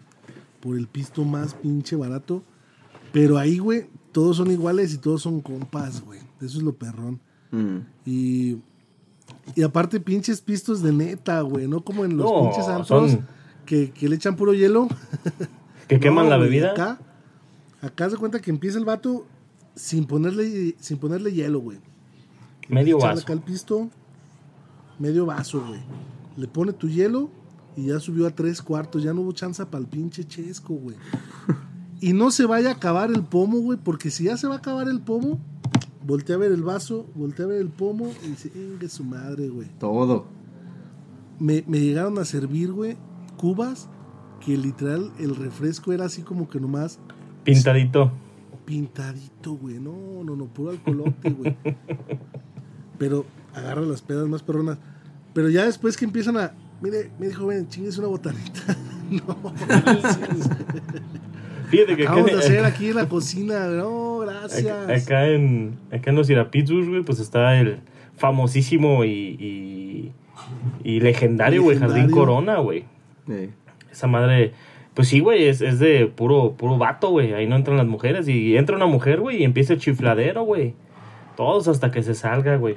por 0.61 0.77
el 0.77 0.87
pisto 0.87 1.25
más 1.25 1.55
pinche 1.55 1.97
barato. 1.97 2.43
Pero 3.11 3.39
ahí, 3.39 3.57
güey, 3.57 3.87
todos 4.13 4.37
son 4.37 4.51
iguales 4.51 4.93
y 4.93 4.99
todos 4.99 5.23
son 5.23 5.41
compas, 5.41 6.05
güey. 6.05 6.21
Eso 6.43 6.59
es 6.59 6.63
lo 6.63 6.75
perrón. 6.75 7.21
Mm. 7.53 7.79
Y. 8.05 8.59
Y 9.57 9.63
aparte, 9.63 9.99
pinches 10.01 10.41
pistos 10.41 10.83
de 10.83 10.93
neta, 10.93 11.41
güey, 11.43 11.67
no 11.67 11.83
como 11.83 12.05
en 12.05 12.17
los 12.17 12.31
No, 12.31 12.43
pinches 12.43 12.69
antros 12.69 13.11
son- 13.13 13.27
que, 13.67 13.91
que 13.91 14.09
le 14.09 14.17
echan 14.17 14.37
puro 14.37 14.55
hielo. 14.55 14.89
Que 15.89 15.99
queman 16.01 16.25
No, 16.25 16.31
la 16.31 16.37
güey, 16.39 16.49
bebida. 16.49 16.71
Acá, 16.73 16.99
acá 17.83 18.09
se 18.09 18.17
cuenta 18.17 18.41
que 18.41 18.51
empieza 18.51 18.79
el 18.79 18.85
vato 18.85 19.27
sin 19.75 20.07
ponerle, 20.07 20.75
sin 20.81 20.97
ponerle 20.99 21.33
hielo, 21.33 21.61
güey. 21.61 21.79
Medio 22.69 22.99
vaso. 22.99 23.23
acá 23.23 23.33
el 23.35 23.41
pisto, 23.41 23.91
medio 24.99 25.27
vaso, 25.27 25.63
güey. 25.67 25.81
Le 26.37 26.47
pone 26.47 26.73
tu 26.73 26.89
hielo 26.89 27.29
y 27.77 27.87
ya 27.87 28.01
subió 28.01 28.27
a 28.27 28.31
tres 28.31 28.63
cuartos. 28.63 29.03
Ya 29.03 29.13
no 29.13 29.21
hubo 29.23 29.33
chance 29.33 29.65
para 29.67 29.83
el 29.83 29.89
pinche 29.89 30.25
chesco, 30.25 30.75
güey. 30.75 30.97
Y 32.01 32.15
no 32.15 32.33
se 32.33 32.47
vaya 32.47 32.71
a 32.71 32.73
acabar 32.73 33.11
el 33.13 33.23
pomo, 33.23 33.59
güey, 33.61 33.79
porque 33.79 34.11
si 34.11 34.25
ya 34.25 34.37
se 34.37 34.49
va 34.49 34.55
a 34.55 34.59
acabar 34.59 34.89
el 34.89 35.01
pomo, 35.01 35.39
voltea 36.07 36.37
a 36.37 36.39
ver 36.39 36.53
el 36.53 36.63
vaso, 36.63 37.07
voltea 37.15 37.45
a 37.47 37.49
ver 37.49 37.61
el 37.61 37.69
pomo 37.69 38.11
y 38.25 38.29
dice, 38.29 38.51
"Ingue 38.55 38.89
su 38.89 39.05
madre, 39.05 39.49
güey. 39.49 39.69
Todo. 39.79 40.27
Me, 41.39 41.65
me 41.67 41.81
llegaron 41.81 42.19
a 42.19 42.25
servir, 42.25 42.73
güey, 42.73 42.97
cubas 43.37 43.89
que 44.45 44.57
literal 44.57 45.13
el 45.19 45.35
refresco 45.37 45.93
era 45.93 46.05
así 46.07 46.23
como 46.23 46.49
que 46.49 46.59
nomás 46.61 46.99
Pintadito. 47.45 48.13
pintadito, 48.65 49.53
güey. 49.55 49.79
No, 49.81 50.23
no, 50.25 50.37
no, 50.37 50.47
puro 50.47 50.71
alcoholote, 50.71 51.31
güey. 51.31 51.57
Pero 52.99 53.25
agarra 53.55 53.81
las 53.83 54.03
pedas 54.03 54.29
más 54.29 54.43
perronas. 54.43 54.79
Pero 55.35 55.49
ya 55.51 55.65
después 55.65 55.97
que 55.97 56.05
empiezan 56.05 56.37
a. 56.37 56.53
Mire, 56.81 57.11
mire, 57.19 57.33
joven, 57.35 57.69
chingues 57.69 57.99
una 57.99 58.09
botanita. 58.09 58.77
no, 59.11 59.37
Fíjate 61.73 61.97
que 61.97 62.07
acá, 62.07 62.23
de 62.23 62.33
hacer 62.33 62.65
aquí 62.65 62.91
en 62.91 62.97
la 62.97 63.09
cocina. 63.09 63.67
No, 63.67 64.19
gracias. 64.19 64.89
acá 64.89 65.27
en, 65.29 65.79
acá 65.91 66.11
en 66.11 66.17
los 66.17 66.31
Irapizus, 66.31 66.89
güey, 66.89 67.03
pues 67.03 67.19
está 67.19 67.59
el 67.59 67.79
famosísimo 68.17 69.05
y, 69.05 69.11
y, 69.11 70.13
y 70.85 71.01
legendario, 71.01 71.63
güey, 71.63 71.79
Jardín. 71.79 72.11
Corona, 72.11 72.59
güey. 72.59 72.85
Eh, 73.29 73.51
Esa 73.91 74.07
madre, 74.07 74.53
pues 74.95 75.09
sí, 75.09 75.21
güey, 75.21 75.49
es, 75.49 75.61
es 75.63 75.79
de 75.79 76.07
puro, 76.07 76.55
puro 76.57 76.79
vato, 76.79 77.11
güey. 77.11 77.33
Ahí 77.33 77.47
no 77.47 77.57
entran 77.57 77.77
las 77.77 77.87
mujeres. 77.87 78.29
Y 78.29 78.57
entra 78.57 78.77
una 78.77 78.87
mujer, 78.87 79.21
güey, 79.21 79.39
y 79.39 79.45
empieza 79.45 79.73
el 79.73 79.81
chifladero, 79.81 80.45
güey. 80.45 80.75
Todos 81.37 81.67
hasta 81.69 81.91
que 81.91 82.03
se 82.03 82.15
salga, 82.15 82.57
güey. 82.57 82.77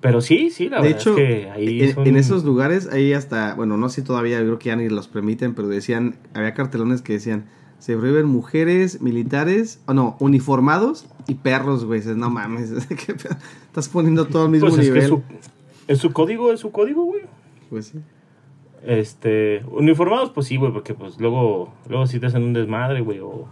Pero 0.00 0.20
sí, 0.20 0.50
sí, 0.50 0.68
la 0.68 0.76
de 0.76 0.92
verdad 0.92 1.00
hecho, 1.00 1.10
es 1.10 1.16
que 1.16 1.50
ahí 1.50 1.82
en, 1.82 1.94
son... 1.94 2.06
en 2.06 2.16
esos 2.16 2.44
lugares, 2.44 2.88
ahí 2.92 3.12
hasta, 3.12 3.54
bueno, 3.54 3.76
no 3.76 3.88
sé 3.88 4.02
todavía, 4.02 4.38
creo 4.38 4.56
que 4.60 4.68
ya 4.68 4.76
ni 4.76 4.88
los 4.88 5.08
permiten, 5.08 5.56
pero 5.56 5.66
decían, 5.66 6.14
había 6.34 6.54
cartelones 6.54 7.02
que 7.02 7.14
decían, 7.14 7.46
se 7.78 7.96
prohíben 7.96 8.26
mujeres, 8.26 9.00
militares, 9.00 9.80
o 9.86 9.94
no, 9.94 10.16
uniformados 10.20 11.06
y 11.26 11.34
perros, 11.34 11.84
güey. 11.84 12.02
No 12.16 12.30
mames, 12.30 12.70
estás 13.66 13.88
poniendo 13.88 14.26
todo 14.26 14.44
al 14.44 14.50
mismo 14.50 14.68
Pues 14.68 14.80
es 14.80 14.86
que 14.86 14.92
nivel. 14.92 15.02
es 15.02 15.08
su, 15.08 15.22
es 15.86 15.98
su 15.98 16.12
código, 16.12 16.52
es 16.52 16.60
su 16.60 16.70
código, 16.70 17.04
güey. 17.04 17.22
Pues 17.70 17.86
sí. 17.86 17.98
Este, 18.86 19.64
uniformados, 19.70 20.30
pues 20.30 20.46
sí, 20.46 20.56
güey, 20.56 20.72
porque 20.72 20.94
pues 20.94 21.18
luego, 21.18 21.72
luego 21.88 22.06
sí 22.06 22.20
te 22.20 22.26
hacen 22.26 22.42
un 22.42 22.52
desmadre, 22.52 23.00
güey, 23.00 23.20
o, 23.20 23.48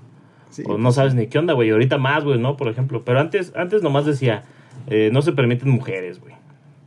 Sí, 0.51 0.63
o 0.67 0.79
no 0.79 0.93
sabes 0.93 1.15
ni 1.15 1.27
qué 1.27 1.39
onda, 1.39 1.55
güey. 1.55 1.71
Ahorita 1.71 1.99
más, 1.99 2.25
güey, 2.25 2.39
¿no? 2.39 2.57
Por 2.57 2.69
ejemplo. 2.69 3.03
Pero 3.05 3.21
antes, 3.21 3.53
antes 3.57 3.83
nomás 3.83 4.07
decía, 4.07 4.45
eh, 4.87 5.11
no 5.13 5.21
se 5.23 5.33
permiten 5.33 5.69
mujeres, 5.69 6.21
güey. 6.21 6.35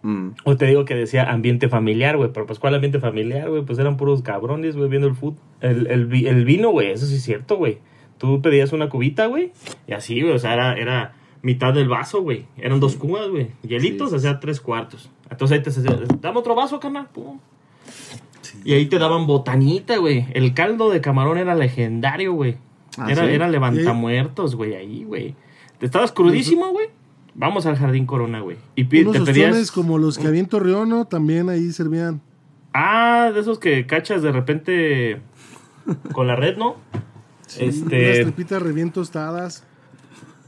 Mm. 0.01 0.29
O 0.45 0.55
te 0.55 0.65
digo 0.65 0.85
que 0.85 0.95
decía 0.95 1.29
ambiente 1.29 1.69
familiar, 1.69 2.17
güey. 2.17 2.31
Pero 2.33 2.45
pues, 2.45 2.59
¿cuál 2.59 2.75
ambiente 2.75 2.99
familiar, 2.99 3.49
güey? 3.49 3.63
Pues 3.63 3.79
eran 3.79 3.97
puros 3.97 4.21
cabrones, 4.21 4.75
güey, 4.75 4.89
viendo 4.89 5.07
el 5.07 5.15
food. 5.15 5.35
El, 5.61 5.87
el, 5.87 6.27
el 6.27 6.45
vino, 6.45 6.69
güey, 6.69 6.91
eso 6.91 7.05
sí 7.05 7.15
es 7.15 7.23
cierto, 7.23 7.57
güey. 7.57 7.79
Tú 8.17 8.41
pedías 8.41 8.73
una 8.73 8.89
cubita, 8.89 9.27
güey. 9.27 9.51
Y 9.87 9.93
así, 9.93 10.21
güey, 10.21 10.33
o 10.33 10.39
sea, 10.39 10.53
era, 10.53 10.73
era 10.73 11.13
mitad 11.41 11.73
del 11.73 11.87
vaso, 11.87 12.21
güey. 12.21 12.45
Eran 12.57 12.79
dos 12.79 12.95
cubas, 12.95 13.29
güey. 13.29 13.47
Hielitos, 13.63 14.09
Sí, 14.09 14.15
o 14.15 14.19
sea, 14.19 14.39
tres 14.39 14.59
cuartos. 14.59 15.09
Entonces 15.29 15.57
ahí 15.57 15.63
te 15.63 15.69
decía, 15.71 16.07
dame 16.21 16.39
otro 16.39 16.55
vaso, 16.55 16.79
carnal. 16.79 17.07
Pum. 17.13 17.39
Y 18.63 18.73
ahí 18.73 18.87
te 18.87 18.99
daban 18.99 19.27
botanita, 19.27 19.97
güey. 19.97 20.25
El 20.33 20.53
caldo 20.53 20.89
de 20.89 21.01
camarón 21.01 21.37
era 21.37 21.55
legendario, 21.55 22.33
güey. 22.33 22.57
Ah, 22.97 23.11
era, 23.11 23.29
era 23.29 23.47
levantamuertos, 23.47 24.55
güey, 24.55 24.75
ahí, 24.75 25.03
güey. 25.03 25.35
Te 25.77 25.85
estabas 25.85 26.11
crudísimo, 26.11 26.69
güey. 26.71 26.87
Vamos 27.39 27.65
al 27.65 27.77
Jardín 27.77 28.05
Corona, 28.05 28.41
güey. 28.41 28.57
Y 28.75 28.83
Unos 29.01 29.13
te 29.13 29.21
pedías... 29.21 29.71
como 29.71 29.97
los 29.97 30.17
que 30.17 30.27
había 30.27 30.41
en 30.41 30.47
Torreón, 30.47 30.89
¿no? 30.89 31.05
También 31.05 31.47
ahí 31.47 31.71
servían. 31.71 32.19
Ah, 32.73 33.31
de 33.33 33.39
esos 33.39 33.59
que 33.59 33.87
cachas 33.87 34.21
de 34.21 34.33
repente 34.33 35.21
con 36.11 36.27
la 36.27 36.35
red, 36.35 36.57
¿no? 36.57 36.75
Sí, 37.47 37.63
Unas 37.63 37.75
este. 37.77 38.23
tripitas 38.23 38.61
re 38.61 38.73
bien 38.73 38.91
tostadas. 38.91 39.65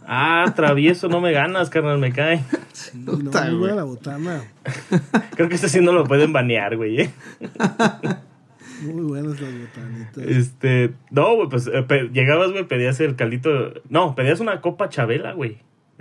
Ah, 0.06 0.52
travieso, 0.54 1.08
no 1.08 1.22
me 1.22 1.32
ganas, 1.32 1.70
carnal, 1.70 1.98
me 1.98 2.12
cae. 2.12 2.44
Sí, 2.74 2.98
no, 3.06 3.14
Puta, 3.14 3.46
muy 3.46 3.56
buena 3.56 3.58
güey. 3.60 3.76
la 3.76 3.84
botana. 3.86 4.44
Creo 5.36 5.48
que 5.48 5.56
este 5.56 5.70
sí 5.70 5.80
no 5.80 5.94
lo 5.94 6.04
pueden 6.04 6.34
banear, 6.34 6.76
güey. 6.76 7.04
¿eh? 7.04 7.14
Muy 8.84 9.04
buenas 9.04 9.40
las 9.40 9.52
botanitas. 9.54 10.24
Este. 10.26 10.92
No, 11.12 11.36
güey, 11.36 11.48
pues 11.48 11.70
eh, 11.72 11.86
llegabas, 12.12 12.52
güey, 12.52 12.68
pedías 12.68 13.00
el 13.00 13.16
caldito. 13.16 13.76
No, 13.90 14.14
pedías 14.16 14.42
una 14.42 14.60
copa 14.60 14.90
chabela, 14.90 15.34
güey. 15.34 15.60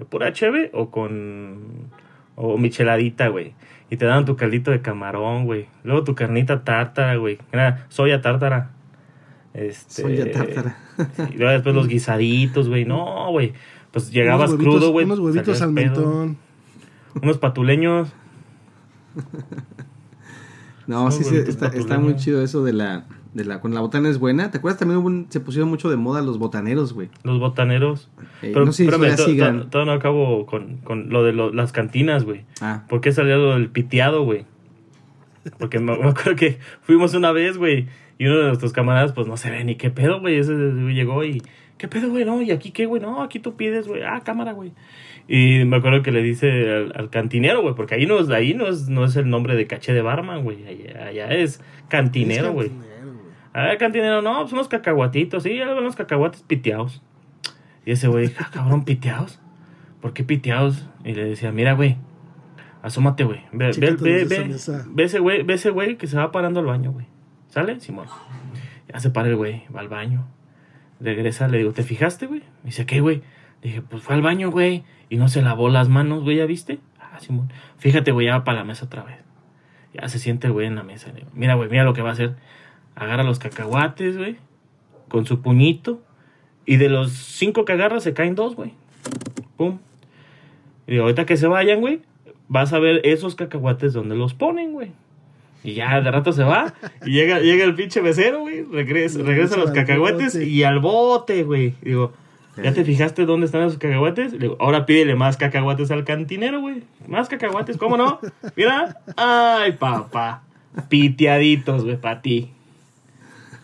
Pura 0.08 0.32
cheve 0.32 0.70
o 0.72 0.90
con. 0.90 1.88
O 2.36 2.56
micheladita, 2.58 3.28
güey. 3.28 3.54
Y 3.90 3.96
te 3.96 4.06
daban 4.06 4.24
tu 4.24 4.36
caldito 4.36 4.70
de 4.70 4.80
camarón, 4.80 5.44
güey. 5.46 5.66
Luego 5.84 6.04
tu 6.04 6.14
carnita 6.14 6.64
tártara, 6.64 7.16
güey. 7.16 7.38
Era 7.52 7.86
soya 7.88 8.20
tártara. 8.22 8.70
Este, 9.52 10.02
Soya 10.02 10.30
tártara. 10.30 10.78
Y 11.32 11.36
luego 11.36 11.52
después 11.52 11.74
los 11.74 11.88
guisaditos, 11.88 12.68
güey. 12.68 12.84
No, 12.84 13.30
güey. 13.30 13.52
Pues 13.90 14.10
llegabas 14.12 14.52
huevitos- 14.52 14.58
crudo, 14.62 14.92
güey. 14.92 15.04
Unos 15.06 15.18
huevitos 15.18 15.60
al 15.60 15.72
mentón. 15.72 16.38
Unos 17.20 17.38
patuleños. 17.38 18.12
No, 20.86 21.10
sí, 21.12 21.22
sí, 21.22 21.36
está, 21.36 21.68
está 21.68 21.98
muy 22.00 22.16
chido 22.16 22.42
eso 22.42 22.64
de 22.64 22.72
la, 22.72 23.04
de 23.34 23.44
la... 23.44 23.60
Cuando 23.60 23.76
la 23.76 23.82
botana 23.82 24.08
es 24.08 24.18
buena. 24.18 24.50
¿Te 24.50 24.58
acuerdas 24.58 24.78
también 24.78 24.98
hubo 24.98 25.06
un- 25.06 25.26
se 25.30 25.40
pusieron 25.40 25.68
mucho 25.68 25.88
de 25.90 25.96
moda 25.96 26.20
los 26.22 26.38
botaneros, 26.38 26.92
güey? 26.92 27.08
Los 27.22 27.38
botaneros. 27.38 28.08
Eh, 28.42 28.50
Pero 28.52 28.64
no 28.64 28.72
sé 28.72 28.84
si 28.84 28.88
espérame, 28.90 29.16
sigan. 29.16 29.58
to- 29.60 29.66
todavía 29.68 29.92
no 29.92 29.98
acabo 29.98 30.46
con, 30.46 30.78
con 30.78 31.10
lo 31.10 31.22
de 31.24 31.32
lo- 31.32 31.52
las 31.52 31.72
cantinas, 31.72 32.24
güey. 32.24 32.42
Ah, 32.60 32.84
¿Por 32.88 33.00
qué 33.00 33.12
salió 33.12 33.36
lo 33.38 33.52
del 33.54 33.68
piteado, 33.68 34.24
güey? 34.24 34.44
Porque 35.58 35.78
me, 35.78 35.96
me 35.96 36.08
acuerdo 36.10 36.36
que 36.36 36.58
fuimos 36.82 37.14
una 37.14 37.32
vez, 37.32 37.56
güey, 37.56 37.86
y 38.18 38.26
uno 38.26 38.36
de 38.38 38.46
nuestros 38.48 38.72
camaradas, 38.72 39.12
pues 39.12 39.26
no 39.26 39.36
se 39.36 39.50
ve 39.50 39.64
ni 39.64 39.76
qué 39.76 39.90
pedo, 39.90 40.20
güey. 40.20 40.36
Ese 40.36 40.52
güey 40.54 40.94
llegó 40.94 41.24
y, 41.24 41.42
¿qué 41.78 41.88
pedo, 41.88 42.10
güey? 42.10 42.24
No, 42.24 42.42
¿y 42.42 42.50
aquí 42.50 42.70
qué, 42.72 42.84
güey? 42.86 43.00
No, 43.00 43.22
aquí 43.22 43.38
tú 43.38 43.54
pides, 43.56 43.88
güey. 43.88 44.02
Ah, 44.02 44.20
cámara, 44.24 44.52
güey. 44.52 44.72
Y 45.28 45.64
me 45.64 45.76
acuerdo 45.76 46.02
que 46.02 46.10
le 46.10 46.22
dice 46.22 46.50
al, 46.74 46.92
al 46.96 47.08
cantinero, 47.08 47.62
güey, 47.62 47.74
porque 47.74 47.94
ahí, 47.94 48.04
no, 48.04 48.18
es- 48.18 48.28
ahí 48.30 48.52
no, 48.52 48.66
es, 48.66 48.88
no 48.88 49.04
es 49.04 49.16
el 49.16 49.30
nombre 49.30 49.54
de 49.54 49.66
caché 49.66 49.92
de 49.94 50.02
barman, 50.02 50.42
güey. 50.42 50.58
Allá, 50.66 51.06
allá 51.06 51.28
es 51.34 51.60
cantinero, 51.88 52.52
güey. 52.52 52.70
A 53.52 53.62
ver, 53.62 53.78
cantinero, 53.78 54.22
no, 54.22 54.40
pues 54.40 54.52
unos 54.52 54.68
cacahuatitos, 54.68 55.42
sí, 55.42 55.60
algo 55.60 55.80
unos 55.80 55.96
cacahuates 55.96 56.42
piteados. 56.42 57.02
Y 57.84 57.92
ese 57.92 58.08
güey, 58.08 58.32
ah, 58.38 58.48
cabrón, 58.52 58.84
piteados. 58.84 59.40
¿Por 60.00 60.12
qué 60.12 60.24
piteados? 60.24 60.86
Y 61.04 61.14
le 61.14 61.24
decía, 61.24 61.50
mira, 61.52 61.72
güey, 61.72 61.96
Asómate, 62.82 63.24
güey. 63.24 63.40
Ve, 63.52 63.70
ve, 63.78 63.96
ve, 64.00 64.46
los 64.46 64.70
ve, 64.94 65.04
ese 65.04 65.18
güey, 65.18 65.42
ve 65.42 65.54
ese 65.54 65.70
güey 65.70 65.96
que 65.96 66.06
se 66.06 66.16
va 66.16 66.32
parando 66.32 66.60
al 66.60 66.66
baño, 66.66 66.92
güey. 66.92 67.06
¿Sale? 67.48 67.78
Simón. 67.80 68.06
Ya 68.88 69.00
se 69.00 69.10
para 69.10 69.28
el 69.28 69.36
güey, 69.36 69.64
va 69.74 69.80
al 69.80 69.88
baño. 69.88 70.26
Regresa, 70.98 71.48
le 71.48 71.58
digo, 71.58 71.72
¿te 71.72 71.82
fijaste, 71.82 72.26
güey? 72.26 72.40
Me 72.62 72.70
dice, 72.70 72.86
¿qué, 72.86 73.00
güey? 73.00 73.22
Dije, 73.62 73.82
pues 73.82 74.02
fue 74.02 74.14
al 74.14 74.22
baño, 74.22 74.50
güey. 74.50 74.84
Y 75.08 75.16
no 75.16 75.28
se 75.28 75.42
lavó 75.42 75.68
las 75.68 75.88
manos, 75.88 76.22
güey, 76.22 76.38
¿ya 76.38 76.46
viste? 76.46 76.78
Ah, 76.98 77.18
Simón. 77.20 77.52
Fíjate, 77.78 78.12
güey, 78.12 78.26
ya 78.26 78.38
va 78.38 78.44
para 78.44 78.58
la 78.58 78.64
mesa 78.64 78.86
otra 78.86 79.02
vez. 79.02 79.18
Ya 79.92 80.08
se 80.08 80.18
siente 80.18 80.46
el 80.46 80.52
güey 80.52 80.66
en 80.66 80.76
la 80.76 80.82
mesa. 80.82 81.08
Le 81.08 81.20
digo, 81.20 81.30
mira, 81.34 81.54
güey, 81.54 81.68
mira 81.68 81.84
lo 81.84 81.92
que 81.92 82.02
va 82.02 82.10
a 82.10 82.12
hacer. 82.12 82.36
Agarra 83.00 83.24
los 83.24 83.38
cacahuates, 83.38 84.18
güey. 84.18 84.36
Con 85.08 85.24
su 85.24 85.40
puñito. 85.40 86.02
Y 86.66 86.76
de 86.76 86.90
los 86.90 87.12
cinco 87.12 87.64
que 87.64 87.72
agarra 87.72 87.98
se 87.98 88.12
caen 88.12 88.34
dos, 88.34 88.54
güey. 88.54 88.74
Pum. 89.56 89.78
Y 90.86 90.92
digo, 90.92 91.04
ahorita 91.04 91.24
que 91.24 91.38
se 91.38 91.46
vayan, 91.46 91.80
güey, 91.80 92.02
vas 92.48 92.74
a 92.74 92.78
ver 92.78 93.00
esos 93.04 93.36
cacahuates 93.36 93.94
donde 93.94 94.16
los 94.16 94.34
ponen, 94.34 94.72
güey. 94.74 94.92
Y 95.64 95.72
ya 95.72 95.98
de 96.02 96.10
rato 96.10 96.32
se 96.34 96.44
va. 96.44 96.74
Y 97.06 97.12
llega, 97.12 97.40
llega 97.40 97.64
el 97.64 97.74
pinche 97.74 98.02
mesero, 98.02 98.40
güey. 98.40 98.64
Regresa, 98.64 99.20
regresa 99.22 99.56
los 99.56 99.70
cacahuates 99.70 100.34
bote. 100.34 100.46
y 100.46 100.62
al 100.62 100.80
bote, 100.80 101.42
güey. 101.42 101.74
Digo, 101.80 102.12
¿ya 102.62 102.74
te 102.74 102.84
fijaste 102.84 103.24
dónde 103.24 103.46
están 103.46 103.62
esos 103.62 103.78
cacahuates? 103.78 104.38
Digo, 104.38 104.58
ahora 104.60 104.84
pídele 104.84 105.14
más 105.14 105.38
cacahuates 105.38 105.90
al 105.90 106.04
cantinero, 106.04 106.60
güey. 106.60 106.82
Más 107.08 107.30
cacahuates, 107.30 107.78
¿cómo 107.78 107.96
no? 107.96 108.20
Mira. 108.56 108.98
Ay, 109.16 109.72
papá. 109.72 110.42
Piteaditos, 110.90 111.84
güey, 111.84 111.96
para 111.96 112.20
ti. 112.20 112.50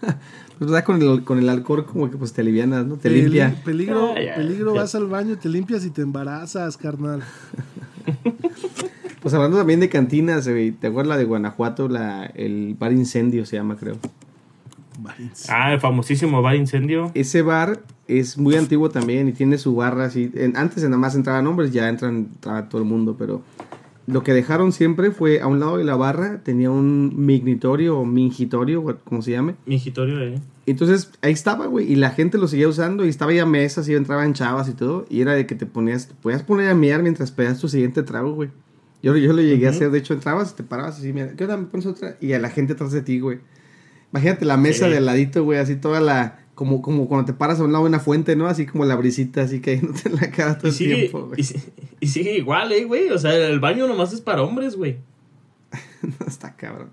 Pues, 0.58 0.70
¿verdad? 0.70 0.84
Con 0.86 1.02
el, 1.02 1.22
con 1.22 1.38
el 1.38 1.50
alcohol 1.50 1.84
como 1.84 2.10
que 2.10 2.16
pues 2.16 2.32
te 2.32 2.40
alivianas, 2.40 2.86
¿no? 2.86 2.96
Te 2.96 3.10
limpia. 3.10 3.54
Peligro, 3.62 4.14
Ah, 4.16 4.22
ya, 4.22 4.36
peligro, 4.36 4.74
ya. 4.74 4.80
vas 4.80 4.94
al 4.94 5.06
baño, 5.06 5.36
te 5.36 5.50
limpias 5.50 5.84
y 5.84 5.90
te 5.90 6.00
embarazas, 6.00 6.76
carnal. 6.78 7.22
Pues 9.20 9.34
hablando 9.34 9.56
también 9.58 9.80
de 9.80 9.88
cantinas, 9.88 10.46
güey, 10.48 10.70
¿te 10.70 10.86
acuerdas 10.86 11.08
la 11.08 11.16
de 11.18 11.24
Guanajuato? 11.24 11.88
La, 11.88 12.26
el 12.26 12.76
bar 12.78 12.92
incendio 12.92 13.44
se 13.44 13.56
llama, 13.56 13.76
creo. 13.76 13.96
Ah, 15.48 15.72
el 15.72 15.80
famosísimo 15.80 16.42
bar 16.42 16.54
incendio. 16.54 17.10
Ese 17.14 17.42
bar 17.42 17.80
es 18.06 18.38
muy 18.38 18.54
antiguo 18.54 18.88
también 18.90 19.26
y 19.28 19.32
tiene 19.32 19.58
su 19.58 19.74
barra 19.74 20.04
así. 20.04 20.30
en- 20.34 20.56
antes 20.56 20.84
nada 20.84 20.96
más 20.96 21.16
entraban 21.16 21.46
hombres, 21.48 21.72
ya 21.72 21.88
entran 21.88 22.16
entraba 22.16 22.68
todo 22.68 22.80
el 22.82 22.86
mundo, 22.88 23.16
pero 23.18 23.42
lo 24.06 24.22
que 24.22 24.32
dejaron 24.32 24.72
siempre 24.72 25.10
fue 25.10 25.40
a 25.40 25.46
un 25.48 25.58
lado 25.60 25.78
de 25.78 25.84
la 25.84 25.96
barra 25.96 26.40
tenía 26.44 26.70
un 26.70 27.12
mignitorio 27.26 27.98
o 27.98 28.04
mingitorio, 28.04 28.98
como 29.04 29.22
se 29.22 29.32
llame. 29.32 29.56
Mingitorio, 29.66 30.20
eh. 30.20 30.40
Entonces 30.66 31.10
ahí 31.22 31.32
estaba, 31.32 31.66
güey, 31.66 31.90
y 31.92 31.96
la 31.96 32.10
gente 32.10 32.38
lo 32.38 32.48
seguía 32.48 32.68
usando 32.68 33.04
y 33.04 33.08
estaba 33.08 33.32
ya 33.32 33.46
mesas 33.46 33.88
y 33.88 33.94
entraban 33.94 34.32
chavas 34.32 34.68
y 34.68 34.72
todo. 34.74 35.06
Y 35.08 35.20
era 35.20 35.32
de 35.32 35.46
que 35.46 35.54
te 35.54 35.66
ponías, 35.66 36.08
te 36.08 36.14
podías 36.14 36.42
poner 36.42 36.68
a 36.70 36.74
mirar 36.74 37.02
mientras 37.02 37.30
pedías 37.30 37.60
tu 37.60 37.68
siguiente 37.68 38.02
trago, 38.02 38.32
güey. 38.34 38.50
Yo, 39.02 39.16
yo 39.16 39.32
lo 39.32 39.42
llegué 39.42 39.66
a 39.66 39.70
hacer, 39.70 39.90
de 39.90 39.98
hecho 39.98 40.14
entrabas, 40.14 40.56
te 40.56 40.62
parabas 40.64 40.98
así, 40.98 41.12
mira, 41.12 41.32
¿qué 41.36 41.44
onda? 41.44 41.56
¿Me 41.56 41.66
pones 41.66 41.86
otra? 41.86 42.16
Y 42.20 42.32
a 42.32 42.38
la 42.40 42.48
gente 42.50 42.72
atrás 42.72 42.90
de 42.92 43.02
ti, 43.02 43.20
güey. 43.20 43.38
Imagínate 44.12 44.44
la 44.44 44.56
mesa 44.56 44.86
Sí. 44.86 44.90
de 44.92 44.96
al 44.98 45.06
ladito, 45.06 45.44
güey, 45.44 45.58
así 45.58 45.76
toda 45.76 46.00
la... 46.00 46.38
Como, 46.56 46.80
como 46.82 47.06
cuando 47.06 47.26
te 47.26 47.32
paras 47.34 47.60
a 47.60 47.64
un 47.64 47.70
lado 47.72 47.84
de 47.84 47.90
una 47.90 48.00
fuente, 48.00 48.34
¿no? 48.34 48.46
Así 48.48 48.64
como 48.66 48.84
la 48.86 48.96
brisita, 48.96 49.42
así 49.42 49.60
cayéndote 49.60 50.08
en 50.08 50.16
la 50.16 50.30
cara 50.30 50.56
todo 50.58 50.72
Y 50.72 50.84
el 50.84 50.96
tiempo, 50.96 51.26
güey. 51.28 51.40
y, 51.40 51.46
y 52.00 52.08
sigue 52.08 52.36
igual, 52.36 52.72
eh, 52.72 52.84
güey. 52.84 53.10
O 53.10 53.18
sea, 53.18 53.36
el 53.36 53.60
baño 53.60 53.86
nomás 53.86 54.12
es 54.14 54.20
para 54.22 54.42
hombres, 54.42 54.74
güey. 54.74 54.96
Está 56.26 56.56
cabrón. 56.56 56.88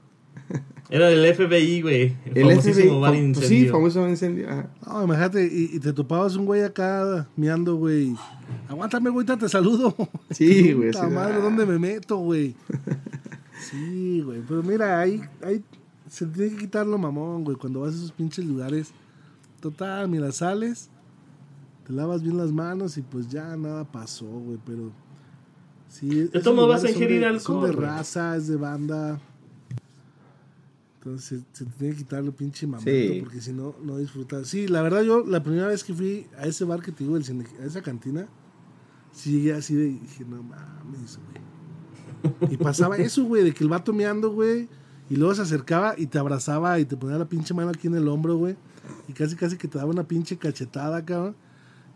Era 0.89 1.07
del 1.07 1.33
FBI, 1.33 1.81
güey. 1.81 2.15
El, 2.25 2.37
El 2.37 2.49
famosísimo 2.49 2.91
FBI, 2.91 2.99
bar 3.01 3.11
pues 3.11 3.23
incendio. 3.23 3.49
sí, 3.49 3.67
famoso 3.69 4.01
bar 4.01 4.09
incendio. 4.09 4.49
ajá. 4.49 4.69
No, 4.85 5.03
imagínate, 5.05 5.45
y, 5.51 5.69
y 5.75 5.79
te 5.79 5.93
topabas 5.93 6.35
un 6.35 6.45
güey 6.45 6.61
acá 6.61 7.27
miando, 7.35 7.77
güey. 7.77 8.13
Aguántame, 8.67 9.09
güey, 9.09 9.25
te 9.25 9.47
saludo. 9.49 9.95
Sí, 10.29 10.73
güey, 10.73 10.91
Puta 10.91 11.07
sí, 11.07 11.13
madre, 11.13 11.35
ah. 11.37 11.41
¿dónde 11.41 11.65
me 11.65 11.79
meto, 11.79 12.17
güey? 12.17 12.53
Sí, 13.71 14.21
güey. 14.25 14.41
Pero 14.47 14.61
mira, 14.61 14.99
ahí, 14.99 15.21
ahí 15.41 15.63
se 16.09 16.25
tiene 16.25 16.51
que 16.51 16.57
quitar 16.57 16.85
lo 16.85 16.97
mamón, 16.97 17.45
güey. 17.45 17.55
Cuando 17.55 17.79
vas 17.79 17.93
a 17.93 17.95
esos 17.95 18.11
pinches 18.11 18.43
lugares. 18.45 18.91
Total, 19.63 20.09
mira, 20.09 20.29
sales, 20.33 20.89
te 21.87 21.93
lavas 21.93 22.21
bien 22.21 22.37
las 22.37 22.51
manos 22.51 22.97
y 22.97 23.01
pues 23.01 23.29
ya 23.29 23.55
nada 23.55 23.85
pasó, 23.85 24.25
güey. 24.25 24.59
Pero 24.65 24.91
sí. 25.87 26.29
modos 26.53 26.69
vas 26.69 26.83
a 26.83 26.89
ingerir 26.91 27.21
de- 27.21 27.27
alcohol, 27.27 27.61
Son 27.71 27.71
de 27.71 27.71
raza, 27.87 28.35
es 28.35 28.47
de 28.49 28.57
banda. 28.57 29.21
Entonces 30.97 31.43
se, 31.53 31.57
se 31.57 31.65
te 31.65 31.71
tiene 31.77 31.93
que 31.93 31.99
quitar 31.99 32.23
el 32.25 32.33
pinche 32.33 32.67
Sí. 32.83 33.19
porque 33.23 33.39
si 33.39 33.53
no, 33.53 33.73
no 33.81 33.97
disfrutas. 33.99 34.47
Sí, 34.49 34.67
la 34.67 34.81
verdad 34.81 35.01
yo 35.03 35.25
la 35.25 35.41
primera 35.43 35.67
vez 35.67 35.85
que 35.85 35.93
fui 35.93 36.27
a 36.37 36.45
ese 36.45 36.65
bar 36.65 36.81
que 36.81 36.91
te 36.91 37.05
digo, 37.05 37.15
el 37.15 37.23
cine- 37.23 37.47
a 37.61 37.65
esa 37.65 37.81
cantina, 37.81 38.27
sí 39.13 39.31
llegué 39.31 39.53
así 39.53 39.75
de, 39.75 39.85
dije, 39.85 40.25
no 40.25 40.43
mames, 40.43 41.19
güey. 41.25 42.51
Y 42.53 42.57
pasaba 42.57 42.97
eso, 42.97 43.23
güey, 43.23 43.45
de 43.45 43.53
que 43.53 43.63
el 43.63 43.69
vato 43.69 43.93
meando, 43.93 44.29
güey, 44.33 44.67
y 45.09 45.15
luego 45.15 45.35
se 45.35 45.41
acercaba 45.43 45.93
y 45.97 46.07
te 46.07 46.17
abrazaba 46.19 46.79
y 46.79 46.85
te 46.85 46.97
ponía 46.97 47.17
la 47.17 47.29
pinche 47.29 47.53
mano 47.53 47.69
aquí 47.69 47.87
en 47.87 47.95
el 47.95 48.07
hombro, 48.09 48.35
güey, 48.37 48.55
y 49.07 49.13
casi 49.13 49.35
casi 49.35 49.57
que 49.57 49.67
te 49.67 49.77
daba 49.77 49.89
una 49.91 50.03
pinche 50.03 50.37
cachetada, 50.37 51.03
cabrón, 51.05 51.35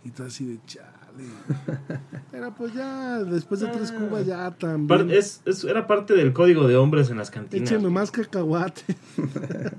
y 0.03 0.11
tú 0.11 0.23
así 0.23 0.45
de 0.45 0.59
chale. 0.65 0.88
Pero 2.31 2.53
pues 2.53 2.73
ya, 2.75 3.23
después 3.23 3.59
de 3.59 3.67
tres 3.67 3.91
cubas 3.91 4.25
ya 4.27 4.51
también. 4.51 5.09
es, 5.09 5.41
es- 5.45 5.63
era 5.63 5.88
parte 5.88 6.13
del 6.13 6.31
código 6.31 6.67
de 6.67 6.75
hombres 6.75 7.09
en 7.09 7.17
las 7.17 7.31
cantinas. 7.31 7.71
Écheme 7.71 7.89
más 7.89 8.11
cacahuate. 8.11 8.83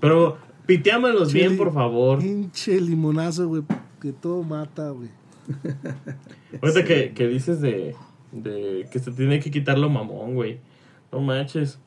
Pero 0.00 0.38
piteámelos 0.66 1.32
bien, 1.32 1.56
por 1.56 1.72
favor. 1.72 2.18
Pinche 2.20 2.80
limonazo, 2.80 3.48
güey, 3.48 3.62
que 4.00 4.12
todo 4.12 4.42
mata, 4.42 4.90
güey. 4.90 5.10
Ahorita 6.62 6.84
que, 6.84 7.12
que 7.12 7.26
dices 7.28 7.60
de, 7.60 7.94
de 8.32 8.88
que 8.90 8.98
se 8.98 9.10
tiene 9.12 9.40
que 9.40 9.50
quitar 9.50 9.78
lo 9.78 9.88
mamón, 9.90 10.34
güey. 10.34 10.60
No 11.12 11.20
manches. 11.20 11.78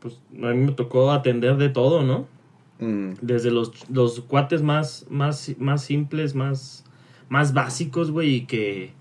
Pues 0.00 0.14
a 0.32 0.46
mí 0.54 0.64
me 0.64 0.72
tocó 0.72 1.10
atender 1.12 1.56
de 1.56 1.68
todo, 1.68 2.02
¿no? 2.02 2.26
Mm. 2.80 3.12
Desde 3.20 3.50
los, 3.50 3.88
los 3.90 4.20
cuates 4.20 4.62
más, 4.62 5.06
más, 5.10 5.54
más 5.58 5.84
simples, 5.84 6.34
más, 6.34 6.84
más 7.28 7.52
básicos, 7.52 8.10
güey, 8.10 8.34
y 8.36 8.40
que, 8.46 8.92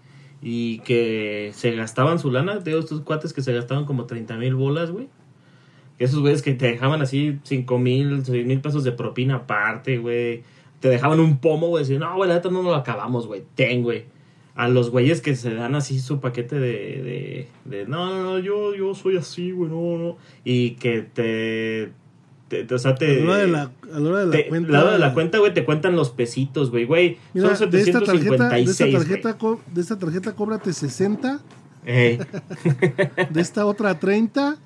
y 0.41 0.79
que 0.79 1.51
se 1.53 1.71
gastaban 1.71 2.19
su 2.19 2.31
lana. 2.31 2.59
Estos 2.63 3.01
cuates 3.01 3.33
que 3.33 3.41
se 3.41 3.53
gastaban 3.53 3.85
como 3.85 4.05
30 4.05 4.37
mil 4.37 4.55
bolas, 4.55 4.91
güey. 4.91 5.07
Esos 5.97 6.21
güeyes 6.21 6.41
que 6.41 6.53
te 6.53 6.67
dejaban 6.67 7.01
así 7.01 7.39
5 7.43 7.77
mil, 7.77 8.23
6 8.25 8.45
mil 8.45 8.61
pesos 8.61 8.85
de 8.85 8.93
propina 8.93 9.35
aparte, 9.35 9.97
güey. 9.97 10.43
Te 10.79 10.87
dejaban 10.87 11.19
un 11.19 11.39
pomo, 11.39 11.67
güey. 11.67 11.83
Decían, 11.83 11.99
no, 11.99 12.15
güey, 12.15 12.29
la 12.29 12.35
neta 12.35 12.49
no 12.49 12.61
lo 12.61 12.73
acabamos, 12.73 13.27
güey. 13.27 13.43
Ten, 13.55 13.83
güey. 13.83 14.05
A 14.55 14.67
los 14.67 14.89
güeyes 14.91 15.21
que 15.21 15.35
se 15.35 15.53
dan 15.53 15.75
así 15.75 15.99
su 15.99 16.19
paquete 16.19 16.59
de, 16.59 16.67
de, 16.67 17.47
de 17.65 17.85
no, 17.85 18.07
no, 18.07 18.23
no, 18.23 18.39
yo, 18.39 18.75
yo 18.75 18.93
soy 18.93 19.17
así, 19.17 19.51
güey, 19.51 19.69
no, 19.69 19.97
no. 19.97 20.17
Y 20.43 20.71
que 20.71 21.01
te, 21.01 21.91
te, 22.49 22.63
te- 22.65 22.75
o 22.75 22.77
sea, 22.79 22.91
A 22.91 23.03
la 23.03 23.23
hora 23.31 23.37
de 23.37 23.47
la, 23.47 23.61
a 23.93 23.99
la 23.99 24.09
hora 24.09 24.19
de 24.19 24.25
la 24.25 24.31
te- 24.31 24.47
cuenta. 24.49 24.71
la 24.71 24.81
hora 24.83 24.91
de 24.93 24.99
la 24.99 25.13
cuenta, 25.13 25.37
güey, 25.37 25.53
te 25.53 25.63
cuentan 25.63 25.95
los 25.95 26.09
pesitos, 26.09 26.71
güey, 26.71 26.85
güey. 26.85 27.17
Mira, 27.33 27.55
Son 27.55 27.69
de 27.69 27.81
esta 27.81 28.01
tarjeta, 28.01 28.49
de 28.49 28.61
esta 28.61 28.73
756, 28.85 28.93
tarjeta, 28.93 29.37
co- 29.37 29.61
de 29.73 29.81
esta 29.81 29.97
tarjeta 29.97 30.33
cóbrate 30.35 30.73
60, 30.73 31.39
Ey. 31.85 32.17
de 33.29 33.41
esta 33.41 33.65
otra 33.65 33.97
30, 33.99 34.57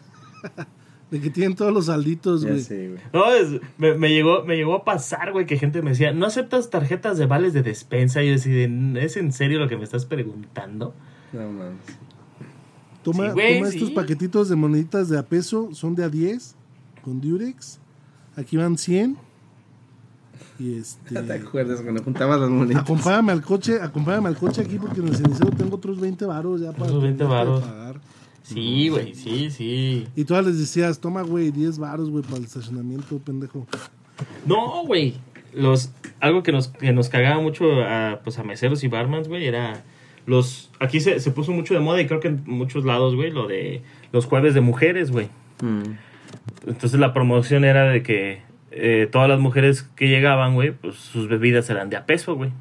de 1.12 1.22
que 1.22 1.30
tienen 1.30 1.56
todos 1.56 1.72
los 1.72 1.86
salditos, 1.86 2.44
güey. 2.46 2.64
No, 3.14 3.32
es- 3.34 3.60
me, 3.78 3.94
me 3.96 4.10
llegó, 4.10 4.44
me 4.46 4.56
llegó 4.56 4.74
a 4.76 4.84
pasar, 4.84 5.32
güey, 5.32 5.46
que 5.46 5.58
gente 5.58 5.82
me 5.82 5.92
decía, 5.92 6.12
¿no 6.14 6.26
aceptas 6.26 6.70
tarjetas 6.70 7.18
de 7.18 7.26
vales 7.28 7.54
de 7.54 7.62
despensa? 7.62 8.24
Y 8.24 8.28
yo 8.28 8.32
decía, 8.34 8.68
¿es 9.04 9.18
en 9.18 9.32
serio 9.32 9.60
lo 9.60 9.68
que 9.68 9.78
me 9.78 9.84
estás 9.84 10.06
preguntando? 10.06 10.96
No 11.34 11.52
mames. 11.52 11.78
Toma, 13.04 13.26
Sí, 13.28 13.32
güey, 13.34 13.58
toma 13.60 13.70
sí. 13.72 13.78
estos 13.78 13.92
paquetitos 13.92 14.50
de 14.50 14.56
moneditas 14.56 15.10
de 15.10 15.20
a 15.20 15.24
peso, 15.24 15.70
son 15.74 15.94
de 15.94 16.06
a 16.06 16.10
10, 16.10 16.56
con 17.04 17.22
Durex. 17.22 17.80
Aquí 18.36 18.58
van 18.58 18.78
100. 18.78 19.18
Y 20.60 20.76
este. 20.76 21.22
¿Te 21.22 21.34
acuerdas 21.34 21.82
cuando 21.82 22.04
juntabas 22.04 22.40
las 22.40 22.50
monedas? 22.50 22.84
Acompáñame 22.84 23.32
al 23.32 23.42
coche, 23.42 23.80
acompáñame 23.82 24.30
al 24.30 24.38
coche 24.38 24.62
aquí 24.62 24.78
porque 24.78 25.02
en 25.02 25.10
el 25.10 25.16
cenicero 25.16 25.52
tengo 25.52 25.76
otros 25.76 26.00
20 26.00 26.26
varos 26.26 26.62
ya 26.62 26.72
para 26.72 26.86
Otros 26.86 27.04
20 27.04 27.18
terminarte 27.18 27.46
de 27.46 27.52
varos. 27.52 27.64
pagar. 27.64 28.02
Sí, 28.44 28.90
güey, 28.90 29.16
sí, 29.16 29.50
sí. 29.52 30.08
Y 30.16 30.26
todas 30.26 30.46
les 30.46 30.60
decías, 30.60 31.00
toma, 31.00 31.22
güey, 31.22 31.52
10 31.52 31.80
varos, 31.80 32.10
güey, 32.10 32.24
para 32.24 32.38
el 32.38 32.44
estacionamiento, 32.44 33.18
pendejo. 33.20 33.66
No, 34.46 34.84
güey. 34.86 35.16
Los, 35.54 35.92
algo 36.20 36.44
que 36.44 36.52
nos, 36.52 36.68
que 36.68 36.92
nos 36.92 37.08
cagaba 37.10 37.42
mucho 37.42 37.66
a, 37.84 38.20
pues, 38.24 38.40
a 38.40 38.44
meseros 38.44 38.84
y 38.84 38.88
barmans, 38.90 39.28
güey, 39.30 39.46
era 39.46 39.84
los... 40.26 40.72
Aquí 40.80 41.00
se, 41.00 41.22
se 41.22 41.32
puso 41.32 41.54
mucho 41.54 41.74
de 41.74 41.80
moda 41.80 42.02
y 42.02 42.08
creo 42.08 42.20
que 42.20 42.28
en 42.30 42.44
muchos 42.46 42.84
lados, 42.84 43.16
güey, 43.16 43.32
lo 43.32 43.48
de 43.48 43.82
los 44.12 44.26
jueves 44.26 44.54
de 44.54 44.62
mujeres, 44.62 45.10
güey. 45.10 45.30
Mm. 45.62 45.94
Entonces 46.68 47.00
la 47.00 47.14
promoción 47.14 47.66
era 47.66 47.84
de 47.90 48.04
que 48.04 48.42
eh, 48.72 49.08
todas 49.12 49.30
las 49.30 49.40
mujeres 49.40 49.84
que 49.96 50.08
llegaban, 50.08 50.56
güey, 50.56 50.72
pues 50.72 50.96
sus 50.96 51.28
bebidas 51.28 51.70
eran 51.70 51.90
de 51.90 51.98
a 51.98 52.06
peso, 52.06 52.36
güey. 52.36 52.52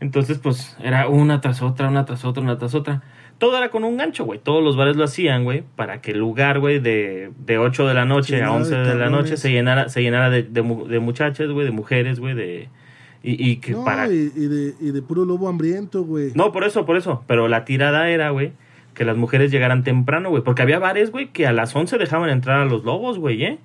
Entonces, 0.00 0.38
pues 0.38 0.76
era 0.82 1.08
una 1.08 1.40
tras 1.40 1.62
otra, 1.62 1.88
una 1.88 2.04
tras 2.04 2.24
otra, 2.24 2.42
una 2.42 2.58
tras 2.58 2.74
otra. 2.74 3.02
Todo 3.38 3.56
era 3.58 3.70
con 3.70 3.84
un 3.84 3.96
gancho, 3.96 4.24
güey. 4.24 4.38
Todos 4.38 4.62
los 4.62 4.76
bares 4.76 4.96
lo 4.96 5.04
hacían, 5.04 5.44
güey, 5.44 5.64
para 5.74 6.00
que 6.00 6.12
el 6.12 6.18
lugar, 6.18 6.60
güey, 6.60 6.78
de, 6.78 7.32
de 7.38 7.58
8 7.58 7.86
de 7.86 7.94
la 7.94 8.04
noche 8.04 8.36
a 8.36 8.38
llenara 8.38 8.56
11 8.56 8.74
de 8.74 8.84
de, 8.84 8.94
la 8.94 9.10
noche 9.10 9.36
se 9.36 9.50
llenara, 9.50 9.88
se 9.88 10.02
llenara 10.02 10.30
de, 10.30 10.42
de, 10.42 10.62
de 10.62 11.00
muchachas, 11.00 11.48
güey, 11.50 11.66
de 11.66 11.72
mujeres, 11.72 12.20
güey, 12.20 12.34
de... 12.34 12.68
Y, 13.22 13.50
y 13.50 13.56
que 13.56 13.72
No, 13.72 13.84
para... 13.84 14.08
y, 14.08 14.32
y 14.34 14.46
de, 14.46 14.74
y 14.80 14.90
de 14.90 15.02
puro 15.02 15.24
lobo 15.24 15.48
hambriento, 15.48 16.04
güey. 16.04 16.32
No, 16.34 16.52
por 16.52 16.64
eso, 16.64 16.86
por 16.86 16.96
eso. 16.96 17.24
Pero 17.26 17.48
la 17.48 17.64
tirada 17.64 18.08
era, 18.10 18.30
güey, 18.30 18.52
que 18.96 19.04
las 19.04 19.16
mujeres 19.16 19.52
llegaran 19.52 19.84
temprano, 19.84 20.30
güey. 20.30 20.42
Porque 20.42 20.62
había 20.62 20.78
bares, 20.78 21.12
güey, 21.12 21.28
que 21.28 21.46
a 21.46 21.52
las 21.52 21.76
11 21.76 21.98
dejaban 21.98 22.30
entrar 22.30 22.60
a 22.60 22.64
los 22.64 22.82
lobos, 22.84 23.18
güey, 23.18 23.44
¿eh? 23.44 23.58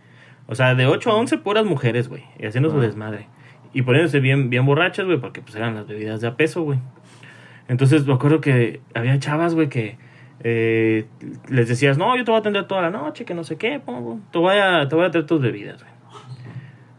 O 0.47 0.55
sea, 0.55 0.75
de 0.75 0.85
8 0.85 1.09
a 1.09 1.15
11 1.15 1.37
puras 1.37 1.65
mujeres, 1.65 2.09
güey. 2.09 2.23
Y 2.37 2.45
haciendo 2.45 2.69
su 2.69 2.79
desmadre. 2.79 3.27
Y 3.73 3.83
poniéndose 3.83 4.19
bien, 4.19 4.49
bien 4.49 4.65
borrachas, 4.65 5.05
güey, 5.05 5.19
porque 5.19 5.41
pues 5.41 5.55
eran 5.55 5.73
las 5.73 5.87
bebidas 5.87 6.19
de 6.19 6.27
a 6.27 6.35
peso, 6.35 6.63
güey. 6.63 6.79
Entonces 7.69 8.05
me 8.05 8.13
acuerdo 8.13 8.41
que 8.41 8.81
había 8.93 9.17
chavas, 9.19 9.55
güey, 9.55 9.69
que 9.69 9.97
eh, 10.43 11.05
les 11.47 11.69
decías, 11.69 11.97
no, 11.97 12.17
yo 12.17 12.25
te 12.25 12.31
voy 12.31 12.37
a 12.37 12.41
atender 12.41 12.67
toda 12.67 12.81
la 12.81 12.89
noche, 12.89 13.23
que 13.23 13.33
no 13.33 13.45
sé 13.45 13.55
qué, 13.55 13.79
po, 13.79 14.19
te 14.33 14.39
voy 14.39 14.57
a, 14.57 14.89
te 14.89 14.95
voy 14.95 15.05
a 15.05 15.11
traer 15.11 15.25
tus 15.25 15.41
bebidas, 15.41 15.81
güey. 15.81 15.93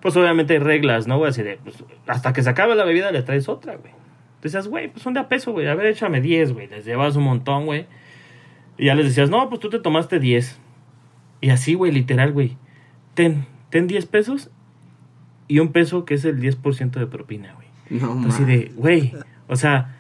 Pues 0.01 0.17
obviamente 0.17 0.55
hay 0.55 0.59
reglas, 0.59 1.07
¿no, 1.07 1.19
güey? 1.19 1.29
Así 1.29 1.43
de, 1.43 1.59
pues, 1.63 1.85
hasta 2.07 2.33
que 2.33 2.43
se 2.43 2.49
acabe 2.49 2.75
la 2.75 2.85
bebida 2.85 3.13
le 3.13 3.23
traes 3.23 3.49
otra, 3.51 3.77
güey. 3.77 3.93
Decías, 4.41 4.67
güey, 4.67 4.89
pues 4.89 5.03
son 5.03 5.13
de 5.13 5.21
a 5.21 5.29
peso, 5.29 5.53
güey. 5.53 5.69
A 5.69 5.75
ver, 5.75 5.87
échame 5.87 6.21
10, 6.21 6.55
güey. 6.55 6.67
Les 6.67 6.85
llevabas 6.85 7.15
un 7.15 7.25
montón, 7.25 7.67
güey. 7.67 7.87
Y 8.79 8.87
ya 8.87 8.95
les 8.95 9.07
decías, 9.07 9.31
no, 9.31 9.49
pues 9.49 9.61
tú 9.61 9.69
te 9.71 9.79
tomaste 9.79 10.19
10. 10.19 10.59
Y 11.41 11.51
así, 11.51 11.75
güey, 11.75 11.93
literal, 11.93 12.33
güey. 12.33 12.57
Ten, 13.15 13.47
ten 13.71 13.87
10 13.87 14.07
pesos 14.07 14.51
y 15.49 15.59
un 15.59 15.73
peso 15.73 16.05
que 16.05 16.15
es 16.15 16.25
el 16.25 16.41
10% 16.41 16.93
de 16.93 17.07
propina, 17.07 17.55
güey. 17.55 17.69
No, 18.01 18.27
Así 18.29 18.45
de, 18.45 18.73
güey, 18.75 19.13
o 19.49 19.57
sea, 19.57 19.97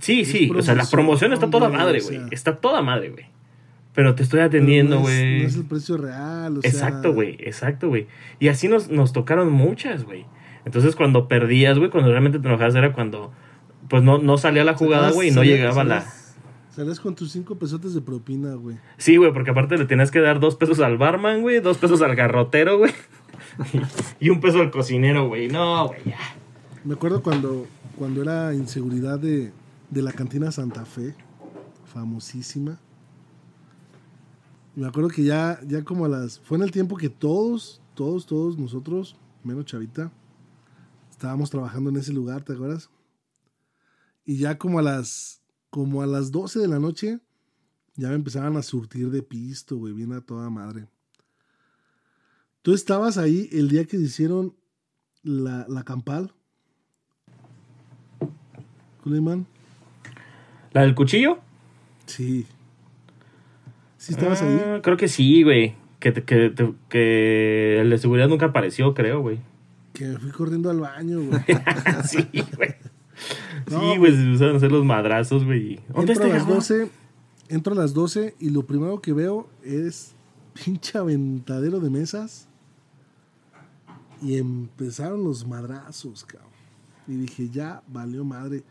sí, 0.00 0.24
sí, 0.24 0.50
o 0.56 0.62
sea, 0.62 0.74
la 0.74 0.84
promoción 0.86 1.32
está 1.32 1.48
toda 1.50 1.68
madre, 1.68 2.00
güey. 2.00 2.20
Está 2.30 2.56
toda 2.56 2.82
madre, 2.82 3.10
güey. 3.10 3.26
Pero 3.94 4.16
te 4.16 4.24
estoy 4.24 4.40
atendiendo, 4.40 4.96
no 4.96 5.08
es- 5.08 5.20
güey. 5.20 5.42
No 5.42 5.46
es 5.48 5.54
el 5.54 5.64
precio 5.66 5.96
real, 5.96 6.56
o. 6.56 6.60
Exacto, 6.64 7.12
güey, 7.12 7.36
exacto, 7.38 7.88
güey. 7.88 8.08
Y 8.40 8.48
así 8.48 8.66
nos, 8.66 8.90
nos 8.90 9.12
tocaron 9.12 9.52
muchas, 9.52 10.02
güey. 10.04 10.26
Entonces 10.64 10.96
cuando 10.96 11.28
perdías, 11.28 11.78
güey, 11.78 11.90
cuando 11.90 12.10
realmente 12.10 12.40
te 12.40 12.48
enojabas 12.48 12.74
era 12.74 12.92
cuando, 12.92 13.32
pues 13.88 14.02
no, 14.02 14.18
no 14.18 14.36
salía 14.38 14.64
la 14.64 14.74
jugada, 14.74 15.10
Salías- 15.10 15.14
güey, 15.14 15.28
y 15.28 15.30
no 15.32 15.44
llegaba 15.44 15.84
la... 15.84 16.04
salías- 16.74 17.00
con 17.00 17.14
tus 17.14 17.32
cinco 17.32 17.56
pesotes 17.56 17.94
de 17.94 18.00
propina, 18.00 18.54
güey. 18.54 18.78
Sí, 18.96 19.16
güey, 19.16 19.32
porque 19.32 19.50
aparte 19.50 19.76
le 19.78 19.84
tenías 19.86 20.10
que 20.10 20.20
dar 20.20 20.40
dos 20.40 20.56
pesos 20.56 20.80
al 20.80 20.98
barman, 20.98 21.42
güey, 21.42 21.60
dos 21.60 21.78
pesos 21.78 22.02
al 22.02 22.14
garrotero, 22.16 22.78
güey. 22.78 22.92
y 24.20 24.30
un 24.30 24.40
peso 24.40 24.60
al 24.60 24.70
cocinero, 24.70 25.28
güey. 25.28 25.48
No, 25.48 25.88
güey, 25.88 26.00
ya. 26.04 26.18
Me 26.84 26.94
acuerdo 26.94 27.22
cuando, 27.22 27.66
cuando 27.96 28.22
era 28.22 28.54
inseguridad 28.54 29.18
de, 29.18 29.52
de 29.90 30.02
la 30.02 30.12
cantina 30.12 30.50
Santa 30.52 30.84
Fe, 30.84 31.14
famosísima. 31.86 32.78
Me 34.76 34.86
acuerdo 34.86 35.08
que 35.08 35.22
ya, 35.22 35.60
ya 35.66 35.84
como 35.84 36.04
a 36.04 36.08
las... 36.08 36.40
Fue 36.40 36.56
en 36.58 36.64
el 36.64 36.72
tiempo 36.72 36.96
que 36.96 37.08
todos, 37.08 37.80
todos, 37.94 38.26
todos 38.26 38.58
nosotros, 38.58 39.16
menos 39.44 39.66
Chavita, 39.66 40.10
estábamos 41.10 41.48
trabajando 41.50 41.90
en 41.90 41.96
ese 41.96 42.12
lugar, 42.12 42.42
¿te 42.42 42.54
acuerdas? 42.54 42.90
Y 44.24 44.36
ya 44.38 44.58
como 44.58 44.80
a 44.80 44.82
las, 44.82 45.40
como 45.74 46.02
a 46.02 46.06
las 46.06 46.30
12 46.30 46.60
de 46.60 46.68
la 46.68 46.78
noche, 46.78 47.18
ya 47.96 48.10
me 48.10 48.14
empezaban 48.14 48.56
a 48.56 48.62
surtir 48.62 49.10
de 49.10 49.24
pisto, 49.24 49.76
güey, 49.76 49.92
bien 49.92 50.12
a 50.12 50.20
toda 50.20 50.48
madre. 50.48 50.86
Tú 52.62 52.74
estabas 52.74 53.18
ahí 53.18 53.48
el 53.50 53.68
día 53.68 53.84
que 53.84 53.96
hicieron 53.96 54.54
la, 55.24 55.66
la 55.68 55.82
campal. 55.82 56.32
Kuliman. 59.02 59.48
¿La 60.70 60.82
del 60.82 60.94
cuchillo? 60.94 61.40
Sí. 62.06 62.46
¿Sí 63.98 64.12
estabas 64.12 64.42
ahí? 64.42 64.56
Ah, 64.64 64.80
Creo 64.80 64.96
que 64.96 65.08
sí, 65.08 65.42
güey. 65.42 65.74
Que, 65.98 66.12
que, 66.12 66.54
que 66.88 67.80
el 67.80 67.90
de 67.90 67.98
seguridad 67.98 68.28
nunca 68.28 68.46
apareció, 68.46 68.94
creo, 68.94 69.22
güey. 69.22 69.40
Que 69.92 70.04
me 70.06 70.18
fui 70.20 70.30
corriendo 70.30 70.70
al 70.70 70.78
baño, 70.78 71.20
güey. 71.20 71.42
sí, 72.04 72.28
güey. 72.56 72.76
No, 73.70 73.80
sí, 73.80 73.98
güey, 73.98 74.12
se 74.12 74.22
empezaron 74.22 74.54
a 74.54 74.56
hacer 74.58 74.72
los 74.72 74.84
madrazos, 74.84 75.44
güey. 75.44 75.80
¿Dónde 75.94 76.12
entro 76.12 76.12
está 76.12 76.24
a 76.26 76.28
las 76.28 76.42
Gabo? 76.42 76.54
12, 76.54 76.90
entro 77.48 77.72
a 77.72 77.76
las 77.76 77.94
12 77.94 78.34
y 78.38 78.50
lo 78.50 78.66
primero 78.66 79.00
que 79.00 79.12
veo 79.12 79.48
es 79.62 80.14
pinche 80.64 80.98
aventadero 80.98 81.80
de 81.80 81.90
mesas. 81.90 82.48
Y 84.22 84.36
empezaron 84.36 85.24
los 85.24 85.46
madrazos, 85.46 86.24
cabrón. 86.24 86.50
Y 87.06 87.16
dije, 87.16 87.50
ya 87.50 87.82
valió 87.88 88.24
madre. 88.24 88.64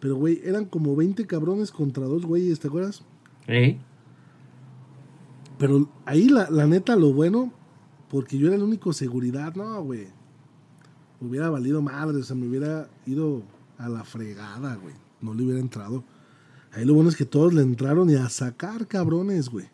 Pero, 0.00 0.16
güey, 0.16 0.40
eran 0.44 0.66
como 0.66 0.94
20 0.94 1.26
cabrones 1.26 1.70
contra 1.72 2.04
dos 2.04 2.24
güeyes, 2.26 2.60
¿te 2.60 2.68
acuerdas? 2.68 3.02
¿Eh? 3.46 3.78
Pero 5.58 5.88
ahí 6.04 6.28
la, 6.28 6.50
la 6.50 6.66
neta, 6.66 6.94
lo 6.94 7.12
bueno, 7.12 7.52
porque 8.10 8.38
yo 8.38 8.48
era 8.48 8.56
el 8.56 8.62
único 8.62 8.92
seguridad, 8.92 9.54
no, 9.54 9.82
güey. 9.82 10.06
Me 11.20 11.28
hubiera 11.28 11.50
valido 11.50 11.82
madre, 11.82 12.18
o 12.18 12.22
sea, 12.22 12.36
me 12.36 12.46
hubiera 12.46 12.88
ido 13.06 13.42
a 13.78 13.88
la 13.88 14.04
fregada, 14.04 14.76
güey. 14.76 14.94
No 15.20 15.34
le 15.34 15.44
hubiera 15.44 15.60
entrado. 15.60 16.04
Ahí 16.72 16.84
lo 16.84 16.94
bueno 16.94 17.08
es 17.08 17.16
que 17.16 17.24
todos 17.24 17.54
le 17.54 17.62
entraron 17.62 18.10
y 18.10 18.14
a 18.14 18.28
sacar 18.28 18.86
cabrones, 18.86 19.48
güey. 19.48 19.66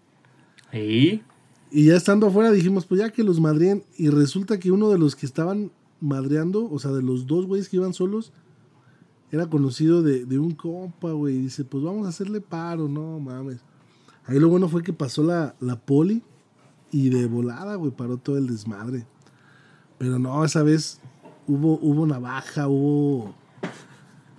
¿Eh? 0.72 1.22
Y 1.70 1.86
ya 1.86 1.96
estando 1.96 2.26
afuera 2.28 2.52
dijimos, 2.52 2.86
pues 2.86 3.00
ya 3.00 3.10
que 3.10 3.24
los 3.24 3.40
madrien. 3.40 3.82
Y 3.96 4.10
resulta 4.10 4.58
que 4.58 4.70
uno 4.70 4.90
de 4.90 4.98
los 4.98 5.16
que 5.16 5.26
estaban 5.26 5.72
madreando, 6.00 6.70
o 6.70 6.78
sea, 6.78 6.92
de 6.92 7.02
los 7.02 7.26
dos 7.26 7.46
güeyes 7.46 7.68
que 7.68 7.76
iban 7.76 7.94
solos, 7.94 8.32
era 9.32 9.48
conocido 9.48 10.02
de, 10.02 10.24
de 10.24 10.38
un 10.38 10.52
compa, 10.52 11.10
güey. 11.12 11.36
Y 11.36 11.42
dice, 11.42 11.64
pues 11.64 11.82
vamos 11.82 12.06
a 12.06 12.10
hacerle 12.10 12.40
paro, 12.40 12.88
no 12.88 13.18
mames. 13.18 13.60
Ahí 14.26 14.38
lo 14.38 14.48
bueno 14.48 14.68
fue 14.68 14.82
que 14.82 14.92
pasó 14.92 15.22
la, 15.22 15.54
la 15.60 15.78
poli 15.80 16.22
y 16.90 17.10
de 17.10 17.26
volada, 17.26 17.74
güey, 17.74 17.90
paró 17.90 18.16
todo 18.16 18.38
el 18.38 18.46
desmadre. 18.46 19.06
Pero 19.98 20.18
no, 20.18 20.44
esa 20.44 20.62
vez 20.62 21.00
hubo, 21.46 21.78
hubo 21.82 22.06
navaja, 22.06 22.68
hubo, 22.68 23.34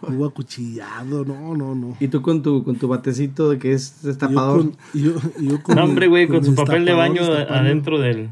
hubo 0.07 0.25
acuchillado, 0.25 1.25
no, 1.25 1.55
no, 1.55 1.75
no. 1.75 1.97
Y 1.99 2.07
tú 2.07 2.21
con 2.21 2.41
tu, 2.41 2.63
con 2.63 2.75
tu 2.77 2.87
batecito 2.87 3.49
de 3.49 3.57
que 3.59 3.73
es 3.73 3.95
Y 4.01 4.03
yo 4.03 4.07
destapador. 4.09 4.57
con- 4.61 4.77
yo- 4.93 5.63
con 5.63 5.75
No, 5.75 5.83
hombre, 5.85 6.07
güey, 6.07 6.27
con 6.27 6.43
su 6.43 6.53
papel 6.55 6.85
de 6.85 6.91
destapador 6.91 7.09
baño 7.09 7.21
destapando. 7.35 7.59
adentro 7.69 7.99
del... 7.99 8.29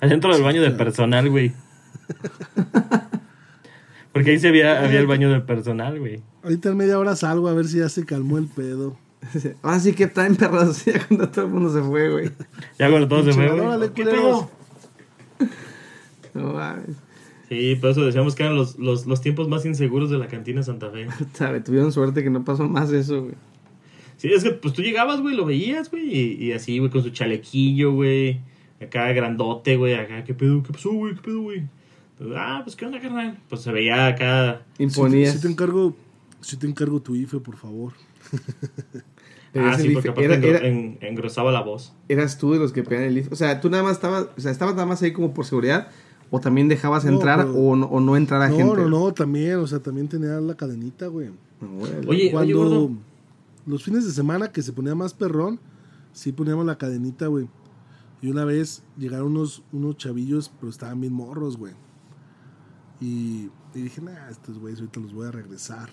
Adentro 0.00 0.32
del 0.32 0.42
baño 0.42 0.62
del 0.62 0.76
personal, 0.76 1.28
güey. 1.28 1.52
Porque 4.12 4.30
ahí 4.30 4.38
se 4.38 4.48
había, 4.48 4.84
había 4.84 5.00
el 5.00 5.06
baño 5.06 5.30
del 5.30 5.42
personal, 5.42 5.98
güey. 5.98 6.22
Ahorita 6.42 6.70
en 6.70 6.76
media 6.76 6.98
hora 6.98 7.14
salgo 7.16 7.48
a 7.48 7.52
ver 7.54 7.66
si 7.66 7.78
ya 7.78 7.88
se 7.88 8.04
calmó 8.04 8.38
el 8.38 8.46
pedo. 8.46 8.96
Ahora 9.62 9.80
sí 9.80 9.92
que 9.92 10.06
traen 10.06 10.36
perros 10.36 10.84
ya 10.84 11.04
cuando 11.06 11.28
todo 11.28 11.44
el 11.46 11.50
mundo 11.50 11.72
se 11.72 11.82
fue, 11.82 12.10
güey. 12.10 12.30
Ya 12.78 12.88
cuando 12.90 13.08
todo 13.08 13.24
se 13.24 13.32
fue, 13.32 13.48
güey. 13.50 13.90
¿Qué 13.92 14.04
pedo? 14.04 14.50
No 16.34 16.52
mames. 16.52 16.96
Sí, 17.48 17.76
por 17.76 17.90
eso 17.90 18.04
decíamos 18.04 18.34
que 18.34 18.42
eran 18.42 18.56
los, 18.56 18.78
los, 18.78 19.06
los 19.06 19.20
tiempos 19.20 19.48
más 19.48 19.64
inseguros 19.64 20.10
de 20.10 20.18
la 20.18 20.28
cantina 20.28 20.62
Santa 20.62 20.90
Fe. 20.90 21.06
Sabe, 21.32 21.60
tuvieron 21.60 21.92
suerte 21.92 22.22
que 22.22 22.30
no 22.30 22.44
pasó 22.44 22.68
más 22.68 22.90
eso, 22.92 23.22
güey. 23.22 23.34
Sí, 24.18 24.28
es 24.32 24.42
que 24.44 24.50
pues 24.50 24.74
tú 24.74 24.82
llegabas, 24.82 25.20
güey, 25.20 25.34
lo 25.36 25.44
veías, 25.44 25.90
güey, 25.90 26.04
y, 26.14 26.44
y 26.46 26.52
así, 26.52 26.78
güey, 26.78 26.90
con 26.90 27.02
su 27.02 27.10
chalequillo, 27.10 27.92
güey. 27.92 28.40
Acá 28.82 29.12
grandote, 29.12 29.76
güey, 29.76 29.94
acá, 29.94 30.24
¿qué 30.24 30.34
pedo? 30.34 30.62
¿Qué 30.62 30.72
pasó, 30.72 30.90
güey? 30.92 31.14
¿Qué 31.14 31.22
pedo, 31.22 31.40
güey? 31.40 31.62
Ah, 32.36 32.60
pues, 32.64 32.74
¿qué 32.76 32.84
onda, 32.84 33.00
carnal? 33.00 33.38
Pues 33.48 33.62
se 33.62 33.70
veía 33.72 34.08
acá... 34.08 34.62
Imponías. 34.78 35.34
Si 35.34 35.40
te 35.42 35.48
encargo, 35.48 35.96
si 36.40 36.56
te 36.56 36.66
encargo 36.66 37.00
tu 37.00 37.14
IFE, 37.14 37.38
por 37.40 37.56
favor. 37.56 37.92
Ah, 39.54 39.76
sí, 39.78 39.88
porque 39.90 40.10
aparte 40.10 40.26
Era- 40.26 40.36
engro- 40.36 40.48
era- 40.58 40.66
en- 40.68 40.98
engrosaba 41.00 41.50
la 41.50 41.62
voz. 41.62 41.92
eras 42.08 42.38
tú 42.38 42.52
de 42.52 42.58
los 42.58 42.72
que 42.72 42.82
pedían 42.82 43.04
el 43.04 43.18
IFE. 43.18 43.30
O 43.32 43.36
sea, 43.36 43.60
tú 43.60 43.70
nada 43.70 43.82
más 43.82 43.92
estabas, 43.92 44.28
o 44.36 44.40
sea, 44.40 44.52
estabas 44.52 44.74
nada 44.74 44.86
más 44.86 45.02
ahí 45.02 45.12
como 45.12 45.32
por 45.32 45.46
seguridad, 45.46 45.88
o 46.30 46.40
también 46.40 46.68
dejabas 46.68 47.04
No, 47.04 47.12
entrar 47.12 47.38
pero- 47.46 47.54
o, 47.54 47.76
no, 47.76 47.86
o 47.86 48.00
no 48.00 48.16
entrar 48.16 48.42
a 48.42 48.48
No, 48.48 48.56
gente. 48.56 48.76
no, 48.76 48.88
no, 48.88 49.12
también, 49.14 49.56
o 49.58 49.66
sea, 49.66 49.80
también 49.80 50.08
tenía 50.08 50.40
la 50.40 50.54
cadenita, 50.56 51.06
güey. 51.06 51.30
No. 51.60 51.78
Oye, 51.82 52.06
oye, 52.06 52.30
Cuando 52.32 52.56
gordo. 52.58 52.90
los 53.66 53.82
fines 53.82 54.04
de 54.04 54.12
semana 54.12 54.52
que 54.52 54.62
se 54.62 54.72
ponía 54.72 54.94
más 54.94 55.14
perrón, 55.14 55.58
sí 56.12 56.32
poníamos 56.32 56.66
la 56.66 56.76
cadenita, 56.78 57.26
güey. 57.28 57.48
Y 58.20 58.28
una 58.28 58.44
vez 58.44 58.82
llegaron 58.96 59.28
unos, 59.28 59.62
unos 59.72 59.96
chavillos, 59.96 60.50
pero 60.60 60.70
estaban 60.70 61.00
bien 61.00 61.12
morros, 61.12 61.56
güey. 61.56 61.72
Y, 63.00 63.48
y 63.74 63.82
dije, 63.82 64.00
nah, 64.00 64.28
estos 64.28 64.58
güeyes 64.58 64.80
ahorita 64.80 65.00
los 65.00 65.12
voy 65.12 65.26
a 65.28 65.30
regresar. 65.30 65.88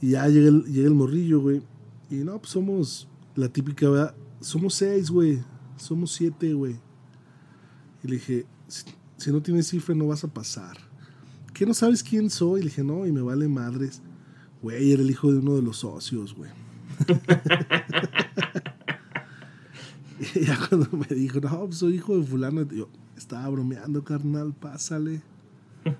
Y 0.00 0.10
ya 0.10 0.28
llega 0.28 0.48
el, 0.48 0.64
llega 0.64 0.88
el 0.88 0.94
morrillo, 0.94 1.40
güey. 1.40 1.62
Y 2.10 2.16
no, 2.16 2.38
pues 2.38 2.50
somos 2.50 3.08
la 3.34 3.48
típica, 3.48 3.88
¿verdad? 3.88 4.14
Somos 4.40 4.74
seis, 4.74 5.10
güey. 5.10 5.42
Somos 5.76 6.12
siete, 6.12 6.52
güey. 6.52 6.76
Y 8.02 8.08
le 8.08 8.14
dije, 8.16 8.46
si, 9.16 9.30
no 9.30 9.42
tienes 9.42 9.68
cifra 9.68 9.94
no 9.94 10.08
vas 10.08 10.24
a 10.24 10.28
pasar. 10.28 10.76
¿Qué 11.52 11.66
no 11.66 11.74
sabes 11.74 12.02
quién 12.02 12.30
soy? 12.30 12.60
Le 12.60 12.66
dije, 12.66 12.82
no, 12.82 13.06
y 13.06 13.12
me 13.12 13.22
vale 13.22 13.46
madres. 13.48 14.02
Güey, 14.62 14.92
era 14.92 15.02
el 15.02 15.10
hijo 15.10 15.32
de 15.32 15.38
uno 15.38 15.54
de 15.54 15.62
los 15.62 15.78
socios, 15.78 16.34
güey. 16.34 16.50
y 20.34 20.44
ya 20.44 20.58
cuando 20.68 20.88
me 20.96 21.14
dijo, 21.14 21.40
no, 21.40 21.66
pues 21.66 21.78
soy 21.78 21.96
hijo 21.96 22.18
de 22.18 22.24
fulano, 22.24 22.62
yo 22.70 22.88
estaba 23.16 23.48
bromeando, 23.48 24.02
carnal, 24.04 24.52
pásale. 24.54 25.22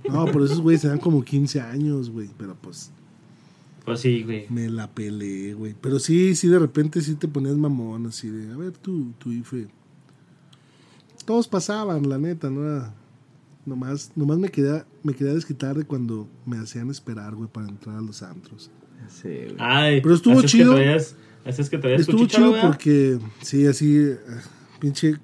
No, 0.09 0.25
por 0.27 0.43
esos 0.43 0.61
güeyes 0.61 0.83
tenían 0.83 0.99
como 0.99 1.22
15 1.22 1.61
años, 1.61 2.11
güey. 2.11 2.31
Pero 2.39 2.57
pues 2.57 2.91
Pues 3.85 4.01
sí, 4.01 4.22
güey. 4.22 4.47
me 4.49 4.70
la 4.70 4.91
peleé, 4.91 5.55
güey. 5.55 5.75
Pero 5.81 5.99
sí, 5.99 6.35
sí, 6.35 6.49
de 6.49 6.59
repente 6.59 7.03
sí 7.03 7.14
te 7.16 7.29
ponías 7.29 7.57
mamón, 7.57 8.07
así 8.07 8.29
de, 8.31 8.53
a 8.53 8.57
ver, 8.57 8.72
tu, 8.72 9.12
tu 9.18 9.31
IFE. 9.31 9.68
Todos 11.25 11.49
pasaban, 11.49 12.09
la 12.09 12.18
neta, 12.18 12.51
no 12.51 12.62
era... 12.64 12.95
Nomás, 13.66 14.12
nomás 14.14 14.37
me 14.39 14.51
quedé, 14.51 14.85
me 15.03 15.14
quedé 15.14 15.31
a 15.31 15.35
desquitar 15.35 15.75
de 15.75 15.85
cuando 15.85 16.29
me 16.45 16.59
hacían 16.59 16.91
esperar, 16.91 17.35
güey, 17.35 17.49
para 17.49 17.66
entrar 17.66 17.97
a 17.97 18.03
los 18.03 18.22
antros. 18.22 18.70
Sí, 19.09 19.29
güey. 19.29 19.57
Ay, 19.59 20.01
Pero 20.03 20.14
estuvo 20.14 20.35
así 20.35 20.45
es 20.45 20.53
que 20.53 20.59
chido. 20.59 20.75
traías- 20.75 21.16
así 21.47 21.62
es 21.62 21.70
que 21.70 21.79
traías 21.79 22.05
tu 22.05 22.11
Estuvo 22.12 22.27
chido 22.27 22.53
¿verdad? 22.53 22.66
porque, 22.68 23.18
sí, 23.41 23.66
así, 23.66 23.97
eh, 23.97 24.18
pinche, 24.81 25.14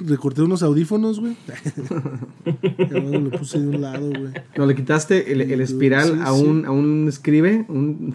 recorté 0.00 0.42
unos 0.42 0.62
audífonos, 0.62 1.18
güey. 1.18 1.34
Lo 2.90 3.30
puse 3.30 3.58
de 3.58 3.68
un 3.68 3.80
lado, 3.80 4.06
güey. 4.10 4.32
No, 4.56 4.66
le 4.66 4.74
quitaste 4.74 5.32
el, 5.32 5.40
el 5.40 5.60
espiral 5.62 6.08
Sí, 6.08 6.20
a, 6.22 6.32
sí. 6.34 6.42
un, 6.44 6.66
a 6.66 6.70
un 6.70 7.06
escribe, 7.08 7.64
un... 7.68 8.14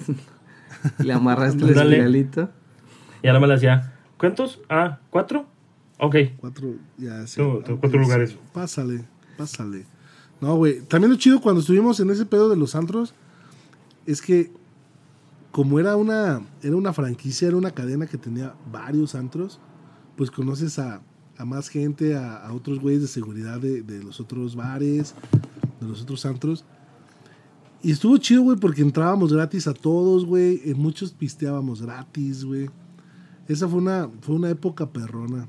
le 1.04 1.14
amarraste 1.14 1.64
el 1.64 1.72
espiralito. 1.72 2.50
Y 3.24 3.28
ahora 3.28 3.40
me 3.40 3.48
la 3.48 3.54
decía, 3.56 3.94
¿cuántos? 4.18 4.62
Ah, 4.70 5.00
¿cuatro? 5.10 5.48
Ok. 6.00 6.16
Cuatro, 6.38 6.76
ya, 6.98 7.26
sí. 7.28 7.41
Cuatro 7.80 8.00
lugares. 8.00 8.36
Pásale, 8.54 9.06
pásale. 9.38 9.86
No, 10.41 10.56
güey. 10.56 10.82
También 10.82 11.12
lo 11.12 11.18
chido 11.18 11.39
cuando 11.39 11.62
estuvimos 11.62 12.00
en 12.00 12.10
ese 12.10 12.26
pedo 12.26 12.50
de 12.50 12.58
los 12.58 12.76
antros 12.76 13.14
es 14.06 14.22
que 14.22 14.52
como 15.52 15.80
era 15.80 15.96
una, 15.96 16.41
era 16.64 16.76
una 16.76 16.94
franquicia, 16.94 17.48
era 17.48 17.58
una 17.58 17.72
cadena 17.72 18.08
que 18.08 18.18
tenía 18.18 18.56
varios 18.72 19.14
antros, 19.14 19.60
pues 20.18 20.32
conoces 20.32 20.80
a, 20.80 21.02
a 21.38 21.46
más 21.46 21.70
gente, 21.70 22.16
a, 22.16 22.38
a 22.38 22.54
otros 22.54 22.80
güeyes 22.80 23.04
de 23.04 23.08
seguridad 23.08 23.60
de, 23.60 23.84
de 23.84 24.04
los 24.04 24.20
otros 24.20 24.56
bares, 24.56 25.14
de 25.80 25.88
los 25.88 26.02
otros 26.02 26.26
antros. 26.26 26.66
Y 27.84 27.91
estuvo 27.91 28.18
chido, 28.18 28.41
güey, 28.44 28.58
porque 28.58 28.82
entrábamos 28.82 29.32
gratis 29.32 29.68
a 29.68 29.74
todos, 29.74 30.26
güey. 30.26 30.62
En 30.66 30.80
muchos 30.80 31.12
pisteábamos 31.12 31.82
gratis, 31.82 32.46
güey. 32.46 32.70
Esa 33.48 33.68
fue 33.68 33.80
una, 33.80 34.10
fue 34.22 34.36
una 34.36 34.50
época 34.50 34.89
perrona. 34.89 35.48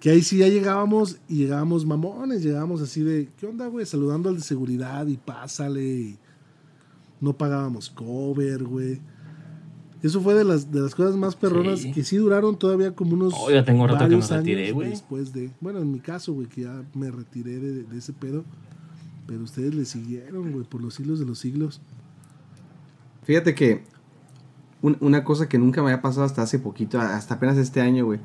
Que 0.00 0.10
ahí 0.10 0.22
sí 0.22 0.38
ya 0.38 0.48
llegábamos 0.48 1.18
y 1.28 1.36
llegábamos 1.36 1.86
mamones, 1.86 2.42
llegábamos 2.42 2.82
así 2.82 3.02
de, 3.02 3.30
¿qué 3.38 3.46
onda, 3.46 3.66
güey? 3.68 3.86
Saludando 3.86 4.28
al 4.28 4.36
de 4.36 4.42
seguridad 4.42 5.06
y 5.06 5.16
pásale. 5.16 5.82
Y 5.84 6.18
no 7.20 7.32
pagábamos 7.36 7.88
cover, 7.90 8.64
güey. 8.64 9.00
Eso 10.02 10.20
fue 10.20 10.34
de 10.34 10.44
las, 10.44 10.70
de 10.70 10.80
las 10.80 10.94
cosas 10.94 11.16
más 11.16 11.34
perronas 11.34 11.80
Sí. 11.80 11.90
que 11.92 12.04
sí 12.04 12.16
duraron 12.16 12.58
todavía 12.58 12.94
como 12.94 13.14
unos. 13.14 13.32
Oh, 13.36 13.50
ya 13.50 13.64
tengo 13.64 13.86
rato 13.86 13.98
que 14.00 14.04
me 14.04 14.16
varios 14.16 14.30
retiré, 14.30 14.62
años 14.64 14.74
güey. 14.74 14.90
Después 14.90 15.32
de. 15.32 15.50
Bueno, 15.60 15.78
en 15.80 15.90
mi 15.90 16.00
caso, 16.00 16.34
güey, 16.34 16.46
que 16.46 16.62
ya 16.62 16.84
me 16.94 17.10
retiré 17.10 17.58
de, 17.58 17.82
de 17.84 17.98
ese 17.98 18.12
pedo. 18.12 18.44
Pero 19.26 19.42
ustedes 19.42 19.74
le 19.74 19.84
siguieron, 19.86 20.52
güey, 20.52 20.64
por 20.64 20.82
los 20.82 20.94
siglos 20.94 21.18
de 21.18 21.24
los 21.24 21.38
siglos. 21.38 21.80
Fíjate 23.24 23.54
que 23.54 23.82
un- 24.82 24.98
una 25.00 25.24
cosa 25.24 25.48
que 25.48 25.58
nunca 25.58 25.82
me 25.82 25.90
había 25.90 26.02
pasado 26.02 26.24
hasta 26.26 26.42
hace 26.42 26.58
poquito, 26.58 27.00
hasta 27.00 27.34
apenas 27.34 27.56
este 27.56 27.80
año, 27.80 28.04
güey. 28.04 28.20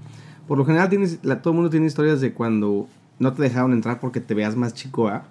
Por 0.48 0.58
lo 0.58 0.66
general 0.66 0.90
tienes, 0.90 1.20
la- 1.24 1.42
todo 1.42 1.52
el 1.54 1.56
mundo 1.56 1.70
tiene 1.70 1.86
historias 1.88 2.22
de 2.22 2.34
cuando 2.34 2.88
no 3.20 3.34
te 3.34 3.44
dejaron 3.44 3.74
entrar 3.74 4.00
porque 4.00 4.20
te 4.20 4.34
veas 4.34 4.56
más 4.56 4.74
chico, 4.74 5.08
¿ah? 5.08 5.24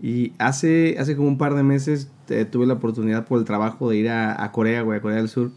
Y 0.00 0.32
hace, 0.38 0.96
hace 0.98 1.16
como 1.16 1.28
un 1.28 1.38
par 1.38 1.54
de 1.54 1.62
meses 1.62 2.10
eh, 2.28 2.44
tuve 2.44 2.66
la 2.66 2.74
oportunidad 2.74 3.24
por 3.24 3.38
el 3.38 3.44
trabajo 3.44 3.88
de 3.88 3.96
ir 3.98 4.10
a, 4.10 4.50
Corea, 4.52 4.82
güey, 4.82 4.98
a 4.98 5.02
Corea 5.02 5.18
del 5.18 5.28
Sur. 5.28 5.50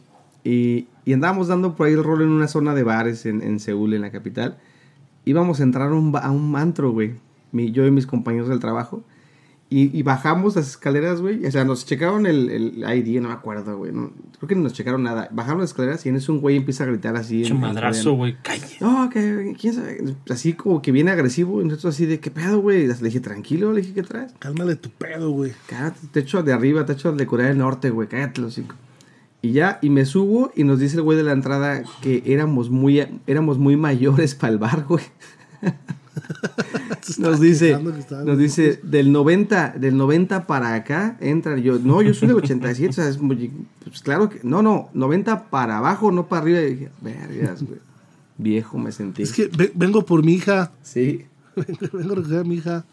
Y, 0.44 0.88
y 1.04 1.14
andábamos 1.14 1.48
dando 1.48 1.76
por 1.76 1.88
ahí 1.88 1.94
el 1.94 2.04
rol 2.04 2.22
en 2.22 2.30
una 2.30 2.48
zona 2.48 2.76
de 2.76 2.84
bares 2.84 3.26
en, 3.26 3.60
Seúl, 3.60 3.96
en 3.96 4.02
la 4.02 4.12
capital. 4.12 4.58
Íbamos 5.26 5.60
a 5.60 5.64
entrar 5.64 5.90
a 5.92 5.96
un 6.32 6.56
antro, 6.56 6.92
güey. 6.92 7.16
Mi- 7.52 7.72
yo 7.72 7.86
y 7.88 7.92
mis 7.92 8.06
compañeros 8.06 8.48
del 8.48 8.60
trabajo. 8.60 9.04
Y, 9.68 9.98
y 9.98 10.04
bajamos 10.04 10.56
las 10.56 10.68
escaleras, 10.70 11.22
güey. 11.22 11.44
O 11.44 11.52
sea, 11.52 11.66
nos 11.66 11.88
checaron 11.88 12.28
el, 12.28 12.50
el 12.50 12.98
ID, 12.98 13.20
no 13.20 13.30
me 13.30 13.34
acuerdo, 13.34 13.78
güey. 13.80 13.92
no- 13.92 14.12
creo 14.38 14.48
que 14.48 14.56
no 14.56 14.62
nos 14.62 14.74
checaron 14.74 15.02
nada. 15.02 15.28
Bajaron 15.32 15.60
las 15.62 15.72
escaleras 15.72 16.06
y 16.06 16.10
en 16.10 16.18
eso 16.18 16.32
un 16.34 16.40
güey 16.40 16.56
empieza 16.56 16.84
a 16.84 16.88
gritar 16.88 17.16
así. 17.16 17.44
En 17.46 17.60
madrazo, 17.60 18.14
güey. 18.14 18.38
Calle. 18.44 18.78
No, 18.80 19.10
que 19.10 19.56
quién 19.60 19.74
sabe. 19.74 20.04
Así 20.30 20.54
como 20.54 20.84
que 20.84 20.92
viene 20.92 21.10
agresivo. 21.10 21.62
Y 21.62 21.66
nosotros 21.66 21.96
así 21.96 22.06
de, 22.06 22.20
¿qué 22.20 22.30
pedo, 22.30 22.62
güey? 22.62 22.86
Le 22.86 22.94
dije, 22.94 23.20
tranquilo, 23.22 23.74
le 23.74 23.82
dije, 23.82 23.94
¿qué 23.96 24.04
traes? 24.04 24.34
Cálmale 24.38 24.76
tu 24.76 24.92
pedo, 24.92 25.32
güey. 25.32 25.54
Cállate, 25.68 26.00
te 26.12 26.20
echo 26.20 26.44
de 26.44 26.54
arriba, 26.54 26.86
te 26.86 26.94
echo 26.94 27.12
de 27.12 27.26
Corea 27.26 27.48
del 27.48 27.58
Norte, 27.58 27.90
güey. 27.90 28.08
Cállate, 28.08 28.42
los 28.42 28.54
cinco. 28.54 28.76
Y 29.42 29.52
ya, 29.52 29.80
y 29.82 29.90
me 29.90 30.06
subo 30.06 30.52
y 30.56 30.64
nos 30.64 30.80
dice 30.80 30.98
el 30.98 31.02
güey 31.02 31.18
de 31.18 31.24
la 31.24 31.32
entrada 31.32 31.84
que 32.02 32.22
éramos 32.28 32.70
muy, 32.70 33.04
éramos 33.26 33.58
muy 33.58 33.78
mayores 33.78 34.36
para 34.36 34.54
el 34.54 34.60
bar, 34.60 34.86
güey. 34.88 35.04
Nos 37.20 37.40
dice, 37.40 37.78
nos 38.26 38.38
dice, 38.38 38.80
del 38.84 39.12
90, 39.12 39.76
del 39.78 39.96
90 39.98 40.48
para 40.48 40.74
acá 40.74 41.18
entran. 41.22 41.62
Yo, 41.62 41.78
no, 41.80 42.02
yo 42.02 42.14
soy 42.14 42.28
del 42.28 42.38
87, 42.38 42.90
o 42.90 42.94
sea, 42.94 43.08
es 43.08 43.20
muy, 43.20 43.52
pues 43.84 44.02
claro 44.02 44.30
que, 44.30 44.40
no, 44.44 44.62
no, 44.62 44.90
90 44.94 45.50
para 45.50 45.78
abajo, 45.78 46.12
no 46.12 46.28
para 46.28 46.42
arriba. 46.42 46.62
Y 46.62 46.74
dije, 46.74 46.90
vergas, 47.02 47.64
güey. 47.64 47.80
Viejo 48.38 48.78
me 48.78 48.92
sentí. 48.92 49.22
Es 49.24 49.32
que 49.32 49.48
ve- 49.48 49.72
vengo 49.76 50.06
por 50.06 50.24
mi 50.24 50.34
hija. 50.34 50.72
Sí. 50.82 51.26
vengo 51.56 52.14
a 52.14 52.16
recoger 52.16 52.40
a 52.40 52.44
mi 52.44 52.56
hija. 52.56 52.86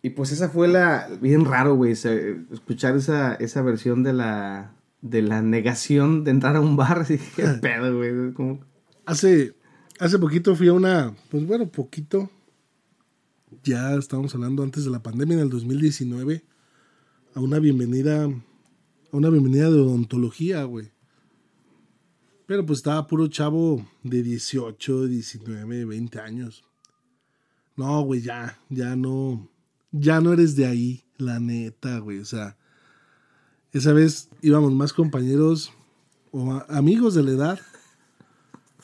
Y 0.00 0.10
pues 0.10 0.32
esa 0.32 0.48
fue 0.48 0.68
la, 0.68 1.08
bien 1.20 1.44
raro, 1.44 1.74
güey, 1.74 1.92
escuchar 1.92 2.94
esa, 2.96 3.34
esa 3.34 3.62
versión 3.62 4.02
de 4.02 4.12
la, 4.12 4.72
de 5.02 5.22
la 5.22 5.42
negación 5.42 6.24
de 6.24 6.30
entrar 6.30 6.56
a 6.56 6.60
un 6.60 6.76
bar. 6.76 6.98
Así, 7.00 7.18
qué 7.36 7.44
pedo, 7.60 7.96
güey. 7.96 8.32
Como, 8.32 8.60
Hace, 9.06 9.54
hace 10.00 10.18
poquito 10.18 10.54
fui 10.56 10.68
a 10.68 10.72
una, 10.72 11.12
pues 11.30 11.46
bueno, 11.46 11.66
poquito. 11.68 12.30
Ya 13.62 13.94
estábamos 13.94 14.34
hablando 14.34 14.62
antes 14.62 14.84
de 14.84 14.90
la 14.90 15.02
pandemia, 15.02 15.34
en 15.34 15.40
el 15.42 15.50
2019, 15.50 16.44
a 17.34 17.40
una 17.40 17.58
bienvenida, 17.58 18.24
a 18.24 19.16
una 19.16 19.30
bienvenida 19.30 19.70
de 19.70 19.80
odontología, 19.80 20.64
güey. 20.64 20.92
Pero 22.46 22.66
pues 22.66 22.78
estaba 22.80 23.06
puro 23.06 23.26
chavo 23.28 23.86
de 24.02 24.22
18, 24.22 25.06
19, 25.06 25.84
20 25.86 26.20
años. 26.20 26.64
No, 27.76 28.02
güey, 28.02 28.20
ya, 28.20 28.58
ya 28.68 28.96
no, 28.96 29.48
ya 29.92 30.20
no 30.20 30.32
eres 30.32 30.54
de 30.56 30.66
ahí, 30.66 31.04
la 31.16 31.40
neta, 31.40 31.98
güey. 31.98 32.18
O 32.18 32.24
sea, 32.24 32.56
esa 33.72 33.92
vez 33.92 34.28
íbamos 34.42 34.72
más 34.72 34.92
compañeros 34.92 35.72
o 36.32 36.52
amigos 36.68 37.14
de 37.14 37.22
la 37.22 37.30
edad. 37.30 37.60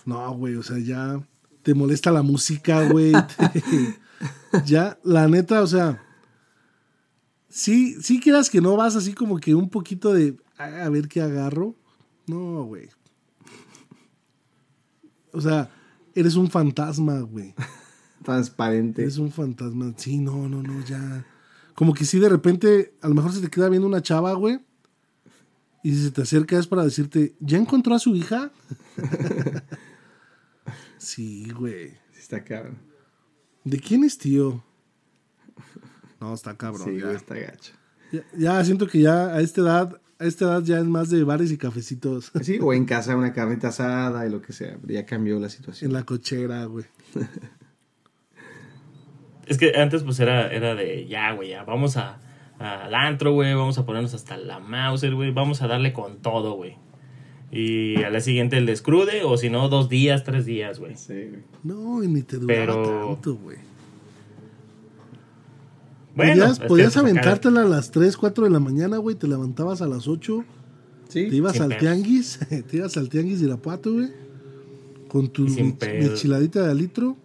No, 0.06 0.34
güey, 0.36 0.56
o 0.56 0.62
sea, 0.62 0.78
ya 0.78 1.22
te 1.62 1.74
molesta 1.74 2.10
la 2.10 2.22
música, 2.22 2.88
güey. 2.88 3.12
te- 3.12 3.98
ya, 4.64 4.98
la 5.04 5.28
neta, 5.28 5.62
o 5.62 5.66
sea, 5.66 6.02
sí, 7.48 8.00
sí 8.00 8.20
quieras 8.20 8.50
que 8.50 8.60
no 8.60 8.76
vas 8.76 8.96
así 8.96 9.12
como 9.12 9.38
que 9.38 9.54
un 9.54 9.68
poquito 9.68 10.12
de 10.12 10.36
a, 10.56 10.88
ver 10.88 11.08
qué 11.08 11.22
agarro. 11.22 11.74
No, 12.26 12.64
güey. 12.64 12.88
O 15.32 15.40
sea, 15.40 15.70
eres 16.14 16.36
un 16.36 16.50
fantasma, 16.50 17.20
güey. 17.20 17.54
transparente. 18.22 19.02
Eres 19.02 19.18
un 19.18 19.32
fantasma. 19.32 19.94
Sí, 19.96 20.18
no, 20.18 20.48
no, 20.48 20.62
no, 20.62 20.84
ya. 20.84 21.24
Como 21.74 21.94
que 21.94 22.04
sí, 22.04 22.18
de 22.18 22.28
repente, 22.28 22.94
a 23.00 23.08
lo 23.08 23.14
mejor 23.14 23.32
se 23.32 23.40
te 23.40 23.48
queda 23.48 23.68
viendo 23.68 23.88
una 23.88 24.02
chava, 24.02 24.34
güey. 24.34 24.60
Y 25.82 25.92
si 25.92 26.04
se 26.04 26.10
te 26.10 26.22
acerca 26.22 26.58
es 26.58 26.66
para 26.66 26.84
decirte, 26.84 27.34
¿ya 27.40 27.56
encontró 27.56 27.94
a 27.94 27.98
su 27.98 28.14
hija? 28.14 28.52
sí, 30.98 31.50
güey. 31.52 31.92
Sí, 32.12 32.18
está 32.18 32.44
cabrón. 32.44 32.89
¿De 33.64 33.78
quién 33.78 34.04
es 34.04 34.18
tío? 34.18 34.62
No, 36.20 36.34
está 36.34 36.56
cabrón. 36.56 36.86
sí, 36.88 36.98
ya. 37.00 37.12
está 37.12 37.34
gacho. 37.34 37.72
Ya, 38.12 38.22
ya 38.36 38.64
siento 38.64 38.86
que 38.86 39.00
ya 39.00 39.26
a 39.34 39.40
esta 39.40 39.60
edad, 39.60 40.00
a 40.18 40.24
esta 40.24 40.44
edad 40.46 40.62
ya 40.62 40.78
es 40.78 40.84
más 40.84 41.08
de 41.10 41.22
bares 41.24 41.50
y 41.52 41.58
cafecitos. 41.58 42.30
Sí, 42.42 42.58
o 42.60 42.72
en 42.72 42.84
casa 42.86 43.16
una 43.16 43.32
carnita 43.32 43.68
asada 43.68 44.26
y 44.26 44.30
lo 44.30 44.42
que 44.42 44.52
sea. 44.52 44.76
pero 44.80 44.92
Ya 44.92 45.06
cambió 45.06 45.38
la 45.38 45.46
en 45.46 45.50
situación. 45.50 45.92
la 45.92 46.04
cochera, 46.04 46.64
güey. 46.64 46.84
Es 49.46 49.58
que 49.58 49.72
antes 49.76 50.04
pues 50.04 50.20
era, 50.20 50.46
era 50.52 50.76
de, 50.76 51.08
ya, 51.08 51.32
güey, 51.32 51.48
ya, 51.50 51.64
vamos 51.64 51.96
a, 51.96 52.20
al 52.60 52.94
antro, 52.94 53.32
güey, 53.32 53.52
vamos 53.54 53.78
a 53.78 53.84
ponernos 53.84 54.14
hasta 54.14 54.36
la 54.36 54.60
Mauser, 54.60 55.12
güey, 55.16 55.32
vamos 55.32 55.60
a 55.60 55.66
darle 55.66 55.92
con 55.92 56.22
todo, 56.22 56.52
güey. 56.54 56.76
Y 57.52 58.02
a 58.04 58.10
la 58.10 58.20
siguiente 58.20 58.56
el 58.58 58.66
descrude, 58.66 59.24
o 59.24 59.36
si 59.36 59.50
no, 59.50 59.68
dos 59.68 59.88
días, 59.88 60.22
tres 60.24 60.46
días, 60.46 60.78
güey. 60.78 60.96
Sí, 60.96 61.14
güey. 61.14 61.42
No, 61.64 62.02
y 62.02 62.08
ni 62.08 62.22
te 62.22 62.36
duraba 62.38 62.60
Pero- 62.60 63.06
tanto, 63.14 63.34
güey. 63.36 63.58
Bueno, 66.14 66.42
podías 66.42 66.58
podías 66.60 66.68
pues, 66.68 66.96
acá- 66.96 67.00
aventártela 67.00 67.62
a 67.62 67.64
las 67.64 67.90
3, 67.92 68.16
4 68.16 68.44
de 68.44 68.50
la 68.50 68.60
mañana, 68.60 68.96
güey. 68.98 69.16
Te 69.16 69.26
levantabas 69.28 69.80
a 69.80 69.86
las 69.86 70.08
8. 70.08 70.44
Sí. 71.08 71.28
Te 71.28 71.36
ibas 71.36 71.52
sin 71.54 71.62
al 71.62 71.68
pedos. 71.70 71.80
tianguis. 71.80 72.38
Te 72.70 72.76
ibas 72.76 72.96
al 72.96 73.08
tianguis 73.08 73.40
de 73.40 73.46
Irapuato, 73.46 73.92
güey. 73.92 74.08
Con 75.08 75.28
tu 75.28 75.42
michiladita 75.42 76.66
de 76.66 76.74
litro. 76.74 77.16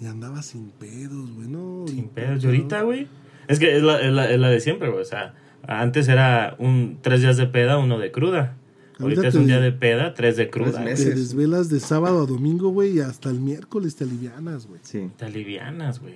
Y 0.00 0.06
andabas 0.06 0.46
sin 0.46 0.70
pedos, 0.70 1.30
güey. 1.32 1.48
No, 1.48 1.84
Sin 1.88 2.08
pedos. 2.08 2.42
Y 2.42 2.46
ahorita, 2.46 2.82
güey. 2.82 3.06
Es 3.48 3.58
que 3.58 3.76
es 3.76 3.82
la, 3.82 4.00
es 4.00 4.12
la, 4.12 4.30
es 4.30 4.38
la 4.40 4.48
de 4.48 4.60
siempre, 4.60 4.90
güey. 4.90 5.00
O 5.02 5.04
sea, 5.04 5.34
antes 5.66 6.08
era 6.08 6.56
un 6.58 6.98
tres 7.00 7.20
días 7.20 7.36
de 7.36 7.46
peda, 7.46 7.78
uno 7.78 7.98
de 7.98 8.10
cruda. 8.10 8.56
Ahorita 9.04 9.20
Ahorita 9.20 9.28
es 9.28 9.34
un 9.34 9.46
día 9.46 9.60
de 9.60 9.72
peda, 9.72 10.14
tres 10.14 10.36
de 10.36 10.50
cruda. 10.50 10.72
Tres 10.72 10.82
güey. 10.82 10.90
meses. 10.90 11.08
Te 11.08 11.14
desvelas 11.14 11.68
de 11.68 11.80
sábado 11.80 12.22
a 12.22 12.26
domingo, 12.26 12.70
güey. 12.70 12.96
Y 12.96 13.00
hasta 13.00 13.30
el 13.30 13.40
miércoles 13.40 13.96
te 13.96 14.04
alivianas, 14.04 14.66
güey. 14.66 14.80
Sí. 14.82 15.10
Te 15.16 15.24
alivianas, 15.26 16.00
güey. 16.00 16.14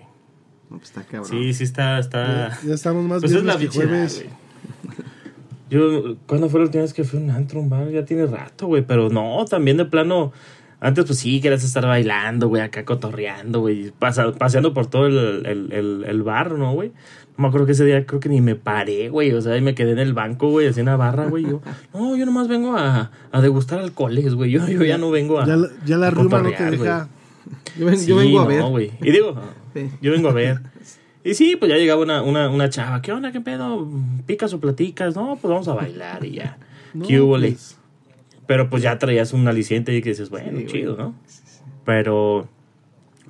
No, 0.70 0.76
pues 0.78 0.90
está 0.90 1.02
cabrón. 1.04 1.30
Sí, 1.30 1.54
sí 1.54 1.64
está, 1.64 1.98
está... 1.98 2.50
Ya, 2.62 2.68
ya 2.68 2.74
estamos 2.74 3.04
más 3.04 3.20
Pues 3.20 3.32
es 3.32 3.44
la 3.44 3.56
que 3.56 3.64
bichera, 3.66 3.86
jueves. 3.88 4.24
güey. 4.24 4.98
Yo, 5.70 6.16
¿cuándo 6.26 6.48
fue 6.48 6.60
la 6.60 6.66
última 6.66 6.82
vez 6.82 6.92
que 6.94 7.04
fui 7.04 7.18
a 7.18 7.22
un 7.22 7.30
antro, 7.30 7.60
un 7.60 7.68
bar? 7.68 7.90
Ya 7.90 8.04
tiene 8.04 8.26
rato, 8.26 8.66
güey. 8.66 8.82
Pero 8.86 9.10
no, 9.10 9.44
también 9.44 9.76
de 9.76 9.84
plano, 9.84 10.32
Antes, 10.80 11.04
pues 11.06 11.18
sí, 11.18 11.40
querías 11.40 11.64
estar 11.64 11.84
bailando, 11.84 12.48
güey, 12.48 12.62
acá 12.62 12.84
cotorreando, 12.84 13.60
güey, 13.60 13.90
paseando 13.98 14.72
por 14.72 14.86
todo 14.86 15.06
el, 15.06 15.44
el, 15.44 15.72
el, 15.72 16.04
el 16.06 16.22
bar, 16.22 16.52
¿no, 16.52 16.72
güey? 16.72 16.92
No 17.38 17.42
me 17.42 17.48
acuerdo 17.48 17.64
que 17.66 17.72
ese 17.72 17.84
día 17.86 18.04
creo 18.04 18.20
que 18.20 18.28
ni 18.28 18.40
me 18.42 18.54
paré, 18.56 19.08
güey, 19.08 19.32
o 19.32 19.40
sea, 19.40 19.52
ahí 19.54 19.60
me 19.62 19.74
quedé 19.74 19.92
en 19.92 20.00
el 20.00 20.12
banco, 20.12 20.50
güey, 20.50 20.66
así 20.66 20.80
en 20.80 20.86
la 20.86 20.96
barra, 20.96 21.26
güey. 21.26 21.44
Yo, 21.44 21.62
no, 21.94 22.16
yo 22.16 22.26
nomás 22.26 22.48
vengo 22.48 22.76
a, 22.76 23.10
a 23.32 23.40
degustar 23.40 23.78
alcoholes, 23.78 24.34
güey, 24.34 24.50
yo, 24.50 24.66
yo 24.68 24.82
ya 24.84 24.98
no 24.98 25.10
vengo 25.10 25.38
a. 25.40 25.46
Ya, 25.46 25.56
la- 25.56 25.70
ya 25.86 25.96
la 25.96 26.08
a 26.08 26.10
ruma 26.10 26.42
no 26.42 26.50
te 26.52 26.70
deja. 26.70 27.08
Yo, 27.78 27.86
ven- 27.86 27.98
Sí, 27.98 28.06
yo 28.08 28.16
vengo 28.16 28.40
a 28.40 28.42
no, 28.42 28.48
ver. 28.48 28.62
güey. 28.64 28.90
Y 29.00 29.10
digo, 29.10 29.34
Sí. 29.72 29.88
yo 30.02 30.12
vengo 30.12 30.28
a 30.28 30.32
ver. 30.32 30.60
Y 31.24 31.34
sí, 31.34 31.56
pues 31.56 31.70
ya 31.70 31.76
llegaba 31.76 32.00
una, 32.02 32.22
una, 32.22 32.48
una 32.48 32.70
chava. 32.70 33.02
¿Qué 33.02 33.12
onda? 33.12 33.32
¿Qué 33.32 33.40
pedo? 33.40 33.86
¿Picas 34.24 34.52
o 34.54 34.60
platicas? 34.60 35.14
No, 35.16 35.36
pues 35.40 35.50
vamos 35.50 35.68
a 35.68 35.74
bailar 35.74 36.24
y 36.24 36.32
ya. 36.36 36.58
No, 36.94 37.06
¿Qué 37.06 37.20
hubo, 37.20 37.36
pues, 37.38 37.76
Pero 38.46 38.70
pues 38.70 38.82
ya 38.82 38.98
traías 38.98 39.32
un 39.34 39.46
aliciente 39.46 39.94
y 39.94 40.00
que 40.00 40.10
dices, 40.10 40.30
bueno, 40.30 40.48
Sí, 40.50 40.54
güey. 40.54 40.66
chido, 40.66 40.96
¿no? 40.96 41.14
Pero, 41.84 42.48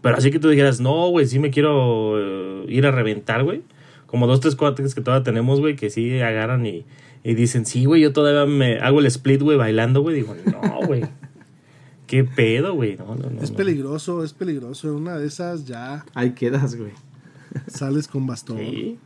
pero 0.01 0.17
así 0.17 0.31
que 0.31 0.39
tú 0.39 0.49
dijeras, 0.49 0.81
no, 0.81 1.09
güey, 1.09 1.27
sí 1.27 1.39
me 1.39 1.51
quiero 1.51 2.15
eh, 2.19 2.67
ir 2.69 2.87
a 2.87 2.91
reventar, 2.93 3.43
güey. 3.43 3.63
Como 4.09 4.27
dos, 4.27 4.41
tres 4.41 4.57
cuates 4.57 4.95
que 4.97 5.01
todavía 5.03 5.23
tenemos, 5.23 5.61
güey, 5.61 5.77
que 5.77 5.91
sí 5.91 6.19
agarran 6.21 6.67
y, 6.67 6.85
y 7.23 7.35
dicen, 7.35 7.65
sí, 7.67 7.85
güey, 7.85 8.03
yo 8.03 8.13
todavía 8.13 8.45
me 8.53 8.79
hago 8.81 8.99
el 8.99 9.07
split, 9.07 9.41
güey, 9.43 9.57
bailando, 9.57 10.01
güey. 10.03 10.17
Digo, 10.17 10.35
no, 10.51 10.87
güey. 10.87 11.05
¿Qué 12.07 12.25
pedo, 12.25 12.75
güey? 12.75 12.97
No, 12.97 13.15
no, 13.15 13.29
no. 13.31 13.43
es 13.43 13.51
no. 13.51 13.57
peligroso, 13.57 14.25
es 14.25 14.33
peligroso. 14.33 14.89
En 14.89 14.95
una 14.95 15.19
de 15.19 15.27
esas 15.27 15.67
ya 15.67 16.05
Ahí 16.15 16.31
quedas, 16.33 16.75
güey. 16.75 16.93
sales 17.67 18.09
con 18.09 18.27
bastón. 18.27 18.57
Sí. 18.59 18.99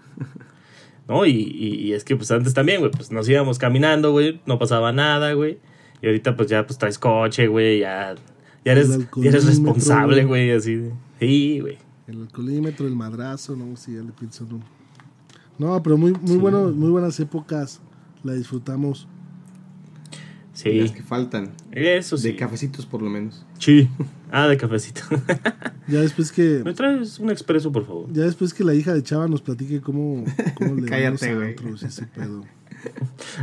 No, 1.08 1.26
y, 1.26 1.32
y, 1.32 1.74
y 1.80 1.92
es 1.94 2.04
que 2.04 2.14
pues 2.16 2.30
antes 2.30 2.54
también, 2.54 2.78
güey, 2.78 2.92
pues 2.92 3.10
nos 3.10 3.28
íbamos 3.28 3.58
caminando, 3.58 4.12
güey, 4.12 4.40
no 4.46 4.58
pasaba 4.60 4.92
nada, 4.92 5.32
güey. 5.32 5.58
Y 6.00 6.06
ahorita 6.06 6.36
pues 6.36 6.48
ya 6.48 6.64
pues 6.64 6.78
traes 6.78 6.98
coche, 6.98 7.48
güey, 7.48 7.80
ya, 7.80 8.14
ya 8.64 8.72
eres, 8.72 8.88
ya 9.16 9.28
eres 9.28 9.46
responsable, 9.46 10.24
güey. 10.24 10.52
así. 10.52 10.76
de- 10.76 10.92
Sí, 11.18 11.58
güey. 11.60 11.78
El 12.06 12.20
alcoholímetro, 12.22 12.86
el 12.86 12.94
madrazo, 12.94 13.56
no, 13.56 13.76
sí, 13.76 13.94
ya 13.94 14.02
le 14.02 14.12
pienso, 14.12 14.46
no. 14.48 14.60
No, 15.58 15.82
pero 15.82 15.96
muy, 15.96 16.12
muy, 16.12 16.36
bueno, 16.36 16.70
muy 16.70 16.90
buenas 16.90 17.18
épocas. 17.20 17.80
La 18.24 18.32
disfrutamos. 18.34 19.06
Sí, 20.54 20.80
Las 20.80 20.92
que 20.92 21.02
faltan. 21.02 21.50
eso 21.70 22.16
sí. 22.18 22.28
De 22.32 22.36
cafecitos, 22.36 22.84
por 22.86 23.02
lo 23.02 23.10
menos. 23.10 23.44
Sí. 23.58 23.88
Ah, 24.34 24.48
de 24.48 24.56
cafecito. 24.56 25.02
Ya 25.88 26.00
después 26.00 26.32
que 26.32 26.62
¿Me 26.64 26.72
traes 26.72 27.18
un 27.18 27.28
expreso, 27.30 27.70
por 27.70 27.84
favor? 27.84 28.06
ya 28.12 28.22
después 28.22 28.54
que 28.54 28.64
la 28.64 28.72
hija 28.72 28.94
de 28.94 29.02
Chava 29.02 29.28
nos 29.28 29.42
platique 29.42 29.82
cómo, 29.82 30.24
cómo 30.54 30.74
le 30.80 30.88
Cállate, 30.88 31.34
güey. 31.34 31.54
ese 31.84 32.06
pedo. 32.06 32.42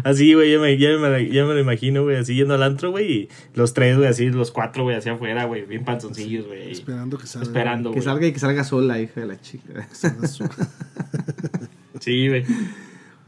Así, 0.04 0.34
güey, 0.34 0.52
ya 0.52 0.58
me, 0.60 0.76
ya, 0.80 0.98
me, 0.98 1.30
ya 1.32 1.46
me 1.46 1.54
lo 1.54 1.60
imagino, 1.60 2.02
güey, 2.04 2.16
así 2.18 2.34
yendo 2.34 2.56
al 2.56 2.64
antro, 2.64 2.90
güey, 2.90 3.12
y 3.12 3.30
los 3.54 3.76
tres, 3.76 3.98
güey, 3.98 4.10
así, 4.10 4.30
los 4.32 4.50
cuatro, 4.50 4.82
güey, 4.84 4.96
hacia 4.96 5.12
afuera, 5.14 5.46
güey, 5.46 5.64
bien 5.66 5.86
panzoncillos, 5.86 6.48
güey. 6.48 6.72
Esperando 6.72 7.20
que 7.20 7.28
salga. 7.28 7.46
Esperando, 7.48 7.92
Que 7.92 8.02
salga 8.02 8.26
y 8.26 8.34
que 8.34 8.40
salga 8.40 8.64
sola, 8.64 9.00
hija 9.00 9.22
de 9.22 9.28
la 9.28 9.40
chica. 9.40 9.88
salga 9.92 10.28
su- 10.28 10.46
Sí, 12.00 12.28
güey. 12.28 12.44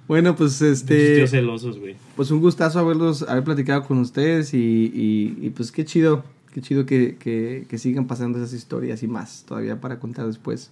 Bueno, 0.08 0.36
pues 0.36 0.62
Este... 0.62 1.26
celosos, 1.28 1.80
güey. 1.80 1.96
Pues 2.16 2.32
un 2.32 2.40
gustazo 2.40 2.80
haberlos, 2.80 3.24
haber 3.24 3.44
platicado 3.44 3.84
con 3.84 3.98
ustedes 4.00 4.54
y, 4.54 4.58
y, 4.58 5.38
y, 5.42 5.50
pues 5.52 5.72
qué 5.72 5.86
chido, 5.86 6.24
qué 6.54 6.62
chido 6.62 6.86
que, 6.86 7.16
que, 7.18 7.66
que 7.70 7.78
sigan 7.78 8.08
pasando 8.08 8.38
esas 8.38 8.54
historias 8.54 9.04
y 9.04 9.08
más 9.08 9.44
todavía 9.48 9.80
para 9.80 10.00
contar 10.00 10.28
después. 10.28 10.72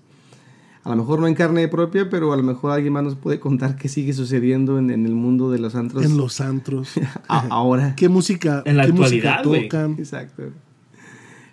A 0.83 0.89
lo 0.89 0.95
mejor 0.95 1.19
no 1.19 1.27
en 1.27 1.35
carne 1.35 1.67
propia, 1.67 2.09
pero 2.09 2.31
a 2.31 2.37
lo 2.37 2.43
mejor 2.43 2.71
alguien 2.71 2.93
más 2.93 3.03
nos 3.03 3.15
puede 3.15 3.39
contar 3.39 3.75
qué 3.75 3.89
sigue 3.89 4.13
sucediendo 4.13 4.79
en, 4.79 4.89
en 4.89 5.05
el 5.05 5.13
mundo 5.13 5.51
de 5.51 5.59
los 5.59 5.75
antros 5.75 6.05
en 6.05 6.17
los 6.17 6.39
antros. 6.39 6.93
ahora. 7.27 7.95
¿Qué 7.95 8.07
música, 8.07 8.63
En 8.65 8.77
la 8.77 8.85
qué 8.85 8.91
actualidad, 8.91 9.43
música 9.43 9.67
tocan? 9.67 9.91
Exacto. 9.99 10.43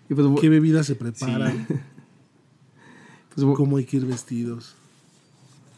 Y 0.08 0.14
pues, 0.14 0.26
¿Qué 0.40 0.48
bebidas 0.48 0.86
se 0.86 0.94
preparan? 0.94 1.66
pues, 3.34 3.56
¿Cómo 3.56 3.76
hay 3.78 3.84
que 3.84 3.96
ir 3.96 4.06
vestidos? 4.06 4.75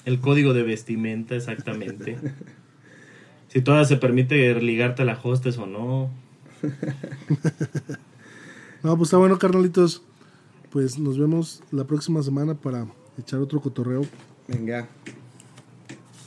El 0.08 0.20
código 0.20 0.54
de 0.54 0.62
vestimenta, 0.62 1.34
exactamente. 1.36 2.16
si 3.48 3.60
todavía 3.60 3.86
se 3.86 3.96
permite 3.96 4.54
ligarte 4.60 5.02
a 5.02 5.04
la 5.04 5.20
hostes 5.22 5.58
o 5.58 5.66
no. 5.66 6.10
No, 8.82 8.96
pues 8.96 9.08
está 9.08 9.16
bueno, 9.16 9.38
carnalitos. 9.38 10.02
Pues 10.70 10.98
nos 11.00 11.18
vemos 11.18 11.62
la 11.72 11.84
próxima 11.84 12.22
semana 12.22 12.54
para 12.54 12.86
echar 13.18 13.40
otro 13.40 13.60
cotorreo. 13.60 14.02
venga. 14.46 14.86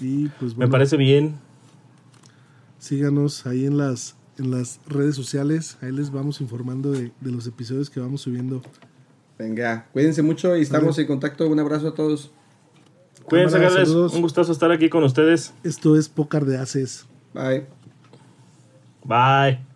Y 0.01 0.27
pues 0.27 0.51
Me 0.51 0.57
bueno, 0.65 0.71
parece 0.73 0.97
bien. 0.97 1.36
síganos 2.77 3.45
ahí 3.45 3.65
en 3.65 3.77
las, 3.77 4.15
en 4.38 4.51
las 4.51 4.82
redes 4.86 5.15
sociales. 5.15 5.77
Ahí 5.82 5.91
les 5.93 6.11
vamos 6.11 6.41
informando 6.41 6.91
de, 6.91 7.11
de 7.21 7.32
los 7.32 7.47
episodios 7.47 7.89
que 7.89 7.99
vamos 8.01 8.19
subiendo. 8.21 8.61
Venga, 9.39 9.88
cuídense 9.93 10.21
mucho 10.21 10.57
y 10.57 10.61
estamos 10.61 10.99
en 10.99 11.07
contacto. 11.07 11.47
Un 11.47 11.59
abrazo 11.59 11.88
a 11.88 11.93
todos. 11.95 12.32
Cuídense, 13.26 13.59
Carles. 13.59 13.89
Un 13.89 14.22
gustazo 14.22 14.51
estar 14.51 14.72
aquí 14.72 14.89
con 14.89 15.03
ustedes. 15.03 15.53
Esto 15.63 15.95
es 15.95 16.09
Pócar 16.09 16.45
de 16.45 16.57
Haces. 16.57 17.05
Bye. 17.34 17.65
Bye. 19.03 19.70